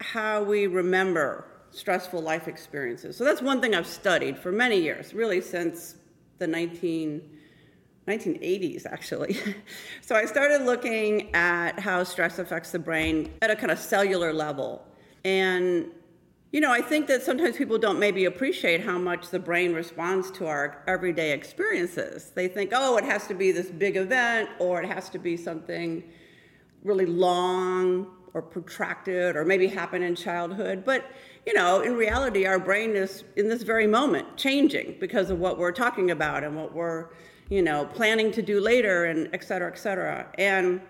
how 0.00 0.42
we 0.42 0.66
remember 0.66 1.46
stressful 1.70 2.20
life 2.20 2.48
experiences. 2.48 3.16
So 3.16 3.22
that's 3.22 3.40
one 3.40 3.60
thing 3.60 3.72
I've 3.72 3.86
studied 3.86 4.36
for 4.36 4.50
many 4.50 4.80
years, 4.80 5.14
really 5.14 5.40
since 5.40 5.94
the 6.38 6.48
19, 6.48 7.22
1980s, 8.08 8.84
actually. 8.84 9.38
so 10.00 10.16
I 10.16 10.24
started 10.24 10.62
looking 10.62 11.32
at 11.36 11.78
how 11.78 12.02
stress 12.02 12.40
affects 12.40 12.72
the 12.72 12.80
brain 12.80 13.32
at 13.42 13.52
a 13.52 13.54
kind 13.54 13.70
of 13.70 13.78
cellular 13.78 14.32
level. 14.32 14.84
And 15.24 15.92
you 16.56 16.62
know, 16.62 16.72
I 16.72 16.80
think 16.80 17.06
that 17.08 17.22
sometimes 17.22 17.58
people 17.58 17.76
don't 17.76 17.98
maybe 17.98 18.24
appreciate 18.24 18.80
how 18.80 18.96
much 18.96 19.28
the 19.28 19.38
brain 19.38 19.74
responds 19.74 20.30
to 20.30 20.46
our 20.46 20.82
everyday 20.86 21.32
experiences. 21.32 22.30
They 22.34 22.48
think, 22.48 22.72
oh, 22.74 22.96
it 22.96 23.04
has 23.04 23.26
to 23.26 23.34
be 23.34 23.52
this 23.52 23.70
big 23.70 23.98
event, 23.98 24.48
or 24.58 24.80
it 24.80 24.88
has 24.88 25.10
to 25.10 25.18
be 25.18 25.36
something 25.36 26.02
really 26.82 27.04
long 27.04 28.06
or 28.32 28.40
protracted, 28.40 29.36
or 29.36 29.44
maybe 29.44 29.66
happen 29.66 30.02
in 30.02 30.14
childhood. 30.14 30.82
But, 30.82 31.04
you 31.44 31.52
know, 31.52 31.82
in 31.82 31.94
reality, 31.94 32.46
our 32.46 32.58
brain 32.58 32.96
is 32.96 33.24
in 33.36 33.50
this 33.50 33.62
very 33.62 33.86
moment 33.86 34.38
changing 34.38 34.96
because 34.98 35.28
of 35.28 35.38
what 35.38 35.58
we're 35.58 35.72
talking 35.72 36.10
about 36.10 36.42
and 36.42 36.56
what 36.56 36.74
we're, 36.74 37.10
you 37.50 37.60
know, 37.60 37.84
planning 37.84 38.32
to 38.32 38.40
do 38.40 38.60
later, 38.60 39.04
and 39.04 39.28
et 39.34 39.44
cetera, 39.44 39.70
et 39.70 39.76
cetera. 39.76 40.26
And 40.38 40.80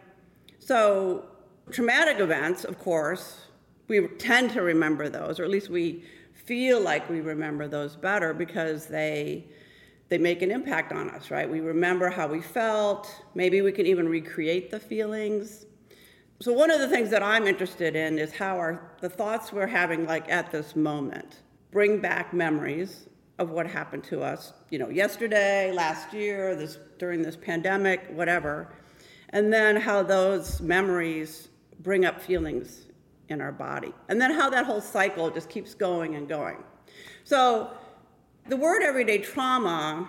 so, 0.61 1.25
traumatic 1.73 2.21
events, 2.21 2.63
of 2.63 2.79
course, 2.79 3.46
we 3.89 4.07
tend 4.19 4.51
to 4.53 4.63
remember 4.63 5.09
those, 5.09 5.39
or 5.39 5.45
at 5.45 5.51
least 5.51 5.69
we 5.69 6.05
feel 6.35 6.81
like 6.81 7.09
we 7.09 7.21
remember 7.21 7.69
those 7.69 7.97
better 7.97 8.33
because 8.33 8.87
they 8.87 9.45
they 10.09 10.19
make 10.19 10.41
an 10.41 10.53
impact 10.53 10.93
on 10.93 11.11
us, 11.11 11.33
right? 11.33 11.51
We 11.51 11.59
remember 11.59 12.09
how 12.11 12.29
we 12.29 12.41
felt. 12.41 13.13
Maybe 13.35 13.61
we 13.61 13.73
can 13.73 13.87
even 13.87 14.09
recreate 14.09 14.71
the 14.71 14.79
feelings. 14.79 15.67
So 16.41 16.53
one 16.53 16.71
of 16.71 16.79
the 16.79 16.87
things 16.87 17.11
that 17.11 17.25
I'm 17.25 17.49
interested 17.49 17.97
in 17.97 18.19
is 18.19 18.33
how 18.33 18.57
our 18.57 18.93
the 19.01 19.09
thoughts 19.09 19.53
we're 19.53 19.67
having 19.67 20.07
like 20.07 20.31
at 20.31 20.53
this 20.53 20.77
moment 20.77 21.41
bring 21.73 21.99
back 21.99 22.33
memories 22.33 23.09
of 23.39 23.51
what 23.51 23.67
happened 23.67 24.03
to 24.05 24.23
us, 24.23 24.53
you 24.71 24.79
know, 24.79 24.89
yesterday, 24.89 25.73
last 25.73 26.13
year, 26.13 26.55
this 26.55 26.79
during 26.99 27.21
this 27.21 27.37
pandemic, 27.37 28.07
whatever. 28.13 28.69
And 29.31 29.53
then 29.53 29.77
how 29.77 30.03
those 30.03 30.61
memories 30.61 31.49
bring 31.81 32.05
up 32.05 32.21
feelings 32.21 32.86
in 33.29 33.41
our 33.41 33.53
body. 33.53 33.93
And 34.09 34.21
then 34.21 34.31
how 34.31 34.51
that 34.51 34.67
whole 34.67 34.81
cycle 34.81 35.31
just 35.31 35.49
keeps 35.49 35.75
going 35.75 36.15
and 36.15 36.29
going. 36.29 36.59
So, 37.25 37.71
the 38.49 38.57
word 38.57 38.83
everyday 38.83 39.19
trauma, 39.19 40.09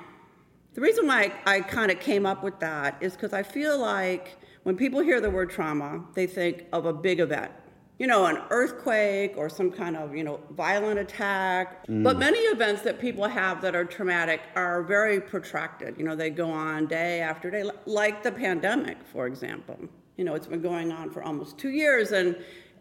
the 0.73 0.81
reason 0.81 1.07
why 1.07 1.33
I, 1.45 1.55
I 1.55 1.61
kind 1.61 1.89
of 1.89 1.99
came 1.99 2.25
up 2.25 2.43
with 2.43 2.59
that 2.59 2.97
is 3.01 3.13
because 3.13 3.33
I 3.33 3.41
feel 3.41 3.79
like 3.79 4.37
when 4.63 4.75
people 4.75 4.99
hear 4.99 5.19
the 5.19 5.29
word 5.29 5.49
trauma, 5.49 6.03
they 6.13 6.27
think 6.27 6.65
of 6.73 6.85
a 6.85 6.93
big 6.93 7.19
event. 7.19 7.51
You 7.97 8.05
know, 8.05 8.27
an 8.27 8.43
earthquake 8.51 9.33
or 9.37 9.49
some 9.49 9.71
kind 9.71 9.97
of, 9.97 10.15
you 10.15 10.23
know, 10.23 10.39
violent 10.51 10.99
attack. 10.99 11.87
Mm. 11.87 12.03
But 12.03 12.19
many 12.19 12.37
events 12.37 12.83
that 12.83 12.99
people 12.99 13.27
have 13.27 13.59
that 13.63 13.75
are 13.75 13.85
traumatic 13.85 14.41
are 14.55 14.83
very 14.83 15.19
protracted. 15.19 15.97
You 15.97 16.03
know, 16.03 16.15
they 16.15 16.29
go 16.29 16.51
on 16.51 16.85
day 16.85 17.21
after 17.21 17.49
day, 17.49 17.67
like 17.87 18.21
the 18.21 18.31
pandemic, 18.31 18.97
for 19.11 19.25
example. 19.25 19.79
You 20.15 20.25
know, 20.25 20.35
it's 20.35 20.47
been 20.47 20.61
going 20.61 20.91
on 20.91 21.09
for 21.09 21.23
almost 21.23 21.57
two 21.57 21.69
years, 21.69 22.11
and 22.11 22.35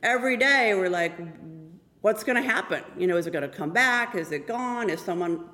every 0.07 0.37
day 0.37 0.73
we're 0.75 0.89
like, 0.89 1.19
what's 2.01 2.23
going 2.23 2.41
to 2.41 2.49
happen? 2.49 2.83
You 2.97 3.09
know, 3.09 3.17
is 3.17 3.27
it 3.27 3.33
going 3.33 3.43
to 3.43 3.55
come 3.55 3.71
back? 3.71 4.15
Is 4.15 4.31
it 4.31 4.47
gone? 4.47 4.89
Is 4.89 5.01
someone 5.01 5.51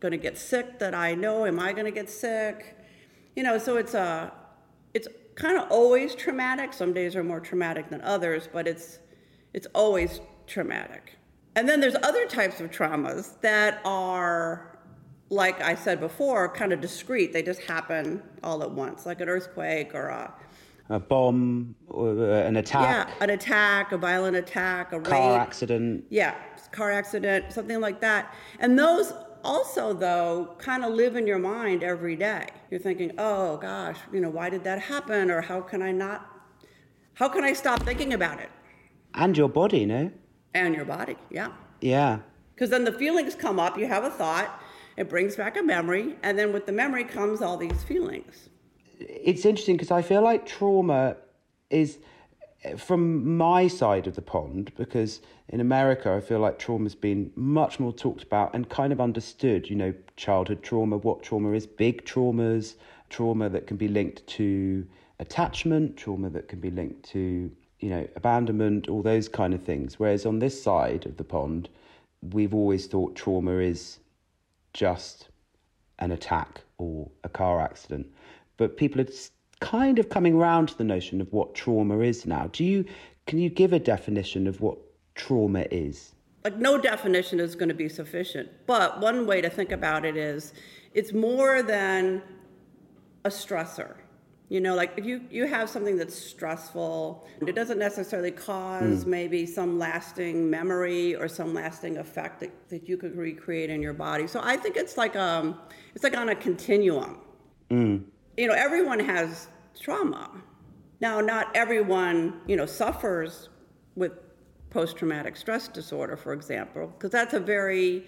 going 0.00 0.12
to 0.12 0.18
get 0.18 0.38
sick 0.38 0.78
that 0.78 0.94
I 0.94 1.14
know? 1.14 1.44
Am 1.44 1.60
I 1.60 1.72
going 1.72 1.84
to 1.84 1.90
get 1.90 2.08
sick? 2.08 2.78
You 3.36 3.42
know, 3.42 3.58
so 3.58 3.76
it's 3.76 3.92
a, 3.92 4.00
uh, 4.00 4.30
it's 4.94 5.06
kind 5.34 5.58
of 5.58 5.70
always 5.70 6.14
traumatic. 6.14 6.72
Some 6.72 6.94
days 6.94 7.14
are 7.14 7.22
more 7.22 7.40
traumatic 7.40 7.90
than 7.90 8.00
others, 8.00 8.48
but 8.50 8.66
it's, 8.66 8.98
it's 9.52 9.66
always 9.74 10.20
traumatic. 10.46 11.16
And 11.54 11.68
then 11.68 11.80
there's 11.80 11.96
other 12.02 12.26
types 12.26 12.60
of 12.60 12.70
traumas 12.70 13.38
that 13.42 13.82
are, 13.84 14.78
like 15.28 15.60
I 15.60 15.74
said 15.74 16.00
before, 16.00 16.48
kind 16.48 16.72
of 16.72 16.80
discrete. 16.80 17.34
They 17.34 17.42
just 17.42 17.60
happen 17.60 18.22
all 18.42 18.62
at 18.62 18.70
once, 18.70 19.04
like 19.04 19.20
an 19.20 19.28
earthquake 19.28 19.94
or 19.94 20.08
a 20.08 20.34
a 20.90 20.98
bomb, 20.98 21.76
uh, 21.94 22.18
an 22.18 22.56
attack. 22.56 22.82
Yeah, 22.82 23.24
an 23.24 23.30
attack, 23.30 23.92
a 23.92 23.96
violent 23.96 24.36
attack, 24.36 24.92
a 24.92 25.00
car 25.00 25.32
rape. 25.32 25.40
accident. 25.40 26.04
Yeah, 26.10 26.34
car 26.72 26.90
accident, 26.90 27.52
something 27.52 27.80
like 27.80 28.00
that. 28.00 28.34
And 28.58 28.76
those 28.76 29.12
also, 29.44 29.94
though, 29.94 30.56
kind 30.58 30.84
of 30.84 30.92
live 30.92 31.14
in 31.14 31.28
your 31.28 31.38
mind 31.38 31.84
every 31.84 32.16
day. 32.16 32.46
You're 32.70 32.80
thinking, 32.80 33.12
oh 33.18 33.56
gosh, 33.58 33.98
you 34.12 34.20
know, 34.20 34.30
why 34.30 34.50
did 34.50 34.64
that 34.64 34.80
happen? 34.80 35.30
Or 35.30 35.40
how 35.40 35.60
can 35.60 35.80
I 35.80 35.92
not, 35.92 36.28
how 37.14 37.28
can 37.28 37.44
I 37.44 37.52
stop 37.52 37.82
thinking 37.84 38.12
about 38.12 38.40
it? 38.40 38.50
And 39.14 39.36
your 39.36 39.48
body, 39.48 39.86
no? 39.86 40.10
And 40.54 40.74
your 40.74 40.84
body, 40.84 41.16
yeah. 41.30 41.52
Yeah. 41.80 42.18
Because 42.54 42.70
then 42.70 42.84
the 42.84 42.92
feelings 42.92 43.36
come 43.36 43.60
up, 43.60 43.78
you 43.78 43.86
have 43.86 44.02
a 44.02 44.10
thought, 44.10 44.60
it 44.96 45.08
brings 45.08 45.36
back 45.36 45.56
a 45.56 45.62
memory, 45.62 46.16
and 46.24 46.36
then 46.36 46.52
with 46.52 46.66
the 46.66 46.72
memory 46.72 47.04
comes 47.04 47.40
all 47.40 47.56
these 47.56 47.82
feelings 47.84 48.49
it's 49.00 49.44
interesting 49.44 49.76
because 49.76 49.90
I 49.90 50.02
feel 50.02 50.22
like 50.22 50.46
trauma 50.46 51.16
is 51.70 51.98
from 52.76 53.36
my 53.36 53.66
side 53.66 54.06
of 54.06 54.14
the 54.14 54.22
pond 54.22 54.72
because 54.76 55.20
in 55.48 55.60
America 55.60 56.12
I 56.12 56.20
feel 56.20 56.40
like 56.40 56.58
trauma's 56.58 56.94
been 56.94 57.30
much 57.34 57.80
more 57.80 57.92
talked 57.92 58.22
about 58.22 58.54
and 58.54 58.68
kind 58.68 58.92
of 58.92 59.00
understood, 59.00 59.70
you 59.70 59.76
know, 59.76 59.94
childhood 60.16 60.62
trauma, 60.62 60.98
what 60.98 61.22
trauma 61.22 61.52
is, 61.52 61.66
big 61.66 62.04
traumas, 62.04 62.74
trauma 63.08 63.48
that 63.48 63.66
can 63.66 63.76
be 63.76 63.88
linked 63.88 64.26
to 64.26 64.86
attachment, 65.18 65.96
trauma 65.96 66.28
that 66.30 66.48
can 66.48 66.60
be 66.60 66.70
linked 66.70 67.02
to, 67.10 67.50
you 67.80 67.88
know, 67.88 68.06
abandonment, 68.16 68.88
all 68.88 69.02
those 69.02 69.28
kind 69.28 69.54
of 69.54 69.62
things. 69.62 69.98
Whereas 69.98 70.26
on 70.26 70.38
this 70.38 70.62
side 70.62 71.06
of 71.06 71.16
the 71.16 71.24
pond, 71.24 71.70
we've 72.20 72.54
always 72.54 72.86
thought 72.86 73.16
trauma 73.16 73.56
is 73.58 73.98
just 74.74 75.28
an 75.98 76.12
attack 76.12 76.60
or 76.78 77.08
a 77.24 77.28
car 77.28 77.60
accident 77.60 78.06
but 78.60 78.76
people 78.76 79.00
are 79.00 79.06
kind 79.60 79.98
of 79.98 80.10
coming 80.10 80.34
around 80.34 80.68
to 80.68 80.76
the 80.76 80.84
notion 80.84 81.22
of 81.22 81.32
what 81.32 81.54
trauma 81.54 81.98
is 82.00 82.26
now. 82.26 82.50
Do 82.52 82.62
you 82.62 82.84
can 83.26 83.38
you 83.38 83.48
give 83.48 83.72
a 83.72 83.78
definition 83.78 84.46
of 84.46 84.60
what 84.60 84.76
trauma 85.14 85.64
is? 85.70 86.12
Like 86.44 86.58
no 86.58 86.76
definition 86.76 87.40
is 87.40 87.54
going 87.54 87.70
to 87.70 87.74
be 87.74 87.88
sufficient, 87.88 88.50
but 88.66 89.00
one 89.00 89.26
way 89.26 89.40
to 89.40 89.48
think 89.48 89.72
about 89.72 90.04
it 90.04 90.16
is 90.16 90.52
it's 90.92 91.14
more 91.14 91.62
than 91.62 92.22
a 93.24 93.30
stressor. 93.30 93.94
You 94.50 94.60
know, 94.60 94.74
like 94.74 94.92
if 94.96 95.06
you, 95.06 95.22
you 95.30 95.46
have 95.46 95.70
something 95.70 95.96
that's 95.96 96.18
stressful, 96.18 97.26
it 97.46 97.54
doesn't 97.54 97.78
necessarily 97.78 98.32
cause 98.32 99.04
mm. 99.04 99.06
maybe 99.06 99.46
some 99.46 99.78
lasting 99.78 100.50
memory 100.50 101.14
or 101.14 101.28
some 101.28 101.54
lasting 101.54 101.98
effect 101.98 102.40
that, 102.40 102.68
that 102.68 102.88
you 102.88 102.96
could 102.96 103.16
recreate 103.16 103.70
in 103.70 103.80
your 103.80 103.92
body. 103.94 104.26
So 104.26 104.40
I 104.42 104.56
think 104.56 104.76
it's 104.76 104.98
like 104.98 105.16
um 105.16 105.58
it's 105.94 106.04
like 106.04 106.16
on 106.16 106.28
a 106.28 106.34
continuum. 106.34 107.20
Mm 107.70 108.04
you 108.40 108.46
know, 108.46 108.54
everyone 108.54 109.00
has 109.00 109.48
trauma. 109.78 110.30
Now, 111.00 111.20
not 111.20 111.54
everyone, 111.54 112.40
you 112.46 112.56
know, 112.56 112.64
suffers 112.64 113.50
with 113.96 114.12
post 114.70 114.96
traumatic 114.96 115.36
stress 115.36 115.68
disorder, 115.68 116.16
for 116.16 116.32
example, 116.32 116.86
because 116.86 117.10
that's 117.10 117.34
a 117.34 117.40
very 117.40 118.06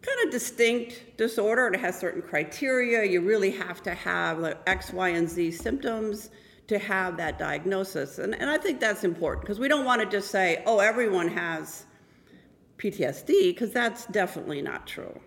kind 0.00 0.18
of 0.24 0.30
distinct 0.30 1.16
disorder. 1.16 1.66
It 1.66 1.80
has 1.80 1.98
certain 1.98 2.22
criteria. 2.22 3.02
You 3.02 3.20
really 3.20 3.50
have 3.50 3.82
to 3.82 3.94
have 3.94 4.38
like 4.38 4.58
X, 4.68 4.92
Y, 4.92 5.08
and 5.08 5.28
Z 5.28 5.50
symptoms 5.50 6.30
to 6.68 6.78
have 6.78 7.16
that 7.16 7.36
diagnosis. 7.36 8.18
And, 8.18 8.32
and 8.40 8.48
I 8.48 8.58
think 8.58 8.78
that's 8.78 9.02
important 9.02 9.42
because 9.42 9.58
we 9.58 9.66
don't 9.66 9.84
want 9.84 10.02
to 10.02 10.06
just 10.08 10.30
say, 10.30 10.62
oh, 10.66 10.78
everyone 10.78 11.28
has 11.28 11.84
PTSD, 12.78 13.26
because 13.26 13.72
that's 13.72 14.06
definitely 14.06 14.62
not 14.62 14.86
true. 14.86 15.18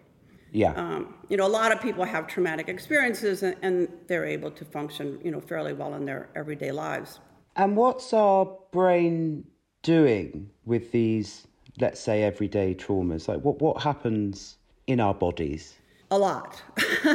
Yeah. 0.52 0.74
Um, 0.74 1.16
you 1.30 1.38
know, 1.38 1.46
a 1.46 1.48
lot 1.48 1.72
of 1.72 1.82
people 1.82 2.04
have 2.04 2.28
traumatic 2.28 2.70
experiences 2.70 3.44
and, 3.44 3.56
and 3.62 3.88
they're 4.08 4.26
able 4.26 4.52
to 4.52 4.66
function, 4.66 5.20
you 5.24 5.32
know, 5.32 5.40
fairly 5.40 5.74
well 5.74 5.94
in 5.96 6.06
their 6.06 6.30
everyday 6.36 6.72
lives. 6.72 7.20
And 7.56 7.76
what's 7.76 8.14
our 8.14 8.58
brain 8.72 9.46
doing 9.84 10.50
with 10.66 10.92
these, 10.92 11.48
let's 11.80 12.00
say, 12.00 12.24
everyday 12.24 12.74
traumas? 12.74 13.28
Like, 13.28 13.42
what, 13.42 13.62
what 13.62 13.82
happens 13.82 14.58
in 14.88 15.00
our 15.00 15.14
bodies? 15.14 15.76
A 16.12 16.18
lot. 16.18 16.64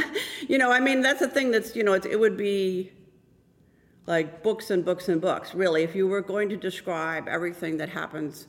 you 0.48 0.58
know, 0.58 0.70
I 0.70 0.80
mean, 0.80 1.00
that's 1.00 1.20
the 1.20 1.28
thing 1.28 1.50
that's, 1.50 1.74
you 1.74 1.82
know, 1.82 1.94
it, 1.94 2.06
it 2.06 2.20
would 2.20 2.36
be 2.36 2.92
like 4.06 4.42
books 4.42 4.70
and 4.70 4.84
books 4.84 5.08
and 5.08 5.20
books, 5.20 5.54
really. 5.54 5.82
If 5.82 5.94
you 5.94 6.06
were 6.06 6.20
going 6.20 6.48
to 6.50 6.56
describe 6.56 7.26
everything 7.26 7.78
that 7.78 7.88
happens 7.88 8.46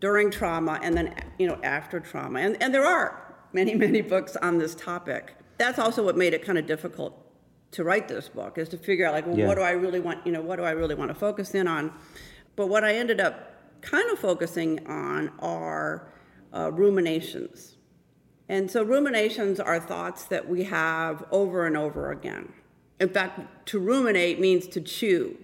during 0.00 0.30
trauma 0.30 0.80
and 0.82 0.96
then, 0.96 1.14
you 1.38 1.46
know, 1.46 1.58
after 1.62 2.00
trauma, 2.00 2.40
and, 2.40 2.60
and 2.62 2.72
there 2.72 2.84
are 2.84 3.21
many, 3.52 3.74
many 3.74 4.00
books 4.00 4.36
on 4.36 4.58
this 4.58 4.74
topic. 4.74 5.34
That's 5.58 5.78
also 5.78 6.02
what 6.04 6.16
made 6.16 6.34
it 6.34 6.44
kind 6.44 6.58
of 6.58 6.66
difficult 6.66 7.18
to 7.72 7.84
write 7.84 8.06
this 8.08 8.28
book 8.28 8.58
is 8.58 8.68
to 8.70 8.76
figure 8.76 9.06
out 9.06 9.14
like 9.14 9.26
well, 9.26 9.38
Yeah. 9.38 9.46
what 9.46 9.56
do 9.56 9.62
I 9.62 9.70
really 9.70 10.00
want 10.00 10.26
you 10.26 10.32
know 10.32 10.42
what 10.42 10.56
do 10.56 10.62
I 10.62 10.72
really 10.72 10.94
want 10.94 11.10
to 11.10 11.14
focus 11.14 11.54
in 11.54 11.66
on 11.66 11.90
but 12.54 12.66
what 12.66 12.84
I 12.84 12.94
ended 12.96 13.18
up 13.18 13.50
kind 13.80 14.10
of 14.10 14.18
focusing 14.18 14.86
on 14.86 15.30
are 15.38 16.12
uh, 16.54 16.70
ruminations 16.70 17.76
and 18.50 18.70
so 18.70 18.82
ruminations 18.82 19.58
are 19.58 19.80
thoughts 19.80 20.24
that 20.26 20.46
we 20.50 20.64
have 20.64 21.24
over 21.30 21.66
and 21.66 21.74
over 21.76 22.10
again 22.12 22.52
in 23.00 23.08
fact 23.08 23.40
to 23.68 23.78
ruminate 23.78 24.38
means 24.38 24.66
to 24.68 24.80
chew 24.82 25.38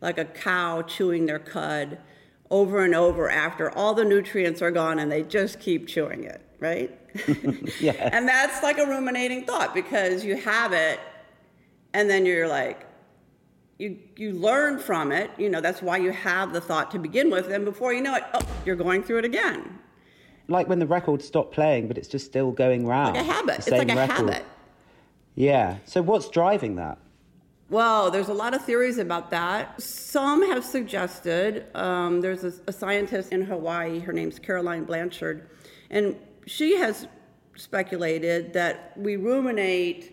like 0.00 0.16
a 0.16 0.24
cow 0.24 0.80
chewing 0.80 1.26
their 1.26 1.38
cud 1.38 1.98
over 2.50 2.82
and 2.82 2.94
over 2.94 3.28
after 3.28 3.70
all 3.76 3.92
the 3.92 4.04
nutrients 4.06 4.62
are 4.62 4.70
gone 4.70 4.98
and 4.98 5.12
they 5.12 5.22
just 5.22 5.60
keep 5.60 5.86
chewing 5.86 6.24
it 6.24 6.40
right 6.68 6.90
Yeah. 7.86 8.10
and 8.16 8.22
that's 8.32 8.58
like 8.68 8.78
a 8.84 8.86
ruminating 8.94 9.40
thought 9.50 9.70
because 9.80 10.24
you 10.28 10.36
have 10.52 10.72
it 10.88 10.98
and 11.96 12.04
then 12.10 12.22
you're 12.26 12.48
like 12.48 12.78
you 13.82 13.88
you 14.16 14.28
learn 14.48 14.78
from 14.88 15.06
it 15.20 15.28
you 15.42 15.48
know 15.52 15.60
that's 15.66 15.82
why 15.88 15.96
you 16.06 16.12
have 16.12 16.52
the 16.56 16.60
thought 16.68 16.90
to 16.94 16.98
begin 17.08 17.28
with 17.36 17.46
and 17.54 17.64
before 17.64 17.92
you 17.96 18.02
know 18.06 18.14
it 18.20 18.24
oh 18.34 18.40
you're 18.66 18.80
going 18.88 19.02
through 19.02 19.18
it 19.18 19.24
again 19.32 19.60
Like 20.56 20.66
when 20.70 20.78
the 20.84 20.86
record 20.98 21.20
stopped 21.22 21.52
playing, 21.58 21.88
but 21.88 21.96
it's 21.98 22.10
just 22.16 22.26
still 22.32 22.50
going 22.64 22.80
round. 22.94 23.14
like 23.16 23.24
a 23.28 23.32
habit 23.36 23.58
it's 23.58 23.70
like 23.70 23.90
a 23.90 23.96
record. 23.96 24.30
habit 24.30 24.44
Yeah. 25.34 25.78
So 25.92 25.98
what's 26.10 26.28
driving 26.40 26.74
that? 26.82 26.96
well 27.70 28.10
there's 28.14 28.28
a 28.36 28.38
lot 28.44 28.52
of 28.56 28.60
theories 28.68 28.98
about 29.06 29.24
that 29.38 29.62
some 29.80 30.40
have 30.52 30.62
suggested 30.76 31.48
um, 31.74 32.20
there's 32.24 32.44
a, 32.50 32.52
a 32.72 32.72
scientist 32.82 33.32
in 33.36 33.40
hawaii 33.50 33.96
her 34.06 34.12
name's 34.20 34.38
caroline 34.38 34.84
blanchard 34.90 35.38
and 35.96 36.04
she 36.46 36.76
has 36.76 37.06
speculated 37.56 38.52
that 38.52 38.92
we 38.96 39.16
ruminate 39.16 40.10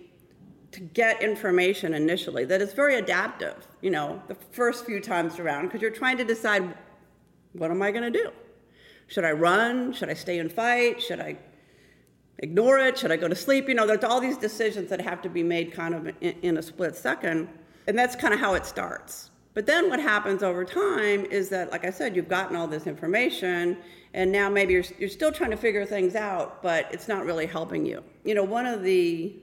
to 0.72 0.80
get 0.80 1.22
information 1.22 1.94
initially 1.94 2.46
that 2.46 2.62
it's 2.62 2.74
very 2.74 2.96
adaptive 2.96 3.68
you 3.82 3.90
know 3.90 4.22
the 4.28 4.36
first 4.36 4.86
few 4.86 5.00
times 5.00 5.40
around 5.40 5.66
because 5.66 5.82
you're 5.82 5.92
trying 5.92 6.18
to 6.18 6.24
decide 6.24 6.76
what 7.54 7.72
am 7.72 7.82
i 7.82 7.92
going 7.92 8.12
to 8.12 8.18
do? 8.24 8.32
Should 9.08 9.26
i 9.26 9.32
run? 9.32 9.92
Should 9.94 10.10
i 10.10 10.14
stay 10.14 10.40
and 10.40 10.52
fight? 10.52 11.02
Should 11.02 11.20
i 11.20 11.38
ignore 12.40 12.78
it? 12.78 12.98
Should 12.98 13.12
i 13.12 13.18
go 13.18 13.28
to 13.28 13.36
sleep? 13.36 13.68
You 13.68 13.74
know 13.74 13.86
there's 13.86 14.04
all 14.04 14.22
these 14.22 14.38
decisions 14.38 14.90
that 14.90 15.02
have 15.02 15.22
to 15.24 15.30
be 15.30 15.44
made 15.44 15.74
kind 15.74 15.94
of 15.94 16.08
in, 16.22 16.36
in 16.42 16.58
a 16.58 16.62
split 16.62 16.96
second 16.96 17.50
and 17.88 17.98
that's 17.98 18.16
kind 18.16 18.34
of 18.34 18.40
how 18.40 18.54
it 18.54 18.66
starts 18.66 19.31
but 19.54 19.66
then 19.66 19.90
what 19.90 20.00
happens 20.00 20.44
over 20.44 20.64
time 20.66 21.26
is 21.26 21.50
that 21.50 21.72
like 21.72 21.86
i 21.86 21.90
said 21.90 22.16
you've 22.16 22.30
gotten 22.30 22.56
all 22.56 22.68
this 22.68 22.88
information 22.88 23.78
and 24.14 24.30
now 24.32 24.50
maybe 24.50 24.74
you're, 24.74 24.84
you're 25.00 25.10
still 25.10 25.32
trying 25.32 25.52
to 25.52 25.58
figure 25.58 25.86
things 25.86 26.16
out 26.16 26.62
but 26.62 26.88
it's 26.94 27.08
not 27.08 27.26
really 27.26 27.46
helping 27.46 27.86
you 27.86 28.04
you 28.24 28.34
know 28.36 28.44
one 28.44 28.66
of 28.66 28.84
the 28.84 29.34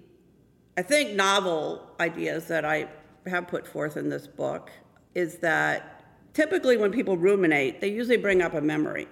I 0.79 0.83
think 0.83 1.17
novel 1.17 1.85
ideas 1.99 2.47
that 2.47 2.65
I 2.65 2.87
have 3.27 3.49
put 3.49 3.67
forth 3.67 3.97
in 3.97 4.09
this 4.09 4.29
book 4.29 4.71
is 5.13 5.39
that 5.39 6.05
typically 6.35 6.77
when 6.77 6.93
people 6.93 7.17
ruminate, 7.17 7.81
they 7.81 7.89
usually 7.89 8.17
bring 8.17 8.43
up 8.43 8.55
a 8.55 8.61
memory, 8.61 9.09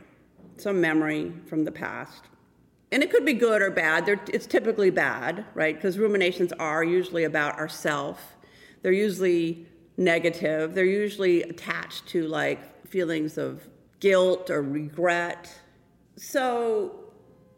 some 0.58 0.80
memory 0.80 1.32
from 1.48 1.64
the 1.64 1.72
past. 1.72 2.22
And 2.92 3.02
it 3.02 3.10
could 3.10 3.24
be 3.24 3.32
good 3.32 3.62
or 3.62 3.72
bad. 3.72 4.06
They're, 4.06 4.20
it's 4.32 4.46
typically 4.46 4.90
bad, 4.90 5.44
right? 5.54 5.74
Because 5.74 5.98
ruminations 5.98 6.52
are 6.60 6.84
usually 6.84 7.24
about 7.24 7.58
ourself. 7.58 8.36
They're 8.82 8.92
usually 8.92 9.66
negative. 9.96 10.74
They're 10.74 10.84
usually 10.84 11.42
attached 11.42 12.06
to 12.08 12.26
like 12.26 12.86
feelings 12.86 13.38
of 13.38 13.66
guilt 14.00 14.50
or 14.50 14.62
regret. 14.62 15.52
So 16.16 17.06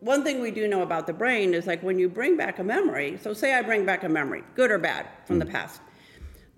one 0.00 0.22
thing 0.22 0.40
we 0.40 0.50
do 0.50 0.68
know 0.68 0.82
about 0.82 1.06
the 1.06 1.12
brain 1.12 1.54
is 1.54 1.66
like 1.66 1.82
when 1.82 1.98
you 1.98 2.08
bring 2.08 2.36
back 2.36 2.58
a 2.58 2.64
memory, 2.64 3.18
so 3.20 3.32
say 3.32 3.54
I 3.54 3.62
bring 3.62 3.84
back 3.84 4.04
a 4.04 4.08
memory, 4.08 4.44
good 4.54 4.70
or 4.70 4.78
bad, 4.78 5.06
from 5.26 5.38
the 5.38 5.44
hmm. 5.44 5.52
past, 5.52 5.80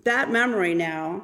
that 0.03 0.31
memory 0.31 0.73
now 0.73 1.23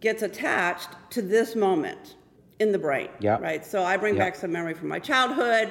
gets 0.00 0.22
attached 0.22 0.90
to 1.10 1.22
this 1.22 1.56
moment 1.56 2.16
in 2.60 2.72
the 2.72 2.78
brain. 2.78 3.08
Yeah. 3.20 3.38
Right? 3.38 3.64
So 3.64 3.84
I 3.84 3.96
bring 3.96 4.14
Yeah. 4.14 4.24
back 4.24 4.36
some 4.36 4.52
memory 4.52 4.74
from 4.74 4.88
my 4.88 4.98
childhood. 4.98 5.70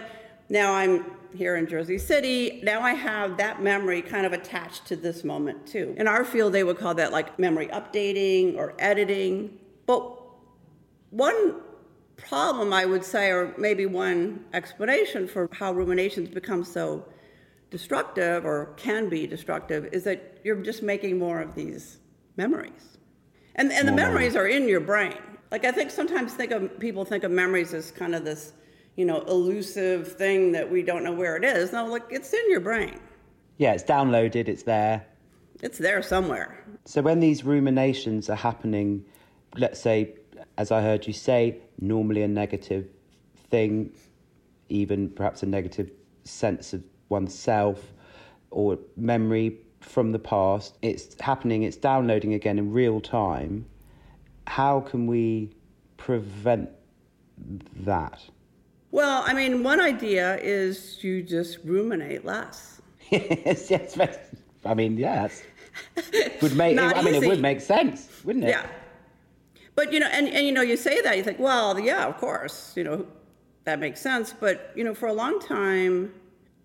Now 0.49 0.73
I'm 0.73 1.05
here 1.35 1.55
in 1.55 1.67
Jersey 1.67 1.97
City. 1.97 2.61
Now 2.63 2.81
I 2.81 2.93
have 2.93 3.37
that 3.37 3.61
memory 3.61 4.01
kind 4.01 4.25
of 4.25 4.33
attached 4.33 4.85
to 4.87 4.95
this 4.95 5.23
moment 5.23 5.67
too. 5.67 5.93
In 5.97 6.07
our 6.07 6.23
field, 6.23 6.53
they 6.53 6.63
would 6.63 6.77
call 6.77 6.95
that 6.95 7.11
like 7.11 7.37
memory 7.37 7.67
updating 7.67 8.55
or 8.55 8.73
editing. 8.79 9.57
But 9.85 10.17
one 11.09 11.55
problem, 12.15 12.73
I 12.73 12.85
would 12.85 13.03
say, 13.03 13.29
or 13.29 13.53
maybe 13.57 13.85
one 13.85 14.45
explanation 14.53 15.27
for 15.27 15.49
how 15.51 15.73
ruminations 15.73 16.29
become 16.29 16.63
so 16.63 17.05
destructive 17.69 18.45
or 18.45 18.73
can 18.77 19.09
be 19.09 19.27
destructive 19.27 19.89
is 19.91 20.03
that 20.05 20.39
you're 20.43 20.61
just 20.61 20.81
making 20.81 21.19
more 21.19 21.39
of 21.39 21.55
these 21.55 21.97
memories. 22.37 22.97
And, 23.55 23.71
and 23.71 23.87
the 23.87 23.91
memories 23.91 24.35
are 24.35 24.47
in 24.47 24.67
your 24.67 24.79
brain. 24.79 25.17
Like 25.51 25.65
I 25.65 25.71
think 25.71 25.91
sometimes 25.91 26.33
think 26.33 26.51
of 26.51 26.79
people 26.79 27.05
think 27.05 27.23
of 27.23 27.31
memories 27.31 27.73
as 27.73 27.91
kind 27.91 28.13
of 28.15 28.23
this, 28.23 28.53
you 28.97 29.05
know, 29.05 29.21
elusive 29.21 30.11
thing 30.17 30.51
that 30.51 30.69
we 30.69 30.81
don't 30.81 31.03
know 31.03 31.13
where 31.13 31.37
it 31.37 31.45
is. 31.45 31.71
No, 31.71 31.85
like 31.85 32.03
it's 32.09 32.33
in 32.33 32.51
your 32.51 32.59
brain. 32.59 32.99
Yeah, 33.57 33.73
it's 33.73 33.83
downloaded, 33.83 34.49
it's 34.49 34.63
there. 34.63 35.05
It's 35.61 35.77
there 35.77 36.01
somewhere. 36.01 36.63
So 36.85 37.01
when 37.01 37.19
these 37.19 37.43
ruminations 37.43 38.29
are 38.29 38.35
happening, 38.35 39.05
let's 39.55 39.79
say, 39.79 40.15
as 40.57 40.71
I 40.71 40.81
heard 40.81 41.07
you 41.07 41.13
say, 41.13 41.59
normally 41.79 42.23
a 42.23 42.27
negative 42.27 42.87
thing, 43.49 43.91
even 44.69 45.09
perhaps 45.09 45.43
a 45.43 45.45
negative 45.45 45.91
sense 46.23 46.73
of 46.73 46.83
oneself 47.09 47.93
or 48.49 48.77
memory 48.95 49.59
from 49.79 50.11
the 50.11 50.19
past, 50.19 50.77
it's 50.81 51.19
happening, 51.21 51.63
it's 51.63 51.77
downloading 51.77 52.33
again 52.33 52.57
in 52.57 52.71
real 52.71 52.99
time. 52.99 53.65
How 54.47 54.79
can 54.79 55.05
we 55.05 55.51
prevent 55.97 56.69
that? 57.75 58.21
Well, 58.91 59.23
I 59.25 59.33
mean, 59.33 59.63
one 59.63 59.79
idea 59.81 60.37
is 60.37 61.03
you 61.03 61.21
just 61.21 61.59
ruminate 61.63 62.25
less. 62.25 62.81
yes, 63.11 63.69
yes, 63.69 63.97
I 64.65 64.73
mean, 64.73 64.97
yes. 64.97 65.43
Would 66.41 66.55
make. 66.55 66.77
I 66.79 67.01
mean, 67.01 67.15
it 67.15 67.27
would 67.27 67.41
make 67.41 67.61
sense, 67.61 68.09
wouldn't 68.23 68.45
it? 68.45 68.49
Yeah. 68.49 68.65
But 69.75 69.93
you 69.93 69.99
know, 69.99 70.07
and, 70.11 70.27
and 70.27 70.45
you 70.45 70.51
know, 70.51 70.61
you 70.61 70.75
say 70.75 71.01
that, 71.01 71.17
you 71.17 71.23
think, 71.23 71.39
well, 71.39 71.79
yeah, 71.79 72.07
of 72.07 72.17
course, 72.17 72.73
you 72.75 72.83
know, 72.83 73.05
that 73.65 73.79
makes 73.79 74.01
sense. 74.01 74.33
But 74.33 74.71
you 74.75 74.83
know, 74.83 74.95
for 74.95 75.07
a 75.07 75.13
long 75.13 75.39
time, 75.39 76.13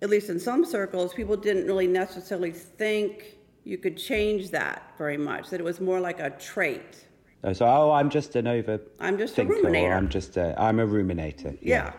at 0.00 0.08
least 0.08 0.30
in 0.30 0.40
some 0.40 0.64
circles, 0.64 1.12
people 1.12 1.37
didn't 1.37 1.66
really 1.66 1.87
necessarily 1.87 2.52
think 2.52 3.37
you 3.64 3.76
could 3.78 3.96
change 3.96 4.50
that 4.50 4.92
very 4.96 5.18
much. 5.18 5.50
That 5.50 5.61
it 5.61 5.64
was 5.64 5.80
more 5.80 6.00
like 6.00 6.20
a 6.20 6.30
trait. 6.30 7.06
Oh, 7.44 7.52
So, 7.52 7.66
oh, 7.66 7.90
I'm 7.90 8.08
just 8.08 8.35
an 8.37 8.46
over. 8.46 8.80
I'm 8.98 9.18
just 9.18 9.37
a 9.38 9.44
ruminator. 9.44 9.94
I'm 9.94 10.08
just 10.08 10.37
a. 10.37 10.61
I'm 10.61 10.80
a 10.80 10.87
ruminator. 10.87 11.58
Yeah. 11.61 11.92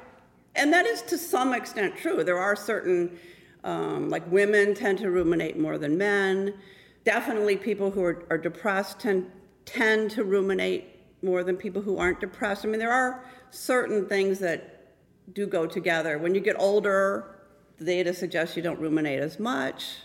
And 0.55 0.71
that 0.73 0.85
is 0.85 1.01
to 1.03 1.17
some 1.17 1.53
extent 1.53 1.97
true. 1.97 2.23
There 2.23 2.37
are 2.37 2.55
certain, 2.55 3.17
um, 3.63 4.09
like 4.09 4.29
women 4.31 4.75
tend 4.75 4.99
to 4.99 5.09
ruminate 5.09 5.57
more 5.57 5.77
than 5.77 5.97
men. 5.97 6.53
Definitely 7.03 7.57
people 7.57 7.91
who 7.91 8.03
are, 8.03 8.23
are 8.29 8.37
depressed 8.37 8.99
tend, 8.99 9.31
tend 9.65 10.11
to 10.11 10.23
ruminate 10.23 10.85
more 11.23 11.43
than 11.43 11.55
people 11.57 11.81
who 11.81 11.97
aren't 11.97 12.19
depressed. 12.19 12.65
I 12.65 12.69
mean, 12.69 12.79
there 12.79 12.91
are 12.91 13.23
certain 13.49 14.07
things 14.07 14.39
that 14.39 14.93
do 15.33 15.47
go 15.47 15.65
together. 15.65 16.17
When 16.17 16.35
you 16.35 16.41
get 16.41 16.55
older, 16.59 17.39
the 17.77 17.85
data 17.85 18.13
suggests 18.13 18.55
you 18.55 18.61
don't 18.61 18.79
ruminate 18.79 19.19
as 19.19 19.39
much. 19.39 19.95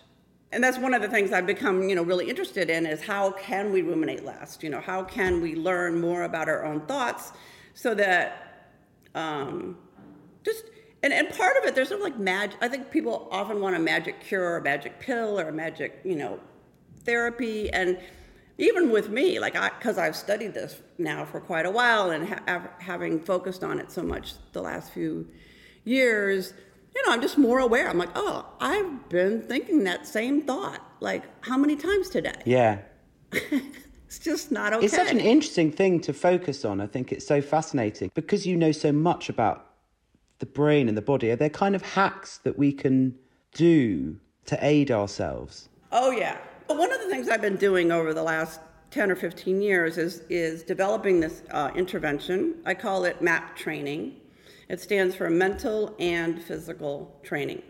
And 0.51 0.65
that's 0.65 0.79
one 0.79 0.95
of 0.95 1.03
the 1.03 1.09
things 1.09 1.33
I've 1.33 1.47
become, 1.47 1.89
you 1.89 1.95
know, 1.95 2.03
really 2.03 2.29
interested 2.29 2.71
in 2.71 2.87
is 2.87 3.03
how 3.03 3.33
can 3.33 3.71
we 3.71 3.83
ruminate 3.83 4.25
less? 4.25 4.59
You 4.63 4.71
know, 4.71 4.81
how 4.81 5.03
can 5.03 5.43
we 5.43 5.55
learn 5.55 6.01
more 6.01 6.23
about 6.23 6.49
our 6.49 6.65
own 6.65 6.81
thoughts 6.87 7.33
so 7.75 7.95
that 7.95 8.71
um, 9.15 9.77
just 10.49 10.65
and, 11.03 11.13
and 11.13 11.29
part 11.31 11.57
of 11.59 11.65
it 11.65 11.75
there's 11.75 11.89
sort 11.89 12.01
of 12.01 12.05
like 12.05 12.19
magic 12.19 12.57
i 12.61 12.69
think 12.69 12.91
people 12.91 13.29
often 13.31 13.61
want 13.61 13.77
a 13.77 13.79
magic 13.79 14.21
cure 14.21 14.43
or 14.43 14.57
a 14.59 14.63
magic 14.63 14.99
pill 15.01 15.39
or 15.39 15.49
a 15.49 15.53
magic 15.53 16.01
you 16.05 16.17
know 16.17 16.41
therapy 17.05 17.71
and 17.73 17.99
even 18.59 18.91
with 18.91 19.09
me 19.09 19.39
like 19.39 19.55
i 19.57 19.69
because 19.79 19.99
i've 19.99 20.17
studied 20.17 20.53
this 20.55 20.81
now 20.99 21.25
for 21.25 21.41
quite 21.41 21.67
a 21.67 21.71
while 21.71 22.11
and 22.11 22.29
ha- 22.29 22.69
having 22.79 23.21
focused 23.21 23.63
on 23.63 23.79
it 23.79 23.91
so 23.91 24.03
much 24.03 24.35
the 24.53 24.61
last 24.61 24.93
few 24.93 25.27
years 25.85 26.55
you 26.99 27.07
know, 27.07 27.13
I'm 27.13 27.21
just 27.21 27.39
more 27.39 27.61
aware. 27.61 27.89
I'm 27.89 27.99
like, 27.99 28.11
oh, 28.17 28.45
I've 28.61 29.09
been 29.09 29.43
thinking 29.43 29.85
that 29.85 30.07
same 30.07 30.43
thought. 30.43 30.81
Like, 31.01 31.25
how 31.45 31.57
many 31.57 31.77
times 31.77 32.09
today? 32.09 32.41
Yeah. 32.45 32.79
it's 33.33 34.19
just 34.19 34.51
not 34.51 34.73
okay. 34.73 34.87
It's 34.87 34.95
such 34.95 35.11
an 35.11 35.21
interesting 35.21 35.71
thing 35.71 36.01
to 36.01 36.13
focus 36.13 36.65
on. 36.65 36.81
I 36.81 36.87
think 36.87 37.13
it's 37.13 37.27
so 37.27 37.41
fascinating 37.41 38.11
because 38.15 38.47
you 38.47 38.57
know 38.57 38.73
so 38.73 38.91
much 38.91 39.29
about 39.29 39.68
the 40.39 40.47
brain 40.47 40.89
and 40.89 40.97
the 40.97 41.03
body. 41.03 41.31
Are 41.31 41.37
there 41.37 41.51
kind 41.51 41.75
of 41.75 41.83
hacks 41.83 42.39
that 42.39 42.59
we 42.59 42.73
can 42.73 43.15
do 43.53 44.17
to 44.47 44.59
aid 44.65 44.91
ourselves? 44.91 45.69
Oh, 45.93 46.11
yeah. 46.11 46.39
Well, 46.69 46.79
one 46.79 46.93
of 46.93 47.01
the 47.01 47.09
things 47.09 47.29
I've 47.29 47.41
been 47.41 47.57
doing 47.57 47.91
over 47.91 48.13
the 48.13 48.23
last 48.23 48.61
10 48.91 49.11
or 49.11 49.17
15 49.17 49.61
years 49.61 49.99
is, 49.99 50.23
is 50.29 50.63
developing 50.63 51.21
this 51.21 51.43
uh, 51.51 51.71
intervention. 51.75 52.55
I 52.65 52.75
call 52.75 53.05
it 53.05 53.21
MAP 53.21 53.57
training. 53.57 54.17
It 54.69 54.81
stands 54.81 55.15
for 55.15 55.31
mental 55.31 55.95
and 55.99 56.43
physical 56.43 57.19
training. 57.23 57.63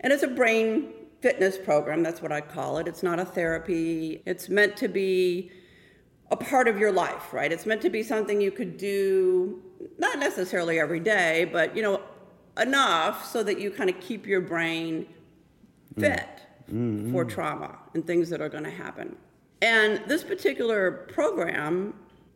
And 0.00 0.12
it's 0.12 0.22
a 0.22 0.28
brain 0.28 0.92
fitness 1.20 1.58
program, 1.58 2.02
that's 2.02 2.22
what 2.22 2.30
I 2.30 2.40
call 2.40 2.78
it. 2.78 2.86
It's 2.86 3.02
not 3.02 3.18
a 3.18 3.24
therapy. 3.24 4.22
It's 4.24 4.48
meant 4.48 4.76
to 4.76 4.88
be 4.88 5.50
a 6.30 6.36
part 6.36 6.68
of 6.68 6.78
your 6.78 6.92
life, 6.92 7.32
right? 7.32 7.50
It's 7.50 7.66
meant 7.66 7.82
to 7.82 7.90
be 7.90 8.02
something 8.02 8.40
you 8.40 8.52
could 8.52 8.76
do 8.76 9.62
not 9.98 10.18
necessarily 10.18 10.78
every 10.78 11.00
day, 11.00 11.48
but 11.52 11.76
you 11.76 11.82
know, 11.82 12.00
enough 12.58 13.24
so 13.24 13.42
that 13.42 13.60
you 13.60 13.70
kind 13.70 13.88
of 13.88 14.00
keep 14.00 14.26
your 14.26 14.40
brain 14.40 15.06
fit 15.98 16.40
mm-hmm. 16.70 17.12
for 17.12 17.24
trauma 17.24 17.78
and 17.94 18.06
things 18.06 18.28
that 18.30 18.40
are 18.40 18.48
going 18.48 18.64
to 18.64 18.70
happen. 18.70 19.16
And 19.62 20.02
this 20.06 20.22
particular 20.22 21.06
program, 21.12 21.94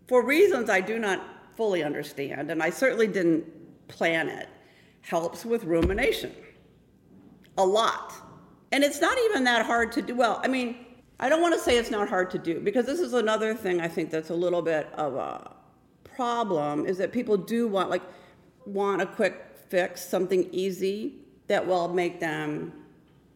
for 0.09 0.25
reasons 0.25 0.69
I 0.71 0.81
do 0.81 0.99
not 0.99 1.25
fully 1.57 1.83
understand, 1.83 2.51
and 2.51 2.63
I 2.63 2.71
certainly 2.71 3.07
didn't 3.07 3.45
plan 3.89 4.29
it, 4.29 4.49
helps 5.03 5.45
with 5.45 5.65
rumination. 5.65 6.33
A 7.59 7.65
lot. 7.65 8.15
And 8.73 8.83
it's 8.83 9.01
not 9.01 9.17
even 9.27 9.45
that 9.45 9.67
hard 9.67 9.93
to 9.93 10.03
do. 10.03 10.15
Well, 10.15 10.41
I 10.43 10.49
mean, 10.49 10.77
I 11.21 11.29
don't 11.29 11.43
want 11.43 11.55
to 11.55 11.61
say 11.61 11.77
it's 11.77 11.91
not 11.91 12.09
hard 12.09 12.31
to 12.31 12.39
do 12.39 12.59
because 12.61 12.87
this 12.87 12.99
is 12.99 13.13
another 13.13 13.55
thing 13.55 13.81
I 13.81 13.89
think 13.89 14.11
that's 14.11 14.31
a 14.31 14.35
little 14.35 14.63
bit 14.63 14.89
of 14.95 15.15
a 15.15 15.52
problem 16.15 16.87
is 16.87 16.99
that 16.99 17.13
people 17.13 17.37
do 17.37 17.69
want 17.69 17.91
like 17.91 18.03
want 18.67 19.03
a 19.03 19.07
quick 19.07 19.57
fix, 19.69 20.05
something 20.05 20.49
easy 20.53 21.15
that 21.49 21.67
will 21.67 21.89
make 21.89 22.21
them 22.21 22.73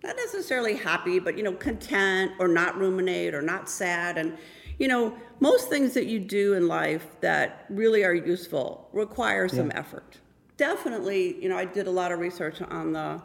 not 0.03 0.17
necessarily 0.17 0.75
happy, 0.75 1.19
but 1.19 1.37
you 1.37 1.43
know, 1.43 1.53
content 1.53 2.33
or 2.39 2.49
not 2.49 2.79
ruminate 2.79 3.35
or 3.35 3.43
not 3.43 3.69
sad. 3.69 4.19
And 4.19 4.37
you 4.79 4.89
know, 4.89 5.15
most 5.41 5.69
things 5.69 5.95
that 5.95 6.07
you 6.07 6.21
do 6.21 6.55
in 6.55 6.69
life 6.69 7.07
that 7.21 7.65
really 7.71 8.05
are 8.05 8.15
useful 8.15 8.89
require 8.93 9.49
some 9.49 9.69
yeah. 9.69 9.79
effort. 9.79 10.19
Definitely, 10.57 11.43
you 11.43 11.49
know, 11.49 11.57
I 11.57 11.65
did 11.65 11.87
a 11.87 11.91
lot 11.91 12.13
of 12.13 12.19
research 12.19 12.61
on 12.63 12.93
the 12.93 13.21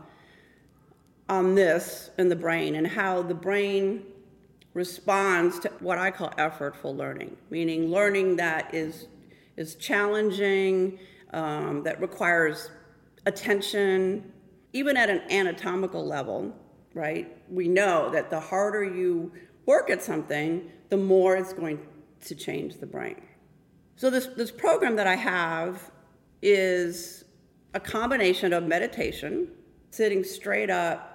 on 1.29 1.55
this 1.55 2.09
in 2.17 2.27
the 2.27 2.35
brain 2.35 2.75
and 2.75 2.85
how 2.85 3.21
the 3.21 3.33
brain 3.33 4.03
responds 4.73 5.59
to 5.59 5.69
what 5.79 5.97
I 5.97 6.11
call 6.11 6.29
effortful 6.31 6.95
learning, 6.95 7.37
meaning 7.49 7.89
learning 7.89 8.37
that 8.37 8.73
is 8.73 9.07
is 9.57 9.75
challenging, 9.75 10.99
um, 11.33 11.83
that 11.83 12.01
requires 12.01 12.69
attention, 13.25 14.31
even 14.73 14.97
at 14.97 15.09
an 15.09 15.21
anatomical 15.29 16.05
level, 16.05 16.53
right? 16.93 17.37
We 17.49 17.67
know 17.67 18.09
that 18.11 18.29
the 18.29 18.39
harder 18.39 18.83
you 18.83 19.31
work 19.65 19.89
at 19.89 20.01
something, 20.01 20.69
the 20.89 20.97
more 20.97 21.35
it's 21.37 21.53
going 21.53 21.79
to 22.25 22.35
change 22.35 22.77
the 22.77 22.85
brain. 22.85 23.21
So 23.95 24.09
this 24.09 24.27
this 24.35 24.51
program 24.51 24.95
that 24.95 25.07
I 25.07 25.15
have 25.15 25.91
is 26.41 27.23
a 27.73 27.79
combination 27.79 28.51
of 28.51 28.63
meditation, 28.63 29.49
sitting 29.91 30.23
straight 30.23 30.69
up 30.69 31.11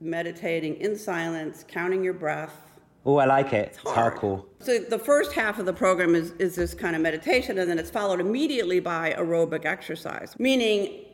meditating 0.00 0.76
in 0.76 0.96
silence, 0.96 1.64
counting 1.66 2.04
your 2.04 2.12
breath. 2.12 2.63
Oh, 3.06 3.16
I 3.18 3.26
like 3.26 3.52
it. 3.52 3.68
It's, 3.68 3.78
hard. 3.78 4.14
hardcore. 4.14 4.44
So 4.60 4.78
the 4.78 4.98
first 4.98 5.32
half 5.32 5.58
of 5.58 5.66
the 5.66 5.72
program 5.72 6.14
is, 6.14 6.32
is 6.38 6.54
this 6.54 6.72
kind 6.72 6.96
of 6.96 7.02
meditation, 7.02 7.58
and 7.58 7.70
then 7.70 7.78
it's 7.78 7.90
followed 7.90 8.20
immediately 8.20 8.80
by 8.80 9.12
aerobic 9.18 9.66
exercise, 9.66 10.34
meaning 10.38 11.04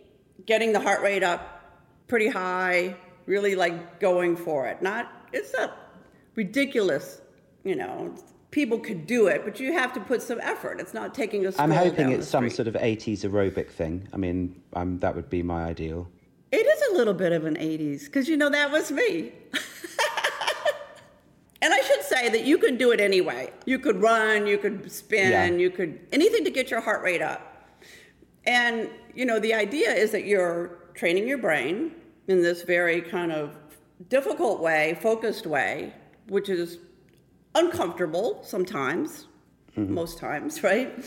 getting 0.46 0.72
the 0.72 0.80
heart 0.80 1.02
rate 1.02 1.22
up 1.22 1.60
pretty 2.06 2.28
high, 2.28 2.96
really 3.26 3.54
like 3.54 3.98
going 4.00 4.36
for 4.36 4.66
it. 4.66 4.82
Not 4.82 5.10
it's 5.32 5.52
not 5.56 5.76
ridiculous, 6.34 7.20
you 7.64 7.76
know. 7.76 8.14
People 8.50 8.80
could 8.80 9.06
do 9.06 9.28
it, 9.28 9.44
but 9.44 9.60
you 9.60 9.72
have 9.72 9.92
to 9.92 10.00
put 10.00 10.20
some 10.20 10.40
effort. 10.40 10.80
It's 10.80 10.92
not 10.92 11.14
taking 11.14 11.46
a. 11.46 11.52
I'm 11.56 11.70
hoping 11.70 12.10
it's 12.10 12.26
some 12.26 12.50
sort 12.50 12.66
of 12.66 12.74
80s 12.74 13.20
aerobic 13.20 13.70
thing. 13.70 14.08
I 14.12 14.16
mean, 14.16 14.60
um, 14.72 14.98
that 14.98 15.14
would 15.14 15.30
be 15.30 15.42
my 15.42 15.64
ideal. 15.64 16.08
It 16.50 16.66
is 16.66 16.90
a 16.90 16.96
little 16.96 17.14
bit 17.14 17.30
of 17.30 17.44
an 17.44 17.54
80s 17.54 18.06
because 18.06 18.28
you 18.28 18.36
know 18.36 18.50
that 18.50 18.72
was 18.72 18.90
me. 18.90 19.32
and 22.20 22.28
I 22.28 22.28
should 22.28 22.32
say 22.32 22.38
that 22.38 22.46
you 22.46 22.58
can 22.58 22.76
do 22.76 22.92
it 22.92 23.00
anyway. 23.00 23.52
You 23.64 23.78
could 23.78 24.00
run, 24.00 24.46
you 24.46 24.58
could 24.58 24.90
spin, 24.90 25.30
yeah. 25.30 25.46
you 25.46 25.70
could 25.70 25.98
anything 26.12 26.44
to 26.44 26.50
get 26.50 26.70
your 26.70 26.80
heart 26.80 27.02
rate 27.02 27.22
up. 27.22 27.46
And 28.44 28.90
you 29.14 29.26
know, 29.26 29.38
the 29.38 29.54
idea 29.54 29.90
is 29.92 30.10
that 30.12 30.24
you're 30.24 30.78
training 30.94 31.26
your 31.28 31.38
brain 31.38 31.92
in 32.28 32.42
this 32.42 32.62
very 32.62 33.00
kind 33.00 33.32
of 33.32 33.56
difficult 34.08 34.60
way, 34.60 34.98
focused 35.02 35.46
way, 35.46 35.92
which 36.28 36.48
is 36.48 36.78
uncomfortable 37.54 38.40
sometimes, 38.42 39.26
mm-hmm. 39.76 39.92
most 39.92 40.18
times, 40.18 40.62
right? 40.62 41.04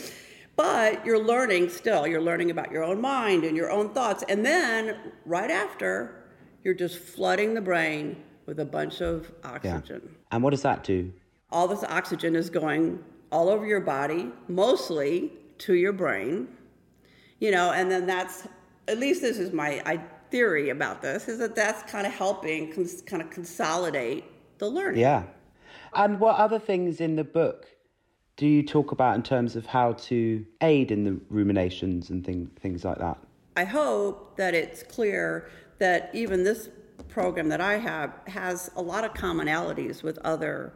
But 0.56 1.04
you're 1.04 1.22
learning 1.22 1.70
still. 1.70 2.06
You're 2.06 2.22
learning 2.22 2.50
about 2.50 2.70
your 2.70 2.84
own 2.84 3.00
mind 3.00 3.44
and 3.44 3.56
your 3.56 3.70
own 3.70 3.92
thoughts. 3.92 4.22
And 4.28 4.46
then 4.46 5.12
right 5.24 5.50
after, 5.50 6.24
you're 6.62 6.74
just 6.74 6.98
flooding 6.98 7.54
the 7.54 7.60
brain 7.60 8.22
with 8.46 8.60
a 8.60 8.64
bunch 8.64 9.00
of 9.00 9.32
oxygen. 9.44 10.02
Yeah. 10.04 10.10
And 10.32 10.42
what 10.42 10.50
does 10.50 10.62
that 10.62 10.84
do? 10.84 11.12
All 11.50 11.68
this 11.68 11.84
oxygen 11.84 12.36
is 12.36 12.50
going 12.50 13.02
all 13.30 13.48
over 13.48 13.66
your 13.66 13.80
body, 13.80 14.30
mostly 14.48 15.32
to 15.58 15.74
your 15.74 15.92
brain. 15.92 16.48
You 17.40 17.50
know, 17.50 17.72
and 17.72 17.90
then 17.90 18.06
that's 18.06 18.46
at 18.88 18.98
least 18.98 19.22
this 19.22 19.38
is 19.38 19.52
my 19.52 19.82
I, 19.84 20.00
theory 20.30 20.70
about 20.70 21.00
this 21.00 21.28
is 21.28 21.38
that 21.38 21.54
that's 21.54 21.88
kind 21.90 22.06
of 22.06 22.12
helping 22.12 22.72
cons, 22.72 23.02
kind 23.02 23.22
of 23.22 23.30
consolidate 23.30 24.24
the 24.58 24.68
learning. 24.68 25.00
Yeah. 25.00 25.24
And 25.94 26.18
what 26.18 26.36
other 26.36 26.58
things 26.58 27.00
in 27.00 27.16
the 27.16 27.24
book 27.24 27.66
do 28.36 28.46
you 28.46 28.64
talk 28.64 28.90
about 28.90 29.14
in 29.14 29.22
terms 29.22 29.54
of 29.54 29.66
how 29.66 29.92
to 29.92 30.44
aid 30.60 30.90
in 30.90 31.04
the 31.04 31.20
ruminations 31.30 32.10
and 32.10 32.26
thing, 32.26 32.50
things 32.58 32.84
like 32.84 32.98
that? 32.98 33.18
I 33.56 33.64
hope 33.64 34.36
that 34.36 34.54
it's 34.54 34.82
clear 34.82 35.48
that 35.78 36.10
even 36.12 36.42
this 36.42 36.68
program 37.14 37.48
that 37.48 37.60
I 37.60 37.78
have 37.78 38.12
has 38.26 38.70
a 38.76 38.82
lot 38.82 39.04
of 39.04 39.14
commonalities 39.14 40.02
with 40.02 40.18
other 40.18 40.74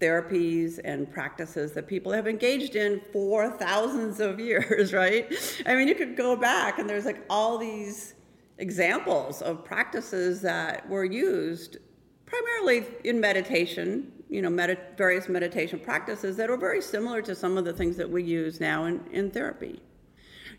therapies 0.00 0.78
and 0.84 1.10
practices 1.10 1.72
that 1.72 1.88
people 1.88 2.12
have 2.12 2.28
engaged 2.28 2.76
in 2.76 3.00
for 3.12 3.50
thousands 3.50 4.20
of 4.20 4.38
years, 4.38 4.92
right? 5.02 5.30
I 5.66 5.74
mean, 5.74 5.88
you 5.88 5.96
could 5.96 6.16
go 6.16 6.36
back 6.36 6.78
and 6.78 6.88
there's 6.88 7.04
like 7.04 7.24
all 7.28 7.58
these 7.58 8.14
examples 8.58 9.42
of 9.42 9.64
practices 9.64 10.40
that 10.42 10.88
were 10.88 11.04
used 11.04 11.78
primarily 12.26 12.86
in 13.04 13.20
meditation 13.20 14.12
you 14.28 14.42
know, 14.42 14.50
med- 14.50 14.78
various 14.96 15.28
meditation 15.28 15.78
practices 15.78 16.36
that 16.36 16.50
are 16.50 16.56
very 16.56 16.82
similar 16.82 17.22
to 17.22 17.34
some 17.34 17.56
of 17.56 17.64
the 17.64 17.72
things 17.72 17.96
that 17.96 18.10
we 18.10 18.22
use 18.22 18.60
now 18.60 18.84
in, 18.86 19.00
in 19.12 19.30
therapy. 19.30 19.80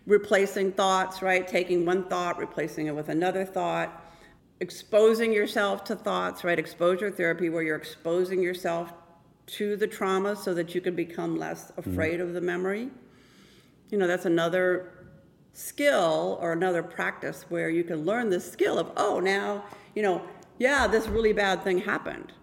Replacing 0.06 0.72
thoughts, 0.72 1.22
right? 1.22 1.46
Taking 1.46 1.86
one 1.86 2.08
thought, 2.08 2.38
replacing 2.38 2.88
it 2.88 2.96
with 2.96 3.10
another 3.10 3.44
thought, 3.44 4.07
exposing 4.60 5.34
yourself 5.34 5.84
to 5.86 5.96
thoughts, 5.96 6.44
right? 6.44 6.58
Exposure 6.58 7.12
therapy, 7.12 7.50
where 7.50 7.64
you're 7.64 7.76
exposing 7.76 8.42
yourself 8.42 8.94
to 9.48 9.76
the 9.78 9.88
trauma 9.88 10.36
so 10.36 10.54
that 10.54 10.76
you 10.76 10.82
can 10.82 10.96
become 10.96 11.38
less 11.38 11.72
mm-hmm. 11.72 11.92
afraid 11.92 12.20
mm. 12.20 12.24
of 12.24 12.34
the 12.34 12.42
memory. 12.42 12.90
You 13.90 13.98
know, 13.98 14.08
that's 14.08 14.26
another 14.26 14.92
skill 15.54 16.38
or 16.42 16.52
another 16.52 16.84
practice 16.84 17.46
where 17.50 17.70
you 17.70 17.84
can 17.84 18.06
learn 18.06 18.30
this 18.30 18.50
skill 18.52 18.78
of, 18.78 18.92
oh, 18.98 19.20
now, 19.20 19.64
you 19.96 20.04
know, 20.04 20.22
yeah, 20.60 20.88
this 20.88 21.08
really 21.08 21.34
bad 21.34 21.64
thing 21.64 21.80
happened 21.80 22.34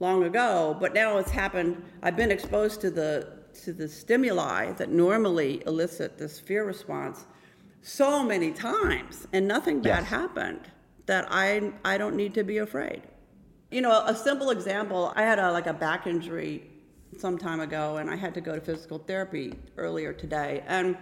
long 0.00 0.24
ago, 0.24 0.76
but 0.80 0.94
now 0.94 1.18
it's 1.18 1.30
happened. 1.30 1.82
I've 2.02 2.16
been 2.16 2.30
exposed 2.30 2.80
to 2.82 2.90
the 2.90 3.44
to 3.62 3.72
the 3.72 3.88
stimuli 3.88 4.72
that 4.72 4.90
normally 4.90 5.62
elicit 5.64 6.18
this 6.18 6.40
fear 6.40 6.64
response 6.64 7.24
so 7.82 8.24
many 8.24 8.50
times, 8.50 9.28
and 9.32 9.46
nothing 9.46 9.80
bad 9.80 10.00
yes. 10.00 10.08
happened. 10.08 10.70
That 11.06 11.26
I 11.30 11.72
I 11.84 11.98
don't 11.98 12.16
need 12.16 12.34
to 12.34 12.44
be 12.44 12.58
afraid. 12.58 13.02
You 13.70 13.80
know, 13.80 14.04
a 14.06 14.14
simple 14.14 14.50
example. 14.50 15.12
I 15.16 15.22
had 15.22 15.38
a 15.38 15.50
like 15.52 15.66
a 15.66 15.72
back 15.72 16.06
injury 16.06 16.70
some 17.18 17.38
time 17.38 17.60
ago, 17.60 17.96
and 17.98 18.10
I 18.10 18.16
had 18.16 18.34
to 18.34 18.40
go 18.40 18.54
to 18.54 18.60
physical 18.60 18.98
therapy 18.98 19.54
earlier 19.76 20.12
today, 20.12 20.62
and 20.66 20.96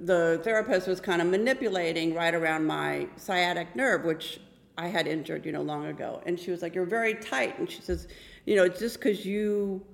the 0.00 0.40
therapist 0.42 0.86
was 0.86 1.00
kind 1.00 1.22
of 1.22 1.28
manipulating 1.28 2.14
right 2.14 2.34
around 2.34 2.66
my 2.66 3.06
sciatic 3.16 3.74
nerve, 3.76 4.04
which 4.04 4.40
I 4.76 4.88
had 4.88 5.06
injured, 5.06 5.46
you 5.46 5.52
know, 5.52 5.62
long 5.62 5.86
ago. 5.86 6.20
And 6.26 6.38
she 6.38 6.50
was 6.50 6.62
like, 6.62 6.74
You're 6.74 6.86
very 6.86 7.14
tight. 7.14 7.58
And 7.58 7.70
she 7.70 7.80
says, 7.80 8.08
You 8.44 8.56
know, 8.56 8.64
it's 8.64 8.78
just 8.78 8.96
because 8.96 9.24
you, 9.24 9.84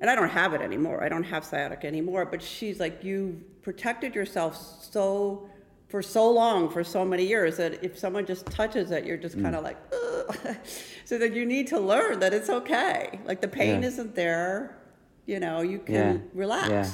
and 0.00 0.10
I 0.10 0.14
don't 0.14 0.30
have 0.30 0.54
it 0.54 0.60
anymore. 0.60 1.04
I 1.04 1.08
don't 1.08 1.24
have 1.24 1.44
sciatica 1.44 1.86
anymore. 1.86 2.24
But 2.24 2.42
she's 2.42 2.80
like, 2.80 3.04
You've 3.04 3.62
protected 3.62 4.14
yourself 4.14 4.56
so 4.82 5.48
for 5.90 6.00
so 6.02 6.30
long, 6.30 6.70
for 6.70 6.84
so 6.84 7.04
many 7.04 7.26
years, 7.26 7.56
that 7.56 7.82
if 7.84 7.98
someone 7.98 8.24
just 8.24 8.46
touches 8.46 8.90
it, 8.92 9.04
you're 9.04 9.16
just 9.26 9.36
Mm. 9.36 9.42
kind 9.42 9.56
of 9.56 9.64
like, 9.64 9.76
Ugh. 9.92 10.56
so 11.04 11.18
that 11.18 11.34
you 11.34 11.44
need 11.44 11.66
to 11.66 11.80
learn 11.80 12.20
that 12.20 12.32
it's 12.32 12.48
okay. 12.48 13.20
Like 13.24 13.40
the 13.40 13.48
pain 13.48 13.82
Yeah. 13.82 13.88
isn't 13.88 14.14
there, 14.14 14.78
you 15.26 15.40
know, 15.40 15.60
you 15.60 15.80
can 15.80 15.94
Yeah. 16.16 16.16
relax. 16.32 16.68
Yeah. 16.70 16.88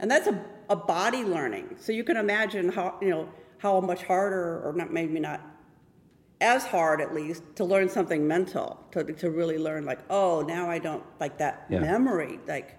And 0.00 0.08
that's 0.10 0.28
a, 0.28 0.40
a 0.68 0.76
body 0.76 1.24
learning. 1.24 1.76
So 1.80 1.90
you 1.92 2.04
can 2.04 2.16
imagine 2.16 2.68
how, 2.68 2.96
you 3.02 3.10
know, 3.10 3.28
how 3.58 3.80
much 3.80 4.04
harder, 4.04 4.62
or 4.64 4.72
not 4.72 4.92
maybe 4.92 5.18
not 5.18 5.40
as 6.40 6.64
hard 6.64 7.00
at 7.00 7.12
least, 7.12 7.42
to 7.56 7.64
learn 7.64 7.88
something 7.88 8.24
mental, 8.28 8.78
to, 8.92 9.02
to 9.02 9.30
really 9.30 9.58
learn 9.58 9.84
like, 9.84 9.98
oh, 10.10 10.42
now 10.42 10.70
I 10.70 10.78
don't 10.78 11.02
like 11.18 11.38
that 11.38 11.68
memory. 11.68 12.38
Like, 12.46 12.76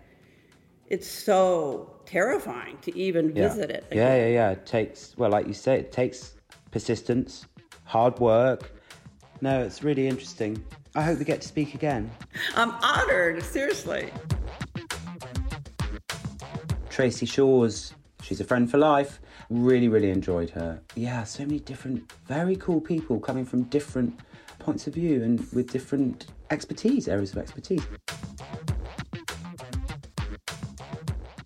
it's 0.88 1.07
so 1.10 1.98
terrifying 2.10 2.76
to 2.82 2.97
even 2.97 3.36
Yeah. 3.36 3.49
visit 3.49 3.70
it. 3.70 3.86
Yeah, 3.91 4.16
yeah, 4.16 4.28
yeah. 4.28 4.49
It 4.51 4.66
takes, 4.66 5.16
well, 5.18 5.30
like 5.30 5.45
you 5.47 5.53
say, 5.53 5.80
it 5.80 5.91
takes 5.91 6.34
persistence, 6.72 7.45
hard 7.84 8.18
work. 8.20 8.72
No, 9.41 9.62
it's 9.62 9.84
really 9.84 10.07
interesting. 10.07 10.64
I 10.95 11.03
hope 11.03 11.20
we 11.20 11.26
get 11.26 11.41
to 11.41 11.47
speak 11.47 11.76
again. 11.76 12.10
I'm 12.55 12.72
honored, 12.82 13.43
seriously. 13.43 14.10
Tracey 16.89 17.28
Shors, 17.28 17.93
she's 18.24 18.41
a 18.41 18.43
friend 18.43 18.70
for 18.70 18.80
life. 18.80 19.20
Really, 19.51 19.88
really 19.88 20.10
enjoyed 20.10 20.49
her. 20.51 20.82
Yeah, 20.95 21.24
so 21.26 21.45
many 21.45 21.60
different, 21.60 22.12
very 22.26 22.55
cool 22.55 22.82
people 22.82 23.20
coming 23.20 23.45
from 23.45 23.64
different 23.64 24.20
points 24.57 24.88
of 24.88 24.95
view 24.95 25.24
and 25.24 25.39
with 25.53 25.72
different 25.72 26.26
expertise, 26.49 27.07
areas 27.07 27.32
of 27.34 27.38
expertise. 27.38 27.82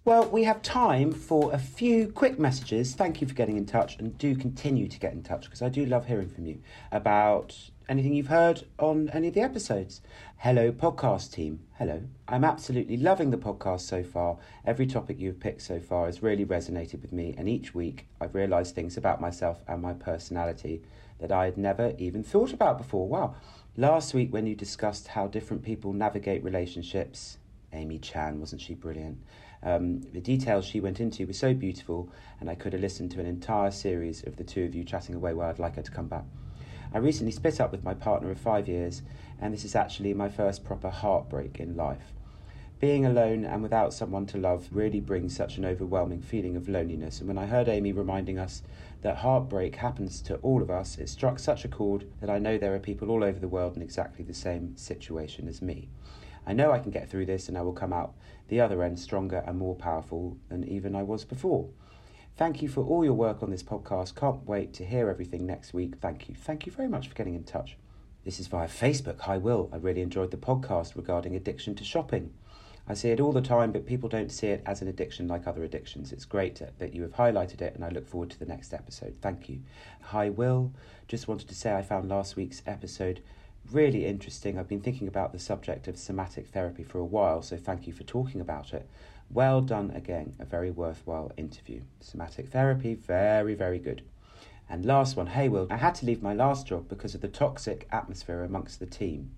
Well, 0.05 0.27
we 0.27 0.43
have 0.43 0.61
time 0.61 1.13
for 1.13 1.53
a 1.53 1.57
few 1.57 2.09
quick 2.09 2.37
messages. 2.37 2.93
Thank 2.93 3.21
you 3.21 3.27
for 3.27 3.33
getting 3.33 3.55
in 3.55 3.65
touch 3.65 3.97
and 3.97 4.17
do 4.17 4.35
continue 4.35 4.89
to 4.89 4.99
get 4.99 5.13
in 5.13 5.23
touch 5.23 5.45
because 5.45 5.61
I 5.61 5.69
do 5.69 5.85
love 5.85 6.07
hearing 6.07 6.27
from 6.27 6.45
you 6.45 6.59
about 6.91 7.55
anything 7.87 8.13
you've 8.13 8.27
heard 8.27 8.65
on 8.77 9.07
any 9.13 9.29
of 9.29 9.33
the 9.33 9.39
episodes. 9.39 10.01
Hello, 10.39 10.73
podcast 10.73 11.31
team. 11.31 11.61
Hello. 11.77 12.03
I'm 12.27 12.43
absolutely 12.43 12.97
loving 12.97 13.29
the 13.29 13.37
podcast 13.37 13.79
so 13.79 14.03
far. 14.03 14.39
Every 14.65 14.87
topic 14.87 15.21
you've 15.21 15.39
picked 15.39 15.61
so 15.61 15.79
far 15.79 16.07
has 16.07 16.21
really 16.21 16.45
resonated 16.45 17.01
with 17.01 17.13
me, 17.13 17.33
and 17.37 17.47
each 17.47 17.73
week 17.73 18.05
I've 18.19 18.35
realised 18.35 18.75
things 18.75 18.97
about 18.97 19.21
myself 19.21 19.63
and 19.69 19.81
my 19.81 19.93
personality 19.93 20.81
that 21.19 21.31
I 21.31 21.45
had 21.45 21.57
never 21.57 21.93
even 21.97 22.23
thought 22.23 22.51
about 22.51 22.77
before. 22.77 23.07
Wow. 23.07 23.35
Last 23.77 24.13
week, 24.13 24.33
when 24.33 24.47
you 24.47 24.55
discussed 24.55 25.07
how 25.07 25.27
different 25.27 25.63
people 25.63 25.93
navigate 25.93 26.43
relationships, 26.43 27.37
Amy 27.71 27.99
Chan, 27.99 28.37
wasn't 28.41 28.59
she 28.59 28.73
brilliant? 28.73 29.19
Um, 29.63 30.01
the 30.11 30.19
details 30.19 30.65
she 30.65 30.79
went 30.79 30.99
into 30.99 31.25
were 31.25 31.33
so 31.33 31.53
beautiful, 31.53 32.09
and 32.39 32.49
I 32.49 32.55
could 32.55 32.73
have 32.73 32.81
listened 32.81 33.11
to 33.11 33.19
an 33.19 33.25
entire 33.25 33.71
series 33.71 34.23
of 34.23 34.35
the 34.35 34.43
two 34.43 34.63
of 34.65 34.75
you 34.75 34.83
chatting 34.83 35.15
away 35.15 35.33
where 35.33 35.47
I'd 35.47 35.59
like 35.59 35.77
her 35.77 35.81
to 35.81 35.91
come 35.91 36.07
back. 36.07 36.25
I 36.93 36.97
recently 36.97 37.31
split 37.31 37.61
up 37.61 37.71
with 37.71 37.83
my 37.83 37.93
partner 37.93 38.29
of 38.29 38.39
five 38.39 38.67
years, 38.67 39.01
and 39.39 39.53
this 39.53 39.65
is 39.65 39.75
actually 39.75 40.13
my 40.13 40.29
first 40.29 40.63
proper 40.63 40.89
heartbreak 40.89 41.59
in 41.59 41.75
life. 41.75 42.13
Being 42.79 43.05
alone 43.05 43.45
and 43.45 43.63
without 43.63 43.93
someone 43.93 44.25
to 44.25 44.37
love 44.37 44.67
really 44.69 44.99
brings 44.99 45.33
such 45.33 45.57
an 45.57 45.63
overwhelming 45.63 46.21
feeling 46.21 46.57
of 46.57 46.67
loneliness. 46.67 47.19
And 47.19 47.29
when 47.29 47.37
I 47.37 47.45
heard 47.45 47.69
Amy 47.69 47.93
reminding 47.93 48.37
us 48.37 48.61
that 49.01 49.17
heartbreak 49.17 49.77
happens 49.77 50.21
to 50.23 50.35
all 50.37 50.61
of 50.61 50.69
us, 50.69 50.97
it 50.97 51.07
struck 51.07 51.39
such 51.39 51.63
a 51.63 51.69
chord 51.69 52.05
that 52.19 52.29
I 52.29 52.39
know 52.39 52.57
there 52.57 52.75
are 52.75 52.79
people 52.79 53.09
all 53.09 53.23
over 53.23 53.39
the 53.39 53.47
world 53.47 53.77
in 53.77 53.81
exactly 53.81 54.25
the 54.25 54.33
same 54.33 54.75
situation 54.75 55.47
as 55.47 55.61
me. 55.61 55.87
I 56.45 56.53
know 56.53 56.71
I 56.71 56.79
can 56.79 56.91
get 56.91 57.09
through 57.09 57.25
this 57.25 57.47
and 57.47 57.57
I 57.57 57.61
will 57.61 57.73
come 57.73 57.93
out 57.93 58.13
the 58.47 58.59
other 58.59 58.83
end 58.83 58.99
stronger 58.99 59.43
and 59.45 59.57
more 59.57 59.75
powerful 59.75 60.37
than 60.49 60.67
even 60.67 60.95
I 60.95 61.03
was 61.03 61.23
before. 61.23 61.69
Thank 62.35 62.61
you 62.61 62.67
for 62.67 62.83
all 62.83 63.05
your 63.05 63.13
work 63.13 63.43
on 63.43 63.51
this 63.51 63.63
podcast. 63.63 64.15
Can't 64.15 64.45
wait 64.45 64.73
to 64.73 64.85
hear 64.85 65.09
everything 65.09 65.45
next 65.45 65.73
week. 65.73 65.95
Thank 66.01 66.27
you. 66.27 66.35
Thank 66.35 66.65
you 66.65 66.71
very 66.71 66.89
much 66.89 67.07
for 67.07 67.13
getting 67.15 67.35
in 67.35 67.43
touch. 67.43 67.77
This 68.25 68.39
is 68.39 68.47
via 68.47 68.67
Facebook. 68.67 69.19
Hi, 69.21 69.37
Will. 69.37 69.69
I 69.71 69.77
really 69.77 70.01
enjoyed 70.01 70.31
the 70.31 70.37
podcast 70.37 70.95
regarding 70.95 71.35
addiction 71.35 71.75
to 71.75 71.83
shopping. 71.83 72.33
I 72.87 72.95
see 72.95 73.11
it 73.11 73.21
all 73.21 73.31
the 73.31 73.41
time, 73.41 73.71
but 73.71 73.85
people 73.85 74.09
don't 74.09 74.31
see 74.31 74.47
it 74.47 74.63
as 74.65 74.81
an 74.81 74.87
addiction 74.87 75.27
like 75.27 75.47
other 75.47 75.63
addictions. 75.63 76.11
It's 76.11 76.25
great 76.25 76.61
that 76.79 76.93
you 76.93 77.01
have 77.03 77.13
highlighted 77.13 77.61
it, 77.61 77.75
and 77.75 77.85
I 77.85 77.89
look 77.89 78.07
forward 78.07 78.29
to 78.31 78.39
the 78.39 78.45
next 78.45 78.73
episode. 78.73 79.15
Thank 79.21 79.47
you. 79.47 79.61
Hi, 80.01 80.29
Will. 80.29 80.73
Just 81.07 81.27
wanted 81.27 81.47
to 81.47 81.55
say 81.55 81.73
I 81.73 81.81
found 81.81 82.09
last 82.09 82.35
week's 82.35 82.61
episode 82.65 83.21
really 83.71 84.05
interesting. 84.05 84.57
I've 84.57 84.67
been 84.67 84.81
thinking 84.81 85.07
about 85.07 85.31
the 85.31 85.39
subject 85.39 85.87
of 85.87 85.97
somatic 85.97 86.47
therapy 86.47 86.83
for 86.83 86.99
a 86.99 87.05
while, 87.05 87.41
so 87.41 87.57
thank 87.57 87.87
you 87.87 87.93
for 87.93 88.03
talking 88.03 88.41
about 88.41 88.73
it. 88.73 88.87
Well 89.29 89.61
done 89.61 89.91
again. 89.91 90.35
A 90.39 90.45
very 90.45 90.69
worthwhile 90.69 91.31
interview. 91.37 91.81
Somatic 91.99 92.49
therapy, 92.49 92.93
very, 92.93 93.55
very 93.55 93.79
good. 93.79 94.03
And 94.69 94.85
last 94.85 95.15
one, 95.15 95.27
hey 95.27 95.49
Will, 95.49 95.67
I 95.69 95.77
had 95.77 95.95
to 95.95 96.05
leave 96.05 96.21
my 96.21 96.33
last 96.33 96.67
job 96.67 96.87
because 96.87 97.15
of 97.15 97.21
the 97.21 97.27
toxic 97.27 97.87
atmosphere 97.91 98.43
amongst 98.43 98.79
the 98.79 98.85
team. 98.85 99.31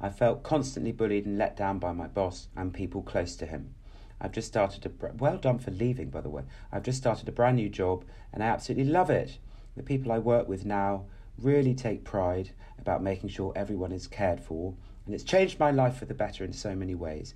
I 0.00 0.08
felt 0.08 0.42
constantly 0.42 0.92
bullied 0.92 1.26
and 1.26 1.36
let 1.36 1.56
down 1.56 1.78
by 1.78 1.92
my 1.92 2.06
boss 2.06 2.48
and 2.56 2.72
people 2.72 3.02
close 3.02 3.36
to 3.36 3.46
him. 3.46 3.74
I've 4.20 4.32
just 4.32 4.48
started 4.48 4.86
a 4.86 5.12
well 5.14 5.38
done 5.38 5.58
for 5.58 5.70
leaving, 5.70 6.10
by 6.10 6.20
the 6.20 6.28
way. 6.28 6.42
I've 6.70 6.82
just 6.82 6.98
started 6.98 7.28
a 7.28 7.32
brand 7.32 7.56
new 7.56 7.68
job 7.68 8.04
and 8.32 8.42
I 8.42 8.46
absolutely 8.46 8.90
love 8.90 9.10
it. 9.10 9.38
The 9.76 9.82
people 9.82 10.12
I 10.12 10.18
work 10.18 10.48
with 10.48 10.64
now 10.64 11.04
really 11.38 11.74
take 11.74 12.04
pride 12.04 12.50
about 12.78 13.02
making 13.02 13.30
sure 13.30 13.52
everyone 13.56 13.92
is 13.92 14.06
cared 14.06 14.40
for, 14.40 14.74
and 15.06 15.14
it's 15.14 15.24
changed 15.24 15.58
my 15.58 15.70
life 15.70 15.96
for 15.96 16.04
the 16.04 16.14
better 16.14 16.44
in 16.44 16.52
so 16.52 16.74
many 16.74 16.94
ways. 16.94 17.34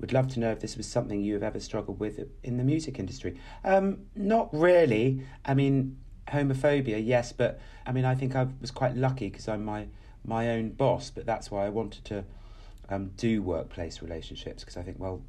Would 0.00 0.12
love 0.12 0.28
to 0.34 0.40
know 0.40 0.50
if 0.50 0.60
this 0.60 0.76
was 0.76 0.86
something 0.86 1.20
you 1.20 1.34
have 1.34 1.42
ever 1.42 1.60
struggled 1.60 2.00
with 2.00 2.20
in 2.42 2.56
the 2.56 2.64
music 2.64 2.98
industry. 2.98 3.38
Um, 3.64 4.06
not 4.16 4.52
really. 4.52 5.22
I 5.44 5.54
mean, 5.54 5.98
homophobia, 6.28 7.04
yes, 7.04 7.32
but 7.32 7.60
I 7.86 7.92
mean, 7.92 8.04
I 8.04 8.14
think 8.14 8.34
I 8.34 8.48
was 8.60 8.70
quite 8.70 8.96
lucky 8.96 9.28
because 9.30 9.48
I'm 9.48 9.64
my 9.64 9.86
my 10.24 10.50
own 10.50 10.70
boss. 10.70 11.10
But 11.10 11.26
that's 11.26 11.50
why 11.50 11.66
I 11.66 11.68
wanted 11.68 12.04
to 12.06 12.24
um, 12.88 13.10
do 13.16 13.42
workplace 13.42 14.02
relationships 14.02 14.62
because 14.62 14.76
I 14.76 14.82
think, 14.82 14.98
well, 14.98 15.22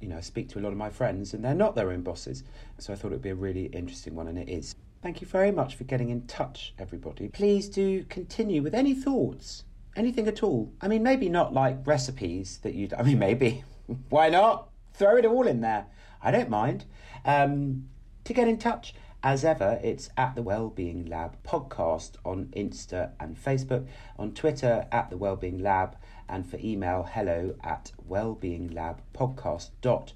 you 0.00 0.08
know, 0.08 0.16
I 0.16 0.20
speak 0.20 0.48
to 0.50 0.58
a 0.58 0.62
lot 0.62 0.72
of 0.72 0.78
my 0.78 0.90
friends 0.90 1.34
and 1.34 1.44
they're 1.44 1.54
not 1.54 1.74
their 1.74 1.90
own 1.92 2.02
bosses. 2.02 2.44
So 2.78 2.92
I 2.92 2.96
thought 2.96 3.08
it 3.08 3.16
would 3.16 3.22
be 3.22 3.30
a 3.30 3.34
really 3.34 3.66
interesting 3.66 4.14
one, 4.14 4.28
and 4.28 4.38
it 4.38 4.48
is. 4.48 4.74
Thank 5.02 5.20
you 5.20 5.26
very 5.26 5.50
much 5.50 5.74
for 5.74 5.82
getting 5.82 6.10
in 6.10 6.28
touch, 6.28 6.74
everybody. 6.78 7.26
Please 7.28 7.68
do 7.68 8.04
continue 8.04 8.62
with 8.62 8.72
any 8.72 8.94
thoughts, 8.94 9.64
anything 9.96 10.28
at 10.28 10.44
all. 10.44 10.72
I 10.80 10.86
mean, 10.86 11.02
maybe 11.02 11.28
not 11.28 11.52
like 11.52 11.84
recipes 11.84 12.58
that 12.62 12.74
you. 12.74 12.88
I 12.96 13.02
mean, 13.02 13.18
maybe. 13.18 13.64
Why 14.10 14.28
not? 14.28 14.68
Throw 14.94 15.16
it 15.16 15.26
all 15.26 15.48
in 15.48 15.60
there. 15.60 15.86
I 16.22 16.30
don't 16.30 16.48
mind. 16.48 16.84
Um, 17.24 17.88
to 18.22 18.32
get 18.32 18.46
in 18.46 18.58
touch, 18.58 18.94
as 19.24 19.44
ever, 19.44 19.80
it's 19.82 20.08
at 20.16 20.36
the 20.36 20.42
Wellbeing 20.42 21.06
Lab 21.06 21.36
podcast 21.42 22.12
on 22.24 22.52
Insta 22.56 23.10
and 23.18 23.36
Facebook, 23.36 23.88
on 24.20 24.32
Twitter 24.34 24.86
at 24.92 25.10
the 25.10 25.16
Wellbeing 25.16 25.58
Lab, 25.58 25.96
and 26.28 26.48
for 26.48 26.58
email, 26.62 27.08
hello 27.12 27.56
at 27.64 27.90
wellbeinglabpodcast.com. 28.08 30.06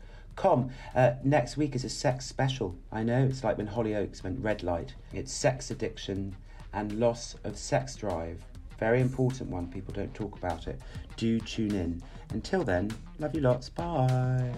Uh, 0.45 1.15
next 1.25 1.57
week 1.57 1.75
is 1.75 1.85
a 1.85 1.89
sex 1.89 2.25
special. 2.25 2.77
I 2.93 3.03
know 3.03 3.25
it's 3.25 3.43
like 3.43 3.59
when 3.59 3.67
Hollyoaks 3.67 4.23
went 4.23 4.39
red 4.41 4.63
light. 4.63 4.95
It's 5.13 5.33
sex 5.33 5.71
addiction 5.71 6.37
and 6.73 7.01
loss 7.01 7.35
of 7.45 7.57
sex 7.57 7.97
drive. 7.97 8.41
Very 8.79 9.01
important 9.01 9.51
one. 9.51 9.67
People 9.67 9.95
don't 9.95 10.15
talk 10.15 10.37
about 10.37 10.69
it. 10.69 10.81
Do 11.17 11.41
tune 11.41 11.75
in. 11.75 12.03
Until 12.31 12.63
then, 12.63 12.93
love 13.19 13.35
you 13.35 13.41
lots. 13.41 13.69
Bye. 13.71 14.53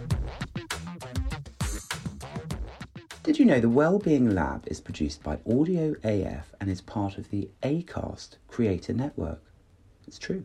Did 3.23 3.39
you 3.39 3.45
know 3.45 3.61
the 3.61 3.69
Wellbeing 3.69 4.35
Lab 4.35 4.67
is 4.67 4.81
produced 4.81 5.23
by 5.23 5.39
Audio 5.47 5.95
AF 6.03 6.55
and 6.61 6.71
is 6.71 6.81
part 6.81 7.19
of 7.19 7.31
the 7.31 7.49
ACAST 7.63 8.37
Creator 8.49 8.95
Network? 8.95 9.43
It's 10.07 10.19
true. 10.19 10.45